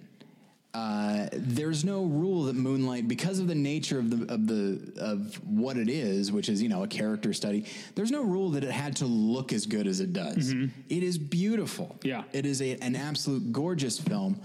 Uh, 0.74 1.28
there's 1.32 1.84
no 1.84 2.04
rule 2.04 2.44
that 2.44 2.54
Moonlight, 2.54 3.08
because 3.08 3.38
of 3.38 3.48
the 3.48 3.54
nature 3.54 3.98
of 3.98 4.10
the 4.10 4.32
of 4.32 4.46
the 4.46 4.92
of 5.00 5.34
what 5.48 5.76
it 5.76 5.88
is, 5.88 6.30
which 6.30 6.48
is 6.48 6.60
you 6.62 6.68
know 6.68 6.82
a 6.82 6.86
character 6.88 7.32
study. 7.32 7.64
There's 7.94 8.10
no 8.10 8.22
rule 8.22 8.50
that 8.50 8.64
it 8.64 8.70
had 8.70 8.96
to 8.96 9.06
look 9.06 9.52
as 9.52 9.64
good 9.66 9.86
as 9.86 10.00
it 10.00 10.12
does. 10.12 10.52
Mhm. 10.52 10.70
It 10.88 11.02
is 11.02 11.16
beautiful. 11.18 11.96
Yeah, 12.02 12.24
it 12.32 12.44
is 12.46 12.60
a, 12.60 12.76
an 12.82 12.96
absolute 12.96 13.50
gorgeous 13.52 13.98
film 13.98 14.40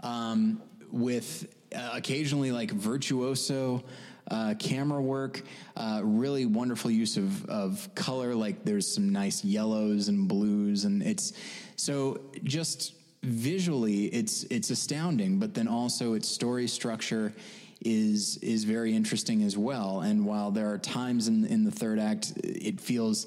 um, 0.00 0.60
with 0.90 1.46
uh, 1.74 1.90
occasionally 1.92 2.50
like 2.52 2.70
virtuoso. 2.72 3.84
Uh, 4.30 4.54
camera 4.58 5.00
work, 5.00 5.42
uh, 5.76 6.02
really 6.04 6.44
wonderful 6.44 6.90
use 6.90 7.16
of, 7.16 7.46
of 7.46 7.88
color. 7.94 8.34
Like 8.34 8.64
there's 8.64 8.92
some 8.94 9.10
nice 9.10 9.42
yellows 9.42 10.08
and 10.08 10.28
blues, 10.28 10.84
and 10.84 11.02
it's 11.02 11.32
so 11.76 12.20
just 12.44 12.92
visually 13.22 14.06
it's 14.06 14.44
it's 14.44 14.70
astounding 14.70 15.38
but 15.38 15.52
then 15.54 15.66
also 15.66 16.14
its 16.14 16.28
story 16.28 16.68
structure 16.68 17.32
is 17.80 18.36
is 18.38 18.64
very 18.64 18.94
interesting 18.94 19.42
as 19.42 19.56
well 19.56 20.00
and 20.00 20.24
while 20.24 20.50
there 20.50 20.70
are 20.70 20.78
times 20.78 21.26
in 21.26 21.44
in 21.44 21.64
the 21.64 21.70
third 21.70 21.98
act 21.98 22.32
it 22.44 22.80
feels 22.80 23.26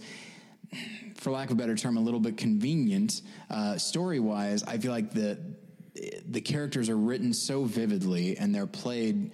for 1.15 1.31
lack 1.31 1.49
of 1.49 1.53
a 1.53 1.55
better 1.55 1.75
term 1.75 1.97
a 1.97 1.99
little 1.99 2.19
bit 2.19 2.37
convenient 2.37 3.21
uh, 3.49 3.77
story 3.77 4.19
wise 4.19 4.63
i 4.63 4.77
feel 4.77 4.91
like 4.91 5.11
the 5.11 5.37
the 6.29 6.39
characters 6.39 6.87
are 6.87 6.97
written 6.97 7.33
so 7.33 7.65
vividly 7.65 8.37
and 8.37 8.55
they're 8.55 8.65
played 8.65 9.31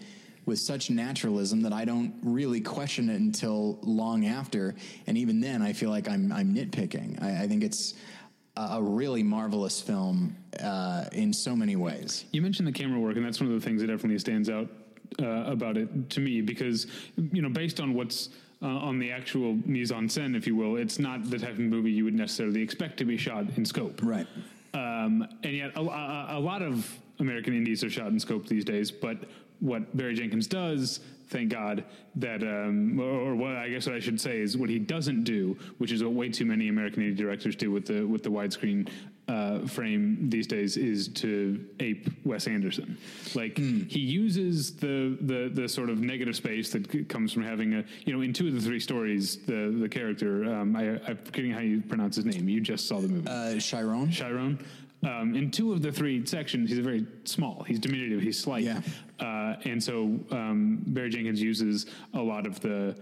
with 0.47 0.57
such 0.57 0.89
naturalism 0.89 1.61
that 1.61 1.73
I 1.73 1.85
don't 1.85 2.13
really 2.23 2.61
question 2.61 3.09
it 3.09 3.19
until 3.19 3.77
long 3.83 4.25
after, 4.25 4.73
and 5.05 5.17
even 5.17 5.41
then, 5.41 5.61
I 5.61 5.73
feel 5.73 5.91
like 5.91 6.09
I'm 6.09 6.31
I'm 6.31 6.55
nitpicking. 6.55 7.21
I, 7.21 7.43
I 7.43 7.47
think 7.47 7.63
it's 7.63 7.93
a, 8.55 8.61
a 8.61 8.81
really 8.81 9.21
marvelous 9.21 9.79
film 9.79 10.35
uh, 10.63 11.05
in 11.11 11.33
so 11.33 11.55
many 11.55 11.75
ways. 11.75 12.25
You 12.31 12.41
mentioned 12.41 12.67
the 12.67 12.71
camera 12.71 12.99
work, 12.99 13.17
and 13.17 13.25
that's 13.25 13.39
one 13.39 13.51
of 13.51 13.59
the 13.59 13.63
things 13.63 13.81
that 13.81 13.87
definitely 13.87 14.17
stands 14.19 14.49
out 14.49 14.69
uh, 15.21 15.51
about 15.51 15.77
it 15.77 16.09
to 16.11 16.21
me 16.21 16.41
because 16.41 16.87
you 17.17 17.41
know, 17.41 17.49
based 17.49 17.81
on 17.81 17.93
what's 17.93 18.29
uh, 18.61 18.67
on 18.67 18.99
the 18.99 19.11
actual 19.11 19.53
mise 19.65 19.91
en 19.91 20.07
scène, 20.07 20.35
if 20.35 20.47
you 20.47 20.55
will, 20.55 20.77
it's 20.77 20.97
not 20.97 21.29
the 21.29 21.37
type 21.37 21.53
of 21.53 21.59
movie 21.59 21.91
you 21.91 22.05
would 22.05 22.15
necessarily 22.15 22.61
expect 22.61 22.97
to 22.97 23.05
be 23.05 23.17
shot 23.17 23.45
in 23.57 23.65
scope, 23.65 23.99
right? 24.01 24.27
Um, 24.73 25.27
and 25.43 25.53
yet, 25.53 25.71
a, 25.75 25.81
a, 25.81 26.27
a 26.37 26.39
lot 26.39 26.61
of 26.61 26.89
American 27.19 27.53
indies 27.53 27.83
are 27.83 27.89
shot 27.89 28.07
in 28.07 28.19
scope 28.19 28.47
these 28.47 28.63
days, 28.63 28.91
but 28.91 29.17
what 29.59 29.95
Barry 29.95 30.15
Jenkins 30.15 30.47
does, 30.47 30.99
thank 31.29 31.49
God, 31.51 31.83
that, 32.15 32.41
um, 32.43 32.99
or, 32.99 33.35
what 33.35 33.55
I 33.55 33.69
guess 33.69 33.85
what 33.85 33.95
I 33.95 33.99
should 33.99 34.19
say 34.19 34.39
is 34.39 34.57
what 34.57 34.69
he 34.69 34.79
doesn't 34.79 35.23
do, 35.23 35.57
which 35.77 35.91
is 35.91 36.03
what 36.03 36.13
way 36.13 36.29
too 36.29 36.45
many 36.45 36.69
American 36.69 37.03
indie 37.03 37.17
directors 37.17 37.55
do 37.55 37.71
with 37.71 37.85
the 37.85 38.03
with 38.03 38.23
the 38.23 38.29
widescreen 38.29 38.89
uh, 39.27 39.67
frame 39.67 40.29
these 40.29 40.47
days, 40.47 40.77
is 40.77 41.09
to 41.09 41.65
ape 41.81 42.09
Wes 42.23 42.47
Anderson. 42.47 42.97
Like 43.35 43.57
he 43.57 43.99
uses 43.99 44.75
the, 44.77 45.17
the 45.21 45.49
the 45.53 45.67
sort 45.67 45.89
of 45.89 45.99
negative 45.99 46.35
space 46.35 46.71
that 46.71 46.89
c- 46.89 47.03
comes 47.03 47.33
from 47.33 47.43
having 47.43 47.73
a 47.73 47.83
you 48.05 48.13
know 48.13 48.21
in 48.21 48.31
two 48.31 48.47
of 48.47 48.53
the 48.53 48.61
three 48.61 48.79
stories 48.79 49.37
the 49.45 49.75
the 49.79 49.89
character 49.89 50.45
um, 50.45 50.75
I, 50.75 50.91
I'm 51.07 51.17
forgetting 51.17 51.51
how 51.51 51.59
you 51.59 51.81
pronounce 51.81 52.15
his 52.15 52.25
name. 52.25 52.47
You 52.47 52.61
just 52.61 52.87
saw 52.87 52.99
the 53.01 53.09
movie. 53.09 53.27
Uh, 53.27 53.59
Chiron. 53.59 54.09
Chiron. 54.11 54.59
Um, 55.03 55.35
in 55.35 55.51
two 55.51 55.73
of 55.73 55.81
the 55.81 55.91
three 55.91 56.25
sections, 56.25 56.69
he's 56.69 56.79
very 56.79 57.05
small. 57.23 57.63
He's 57.63 57.79
diminutive. 57.79 58.21
He's 58.21 58.39
slight. 58.39 58.67
Uh, 59.19 59.55
and 59.63 59.83
so 59.83 60.19
um, 60.31 60.81
Barry 60.87 61.09
Jenkins 61.09 61.41
uses 61.41 61.85
a 62.13 62.21
lot 62.21 62.47
of 62.47 62.59
the 62.61 62.95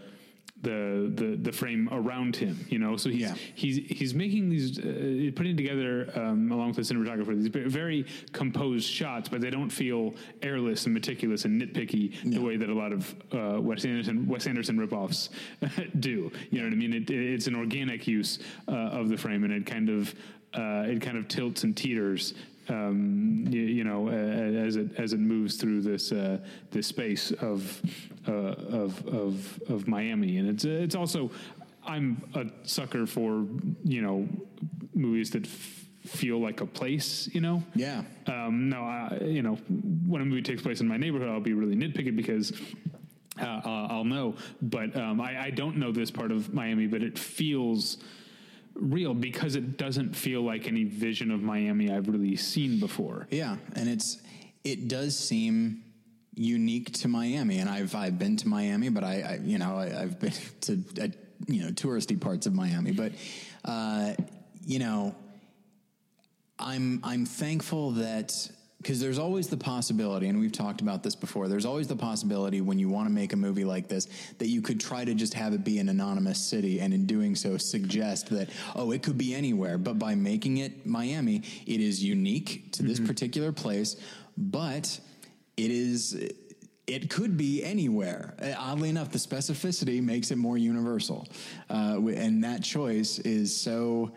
the 0.61 1.11
the 1.13 1.35
the 1.35 1.51
frame 1.51 1.87
around 1.91 2.35
him. 2.35 2.65
You 2.69 2.79
know, 2.79 2.97
so 2.97 3.09
he's 3.09 3.31
he's 3.53 3.77
he's 3.77 4.13
making 4.13 4.49
these 4.49 4.79
uh, 4.79 5.31
putting 5.35 5.55
together 5.55 6.09
um, 6.15 6.51
along 6.51 6.69
with 6.69 6.77
the 6.77 6.93
cinematographer 6.93 7.35
these 7.35 7.47
very 7.71 8.05
composed 8.31 8.89
shots, 8.89 9.29
but 9.29 9.41
they 9.41 9.49
don't 9.49 9.69
feel 9.69 10.15
airless 10.41 10.85
and 10.85 10.93
meticulous 10.93 11.45
and 11.45 11.61
nitpicky 11.61 12.19
the 12.31 12.39
way 12.41 12.57
that 12.57 12.69
a 12.69 12.73
lot 12.73 12.91
of 12.91 13.15
uh, 13.31 13.61
Wes 13.61 13.85
Anderson 13.85 14.27
Wes 14.27 14.47
Anderson 14.47 14.77
ripoffs 14.77 15.29
do. 15.99 16.31
You 16.49 16.59
know 16.59 16.65
what 16.65 16.73
I 16.73 16.77
mean? 16.77 16.93
It, 16.93 17.09
it's 17.09 17.47
an 17.47 17.55
organic 17.55 18.07
use 18.07 18.39
uh, 18.67 18.71
of 18.71 19.09
the 19.09 19.17
frame, 19.17 19.43
and 19.43 19.53
it 19.53 19.65
kind 19.65 19.89
of 19.89 20.13
uh, 20.55 20.83
it 20.87 21.01
kind 21.01 21.17
of 21.17 21.27
tilts 21.27 21.63
and 21.63 21.75
teeters. 21.75 22.33
Um, 22.67 23.45
you, 23.47 23.61
you 23.61 23.83
know, 23.83 24.07
uh, 24.07 24.11
as 24.11 24.75
it 24.75 24.97
as 24.97 25.13
it 25.13 25.19
moves 25.19 25.57
through 25.57 25.81
this 25.81 26.11
uh, 26.11 26.39
this 26.71 26.87
space 26.87 27.31
of 27.31 27.81
uh, 28.27 28.31
of 28.31 29.07
of 29.07 29.61
of 29.69 29.87
Miami, 29.87 30.37
and 30.37 30.49
it's 30.49 30.65
it's 30.65 30.95
also 30.95 31.29
I'm 31.85 32.23
a 32.33 32.45
sucker 32.67 33.05
for 33.05 33.45
you 33.83 34.01
know 34.01 34.27
movies 34.95 35.29
that 35.31 35.45
f- 35.45 35.85
feel 36.05 36.39
like 36.39 36.61
a 36.61 36.65
place. 36.65 37.29
You 37.33 37.41
know, 37.41 37.63
yeah. 37.75 38.03
Um, 38.25 38.69
no, 38.69 38.81
I, 38.81 39.19
you 39.21 39.43
know, 39.43 39.55
when 40.07 40.21
a 40.21 40.25
movie 40.25 40.41
takes 40.41 40.61
place 40.61 40.81
in 40.81 40.87
my 40.87 40.97
neighborhood, 40.97 41.29
I'll 41.29 41.39
be 41.39 41.53
really 41.53 41.75
nitpicky 41.75 42.15
because 42.15 42.51
uh, 43.39 43.45
uh, 43.45 43.87
I'll 43.91 44.03
know. 44.03 44.35
But 44.61 44.95
um, 44.95 45.21
I, 45.21 45.45
I 45.45 45.49
don't 45.51 45.77
know 45.77 45.91
this 45.91 46.09
part 46.09 46.31
of 46.31 46.53
Miami, 46.53 46.87
but 46.87 47.03
it 47.03 47.19
feels 47.19 47.97
real 48.75 49.13
because 49.13 49.55
it 49.55 49.77
doesn't 49.77 50.15
feel 50.15 50.41
like 50.41 50.67
any 50.67 50.83
vision 50.83 51.31
of 51.31 51.41
Miami 51.41 51.91
I've 51.91 52.07
really 52.07 52.35
seen 52.35 52.79
before. 52.79 53.27
Yeah, 53.31 53.57
and 53.73 53.89
it's 53.89 54.21
it 54.63 54.87
does 54.87 55.17
seem 55.17 55.83
unique 56.33 56.91
to 56.91 57.07
Miami, 57.07 57.59
and 57.59 57.69
I've 57.69 57.95
I've 57.95 58.19
been 58.19 58.37
to 58.37 58.47
Miami, 58.47 58.89
but 58.89 59.03
I, 59.03 59.21
I 59.21 59.39
you 59.43 59.57
know 59.57 59.77
I, 59.77 60.01
I've 60.01 60.19
been 60.19 60.33
to 60.61 60.83
uh, 61.01 61.07
you 61.47 61.63
know 61.63 61.69
touristy 61.69 62.19
parts 62.19 62.45
of 62.45 62.53
Miami, 62.53 62.91
but 62.91 63.13
uh, 63.63 64.13
you 64.65 64.79
know 64.79 65.15
I'm 66.59 66.99
I'm 67.03 67.25
thankful 67.25 67.91
that 67.91 68.49
because 68.85 68.99
there's 68.99 69.17
always 69.17 69.47
the 69.47 69.57
possibility, 69.57 70.27
and 70.27 70.39
we've 70.39 70.51
talked 70.51 70.79
about 70.79 71.01
this 71.01 71.15
before. 71.15 71.47
There's 71.47 71.65
always 71.65 71.87
the 71.87 71.95
possibility 71.95 72.61
when 72.61 72.77
you 72.77 72.87
want 72.87 73.07
to 73.07 73.11
make 73.11 73.33
a 73.33 73.35
movie 73.35 73.63
like 73.63 73.87
this 73.87 74.07
that 74.37 74.45
you 74.47 74.61
could 74.61 74.79
try 74.79 75.03
to 75.03 75.15
just 75.15 75.33
have 75.33 75.53
it 75.53 75.63
be 75.63 75.79
an 75.79 75.89
anonymous 75.89 76.37
city, 76.39 76.79
and 76.79 76.93
in 76.93 77.07
doing 77.07 77.35
so, 77.35 77.57
suggest 77.57 78.29
that 78.29 78.47
oh, 78.75 78.91
it 78.91 79.01
could 79.01 79.17
be 79.17 79.33
anywhere. 79.33 79.79
But 79.79 79.97
by 79.97 80.13
making 80.13 80.57
it 80.57 80.85
Miami, 80.85 81.41
it 81.65 81.81
is 81.81 82.03
unique 82.03 82.71
to 82.73 82.83
this 82.83 82.99
particular 82.99 83.51
place, 83.51 83.95
but 84.37 84.99
it 85.57 85.71
is. 85.71 86.31
It 86.85 87.09
could 87.09 87.37
be 87.37 87.63
anywhere. 87.63 88.35
Uh, 88.39 88.53
Oddly 88.55 88.89
enough, 88.89 89.09
the 89.09 89.17
specificity 89.17 89.99
makes 90.03 90.29
it 90.29 90.35
more 90.35 90.59
universal, 90.59 91.27
uh, 91.71 91.99
and 92.05 92.43
that 92.43 92.61
choice 92.61 93.17
is 93.17 93.55
so 93.55 94.11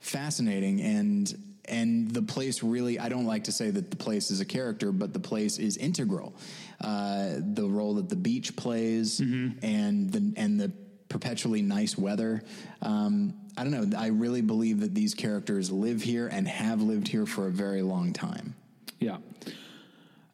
fascinating 0.00 0.82
and 0.82 1.49
and 1.70 2.10
the 2.10 2.22
place 2.22 2.62
really 2.62 2.98
i 2.98 3.08
don't 3.08 3.26
like 3.26 3.44
to 3.44 3.52
say 3.52 3.70
that 3.70 3.90
the 3.90 3.96
place 3.96 4.30
is 4.30 4.40
a 4.40 4.44
character 4.44 4.92
but 4.92 5.12
the 5.12 5.20
place 5.20 5.58
is 5.58 5.76
integral 5.76 6.34
uh, 6.82 7.34
the 7.54 7.66
role 7.68 7.94
that 7.94 8.08
the 8.08 8.16
beach 8.16 8.56
plays 8.56 9.20
and 9.62 10.10
the 10.12 10.32
and 10.36 10.60
the 10.60 10.70
perpetually 11.08 11.62
nice 11.62 11.96
weather 11.98 12.42
um, 12.82 13.34
i 13.56 13.64
don't 13.64 13.72
know 13.72 13.98
i 13.98 14.08
really 14.08 14.42
believe 14.42 14.80
that 14.80 14.94
these 14.94 15.14
characters 15.14 15.70
live 15.70 16.02
here 16.02 16.28
and 16.28 16.46
have 16.46 16.80
lived 16.82 17.08
here 17.08 17.26
for 17.26 17.46
a 17.46 17.50
very 17.50 17.82
long 17.82 18.12
time 18.12 18.54
Yeah. 19.00 19.16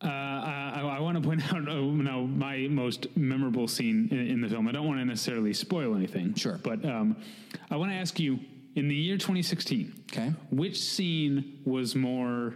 Uh, 0.02 0.08
I, 0.08 0.96
I 0.98 1.00
want 1.00 1.16
to 1.16 1.26
point 1.26 1.42
out 1.54 1.68
uh, 1.68 1.80
now 1.80 2.20
my 2.22 2.68
most 2.68 3.06
memorable 3.16 3.66
scene 3.66 4.08
in, 4.10 4.18
in 4.18 4.40
the 4.42 4.48
film. 4.48 4.68
I 4.68 4.72
don't 4.72 4.86
want 4.86 5.00
to 5.00 5.04
necessarily 5.04 5.54
spoil 5.54 5.94
anything. 5.96 6.34
Sure. 6.34 6.60
But 6.62 6.84
um, 6.84 7.16
I 7.70 7.76
want 7.76 7.92
to 7.92 7.96
ask 7.96 8.20
you 8.20 8.38
in 8.76 8.88
the 8.88 8.94
year 8.94 9.16
2016, 9.16 10.04
okay, 10.12 10.32
which 10.50 10.78
scene 10.78 11.60
was 11.64 11.96
more 11.96 12.54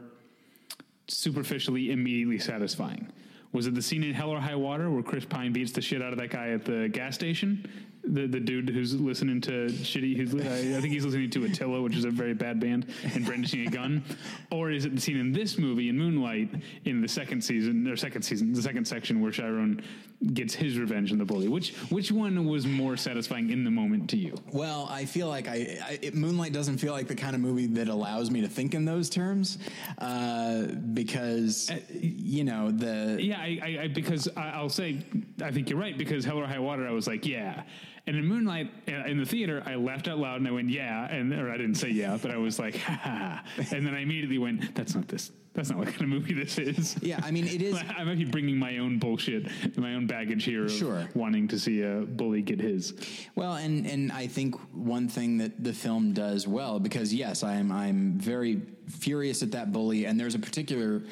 superficially 1.08 1.90
immediately 1.90 2.38
satisfying? 2.38 3.10
Was 3.52 3.66
it 3.66 3.74
the 3.74 3.82
scene 3.82 4.04
in 4.04 4.14
Hell 4.14 4.30
or 4.30 4.38
High 4.38 4.54
Water 4.54 4.90
where 4.90 5.02
Chris 5.02 5.24
Pine 5.24 5.52
beats 5.52 5.72
the 5.72 5.80
shit 5.80 6.00
out 6.00 6.12
of 6.12 6.18
that 6.18 6.30
guy 6.30 6.50
at 6.50 6.64
the 6.64 6.88
gas 6.88 7.16
station? 7.16 7.68
The 8.02 8.26
the 8.26 8.40
dude 8.40 8.70
who's 8.70 8.94
listening 8.94 9.40
to 9.42 9.66
shitty, 9.66 10.16
who's, 10.16 10.34
I, 10.34 10.78
I 10.78 10.80
think 10.80 10.92
he's 10.92 11.04
listening 11.04 11.30
to 11.30 11.44
Attila, 11.44 11.82
which 11.82 11.96
is 11.96 12.04
a 12.04 12.10
very 12.10 12.34
bad 12.34 12.58
band, 12.58 12.86
and 13.14 13.24
brandishing 13.24 13.66
a 13.66 13.70
gun. 13.70 14.02
Or 14.50 14.70
is 14.70 14.84
it 14.84 14.94
the 14.94 15.00
scene 15.00 15.18
in 15.18 15.32
this 15.32 15.58
movie 15.58 15.88
in 15.88 15.98
Moonlight 15.98 16.50
in 16.84 17.00
the 17.02 17.08
second 17.08 17.42
season 17.42 17.86
or 17.86 17.96
second 17.96 18.22
season, 18.22 18.52
the 18.52 18.62
second 18.62 18.86
section 18.86 19.20
where 19.20 19.30
Chiron 19.30 19.82
gets 20.32 20.54
his 20.54 20.78
revenge 20.78 21.12
on 21.12 21.18
the 21.18 21.24
bully? 21.24 21.48
Which 21.48 21.74
which 21.90 22.10
one 22.10 22.46
was 22.46 22.66
more 22.66 22.96
satisfying 22.96 23.50
in 23.50 23.64
the 23.64 23.70
moment 23.70 24.08
to 24.10 24.16
you? 24.16 24.34
Well, 24.52 24.88
I 24.90 25.04
feel 25.04 25.28
like 25.28 25.46
I, 25.46 25.78
I 25.84 25.98
it, 26.00 26.14
Moonlight 26.14 26.52
doesn't 26.52 26.78
feel 26.78 26.92
like 26.92 27.06
the 27.06 27.14
kind 27.14 27.34
of 27.34 27.40
movie 27.42 27.66
that 27.66 27.88
allows 27.88 28.30
me 28.30 28.40
to 28.40 28.48
think 28.48 28.74
in 28.74 28.84
those 28.84 29.10
terms 29.10 29.58
uh, 29.98 30.62
because 30.94 31.70
you 31.92 32.44
know 32.44 32.70
the 32.70 33.18
Yeah, 33.20 33.38
I, 33.38 33.60
I, 33.62 33.82
I 33.82 33.88
because 33.88 34.28
I, 34.36 34.50
I'll 34.50 34.68
say 34.68 35.04
I 35.42 35.50
think 35.50 35.68
you're 35.70 35.78
right 35.78 35.96
because 35.96 36.24
Hell 36.24 36.38
or 36.38 36.46
High 36.46 36.58
Water 36.58 36.86
I 36.86 36.92
was 36.92 37.06
like 37.06 37.26
yeah, 37.26 37.62
and 38.06 38.16
in 38.16 38.24
Moonlight 38.26 38.70
uh, 38.88 39.04
in 39.06 39.18
the 39.18 39.26
theater 39.26 39.62
I 39.66 39.74
laughed 39.76 40.08
out 40.08 40.18
loud 40.18 40.38
and 40.38 40.48
I 40.48 40.50
went 40.50 40.70
yeah, 40.70 41.06
and 41.10 41.32
or 41.32 41.50
I 41.50 41.56
didn't 41.56 41.76
say 41.76 41.88
yeah, 41.90 42.18
but 42.20 42.30
I 42.30 42.36
was 42.36 42.58
like 42.58 42.76
ha 42.80 42.92
ha, 43.02 43.42
and 43.72 43.86
then 43.86 43.94
I 43.94 44.00
immediately 44.00 44.38
went 44.38 44.74
that's 44.74 44.94
not 44.94 45.08
this. 45.08 45.30
That's 45.52 45.68
not 45.68 45.78
what 45.78 45.88
kind 45.88 46.02
of 46.02 46.08
movie 46.10 46.32
this 46.32 46.58
is. 46.58 46.96
Yeah, 47.02 47.20
I 47.24 47.32
mean 47.32 47.46
it 47.46 47.60
is. 47.60 47.74
I 47.74 48.04
might 48.04 48.18
be 48.18 48.24
bringing 48.24 48.56
my 48.56 48.78
own 48.78 49.00
bullshit, 49.00 49.48
my 49.76 49.94
own 49.94 50.06
baggage 50.06 50.44
here. 50.44 50.66
Of 50.66 50.70
Sure. 50.70 51.08
wanting 51.14 51.48
to 51.48 51.58
see 51.58 51.82
a 51.82 52.02
bully 52.02 52.40
get 52.40 52.60
his. 52.60 52.94
Well, 53.34 53.54
and 53.54 53.84
and 53.84 54.12
I 54.12 54.28
think 54.28 54.54
one 54.72 55.08
thing 55.08 55.38
that 55.38 55.62
the 55.64 55.72
film 55.72 56.12
does 56.12 56.46
well 56.46 56.78
because 56.78 57.12
yes, 57.12 57.42
I'm 57.42 57.72
I'm 57.72 58.12
very 58.16 58.62
furious 58.88 59.42
at 59.42 59.50
that 59.50 59.72
bully, 59.72 60.04
and 60.04 60.18
there's 60.20 60.36
a 60.36 60.38
particular, 60.38 61.02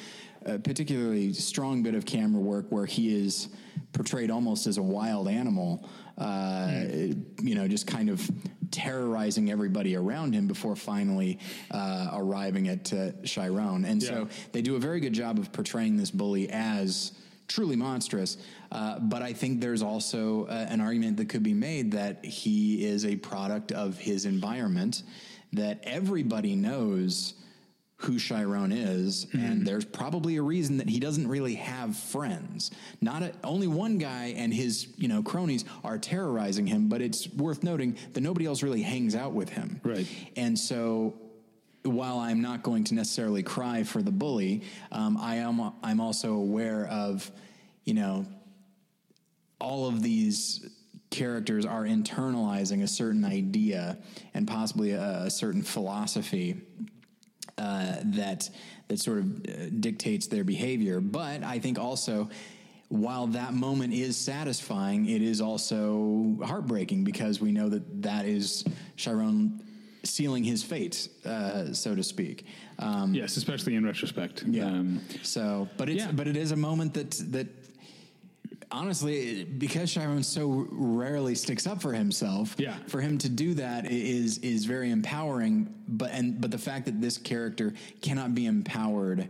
a 0.47 0.57
particularly 0.59 1.33
strong 1.33 1.83
bit 1.83 1.97
of 1.97 2.07
camera 2.07 2.41
work 2.41 2.67
where 2.71 2.87
he 2.87 3.13
is 3.15 3.49
portrayed 3.93 4.31
almost 4.31 4.69
as 4.69 4.79
a 4.79 4.83
wild 4.83 5.27
animal, 5.29 5.85
uh, 6.19 6.85
you 7.41 7.55
know, 7.55 7.69
just 7.69 7.87
kind 7.87 8.11
of 8.11 8.29
terrorizing 8.71 9.51
everybody 9.51 9.97
around 9.97 10.35
him 10.35 10.47
before 10.47 10.77
finally 10.77 11.39
uh, 11.71 12.11
arriving 12.13 12.69
at 12.69 12.93
uh, 12.93 13.13
Chiron, 13.25 13.85
and 13.85 14.03
so 14.03 14.29
they 14.53 14.63
do 14.63 14.77
a 14.77 14.81
very 14.81 15.01
good 15.01 15.13
job 15.15 15.39
of 15.39 15.53
portraying 15.53 15.97
this 15.97 16.11
bully 16.11 16.51
as 16.51 17.13
truly 17.49 17.77
monstrous. 17.77 18.37
Uh, 18.71 18.99
but 18.99 19.23
I 19.23 19.33
think 19.33 19.61
there's 19.61 19.83
also 19.83 20.45
uh, 20.45 20.67
an 20.69 20.81
argument 20.81 21.17
that 21.17 21.29
could 21.31 21.43
be 21.43 21.55
made 21.55 21.93
that 21.93 22.25
he 22.25 22.85
is 22.85 23.07
a 23.07 23.17
product 23.17 23.73
of 23.73 23.99
his 23.99 24.27
environment, 24.27 25.03
that 25.55 25.81
everybody 25.85 26.55
knows 26.55 27.35
who 28.03 28.17
Chiron 28.17 28.71
is, 28.71 29.27
and 29.33 29.67
there's 29.67 29.85
probably 29.85 30.37
a 30.37 30.43
reason 30.43 30.77
that 30.77 30.89
he 30.89 31.01
doesn't 31.01 31.27
really 31.27 31.57
have 31.57 31.97
friends. 31.97 32.71
Not 33.01 33.25
a, 33.25 33.33
only 33.43 33.67
one 33.67 33.99
guy 33.99 34.35
and 34.37 34.55
his 34.55 34.87
you 34.97 35.09
know 35.09 35.23
cronies 35.23 35.65
are 35.83 35.99
terrorizing 35.99 36.67
him, 36.67 36.89
but 36.89 37.03
it's 37.03 37.29
worth 37.35 37.65
noting 37.65 37.97
that 38.13 38.21
nobody 38.21 38.47
else 38.47 38.63
really 38.63 38.83
hangs 38.83 39.17
out 39.17 39.33
with 39.33 39.49
him. 39.49 39.81
Right. 39.83 40.07
And 40.37 40.57
so 40.57 41.15
while 41.83 42.19
I'm 42.19 42.41
not 42.41 42.63
going 42.63 42.85
to 42.85 42.95
necessarily 42.95 43.43
cry 43.43 43.83
for 43.83 44.01
the 44.01 44.13
bully, 44.13 44.63
um, 44.93 45.17
I 45.17 45.37
am 45.37 45.73
I'm 45.83 46.01
also 46.01 46.35
aware 46.35 46.87
of, 46.87 47.29
you 47.85 47.95
know, 47.95 48.27
all 49.61 49.89
of 49.89 50.03
these 50.03 50.71
characters 51.11 51.67
are 51.67 51.83
internalizing 51.83 52.85
a 52.85 52.87
certain 52.87 53.25
idea 53.25 53.99
and 54.35 54.47
possibly 54.47 54.93
a, 54.93 55.23
a 55.25 55.31
certain 55.31 55.63
philosophy 55.63 56.61
uh, 57.59 57.97
that 58.05 58.49
that 58.89 58.99
sort 58.99 59.19
of 59.19 59.25
uh, 59.25 59.69
dictates 59.81 60.27
their 60.27 60.45
behavior. 60.45 61.01
But 61.01 61.43
I 61.43 61.59
think 61.59 61.79
also. 61.79 62.31
While 62.91 63.27
that 63.27 63.53
moment 63.53 63.93
is 63.93 64.17
satisfying, 64.17 65.11
it 65.11 65.21
is 65.21 65.43
also 65.43 66.39
heartbreaking 66.43 67.05
because 67.05 67.39
we 67.39 67.53
know 67.53 67.69
that 67.69 68.01
that 68.01 68.25
is 68.25 68.65
Chiron 68.97 69.61
sealing 70.05 70.45
his 70.45 70.63
fate, 70.63 71.09
uh, 71.25 71.73
so 71.73 71.95
to 71.95 72.03
speak. 72.03 72.47
Um, 72.79 73.15
yes, 73.15 73.37
especially 73.37 73.75
in 73.75 73.85
retrospect. 73.85 74.45
Yeah. 74.47 74.67
Um, 74.67 75.01
so, 75.23 75.69
but 75.77 75.89
it's 75.89 76.07
but 76.07 76.27
it 76.27 76.37
is 76.37 76.53
a 76.53 76.57
moment 76.57 76.95
that 76.95 77.11
that 77.33 77.49
honestly, 78.71 79.45
because 79.45 79.93
Chiron 79.93 80.23
so 80.23 80.67
rarely 80.71 81.35
sticks 81.35 81.67
up 81.67 81.81
for 81.83 81.93
himself, 81.93 82.55
Yeah. 82.59 82.77
for 82.87 83.01
him 83.01 83.19
to 83.19 83.29
do 83.29 83.55
that 83.55 83.91
is 83.91 84.39
is 84.39 84.39
is 84.39 84.65
very 84.65 84.91
empowering. 84.91 85.73
But 85.89 86.11
and 86.13 86.41
but 86.41 86.51
the 86.51 86.59
fact 86.59 86.87
that 86.87 87.01
this 87.01 87.19
character 87.19 87.75
cannot 88.03 88.35
be 88.35 88.47
empowered 88.47 89.29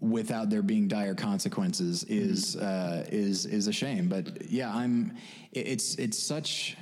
without 0.00 0.50
there 0.50 0.62
being 0.62 0.86
dire 0.86 1.14
consequences 1.14 2.04
is 2.04 2.56
uh, 2.56 3.06
is 3.10 3.46
is 3.46 3.66
a 3.66 3.72
shame. 3.72 4.08
But 4.08 4.50
yeah, 4.50 4.74
I'm. 4.74 5.16
It's 5.52 5.94
it's 5.96 6.18
such 6.18 6.76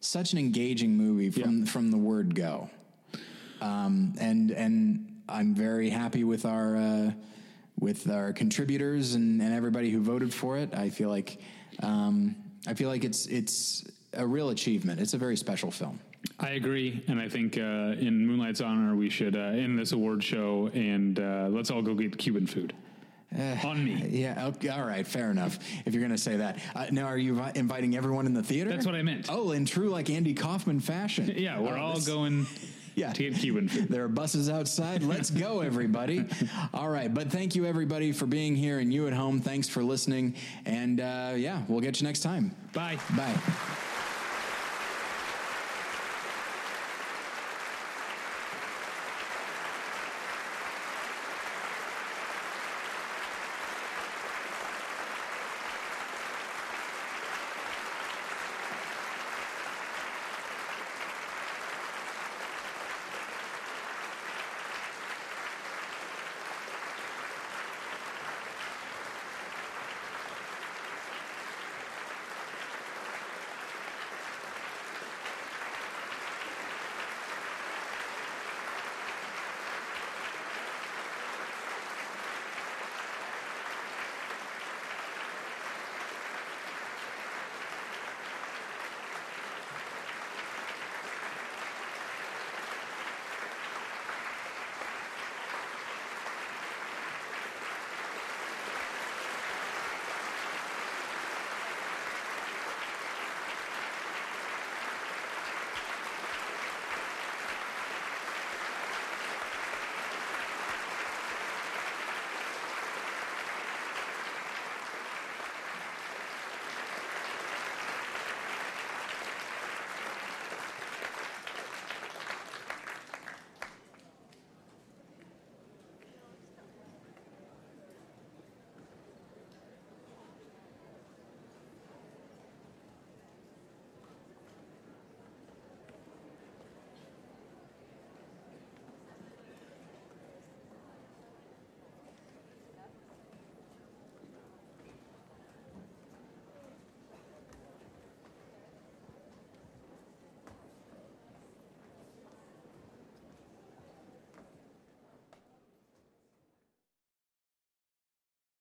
such 0.00 0.32
an 0.32 0.38
engaging 0.38 0.96
movie 0.96 1.30
from 1.30 1.66
from 1.66 1.90
the 1.90 1.96
word 1.98 2.34
go, 2.34 2.68
um, 3.60 4.12
and 4.20 4.50
and 4.50 5.22
I'm 5.28 5.54
very 5.54 5.88
happy 5.90 6.22
with 6.24 6.44
our 6.44 6.76
uh, 6.76 7.12
with 7.84 8.08
our 8.10 8.32
contributors 8.32 9.14
and, 9.14 9.40
and 9.42 9.52
everybody 9.54 9.90
who 9.90 10.00
voted 10.00 10.32
for 10.32 10.56
it. 10.56 10.74
I 10.74 10.88
feel 10.88 11.10
like 11.10 11.38
um, 11.82 12.34
I 12.66 12.72
feel 12.74 12.88
like 12.88 13.04
it's 13.04 13.26
it's 13.26 13.84
a 14.14 14.26
real 14.26 14.48
achievement. 14.48 15.00
It's 15.00 15.12
a 15.14 15.18
very 15.18 15.36
special 15.36 15.70
film. 15.70 16.00
I 16.40 16.50
agree, 16.52 17.04
and 17.06 17.20
I 17.20 17.28
think 17.28 17.58
uh, 17.58 17.60
in 18.06 18.26
Moonlight's 18.26 18.62
honor, 18.62 18.96
we 18.96 19.10
should 19.10 19.36
uh, 19.36 19.40
end 19.64 19.78
this 19.78 19.92
award 19.92 20.24
show 20.24 20.70
and 20.72 21.20
uh, 21.20 21.48
let's 21.50 21.70
all 21.70 21.82
go 21.82 21.94
get 21.94 22.16
Cuban 22.16 22.46
food. 22.46 22.72
On 23.64 23.84
me. 23.84 24.06
Yeah. 24.10 24.46
Okay, 24.46 24.68
all 24.68 24.84
right. 24.84 25.04
Fair 25.04 25.30
enough. 25.32 25.58
If 25.84 25.92
you're 25.92 26.00
going 26.00 26.12
to 26.12 26.22
say 26.22 26.36
that. 26.36 26.60
Uh, 26.72 26.86
now, 26.92 27.06
are 27.06 27.18
you 27.18 27.34
vi- 27.34 27.50
inviting 27.56 27.96
everyone 27.96 28.26
in 28.26 28.32
the 28.32 28.44
theater? 28.44 28.70
That's 28.70 28.86
what 28.86 28.94
I 28.94 29.02
meant. 29.02 29.26
Oh, 29.28 29.50
in 29.50 29.64
true 29.66 29.88
like 29.90 30.08
Andy 30.08 30.34
Kaufman 30.34 30.78
fashion. 30.78 31.34
Yeah, 31.36 31.58
we're 31.58 31.76
Oh, 31.76 31.82
all 31.82 31.94
this- 31.94 32.06
going 32.06 32.46
yeah. 32.94 33.12
to 33.12 33.30
get 33.30 33.40
Cuban 33.40 33.68
food. 33.68 33.88
There 33.88 34.04
are 34.04 34.08
buses 34.08 34.48
outside. 34.48 35.02
Let's 35.02 35.30
go, 35.30 35.60
everybody. 35.60 36.24
All 36.74 36.88
right. 36.88 37.12
But 37.12 37.30
thank 37.30 37.54
you, 37.54 37.66
everybody, 37.66 38.12
for 38.12 38.26
being 38.26 38.56
here. 38.56 38.78
And 38.78 38.92
you 38.92 39.06
at 39.06 39.12
home, 39.12 39.40
thanks 39.40 39.68
for 39.68 39.82
listening. 39.82 40.34
And 40.64 41.00
uh, 41.00 41.34
yeah, 41.36 41.62
we'll 41.68 41.80
get 41.80 42.00
you 42.00 42.06
next 42.06 42.20
time. 42.20 42.54
Bye. 42.72 42.98
Bye. 43.16 43.34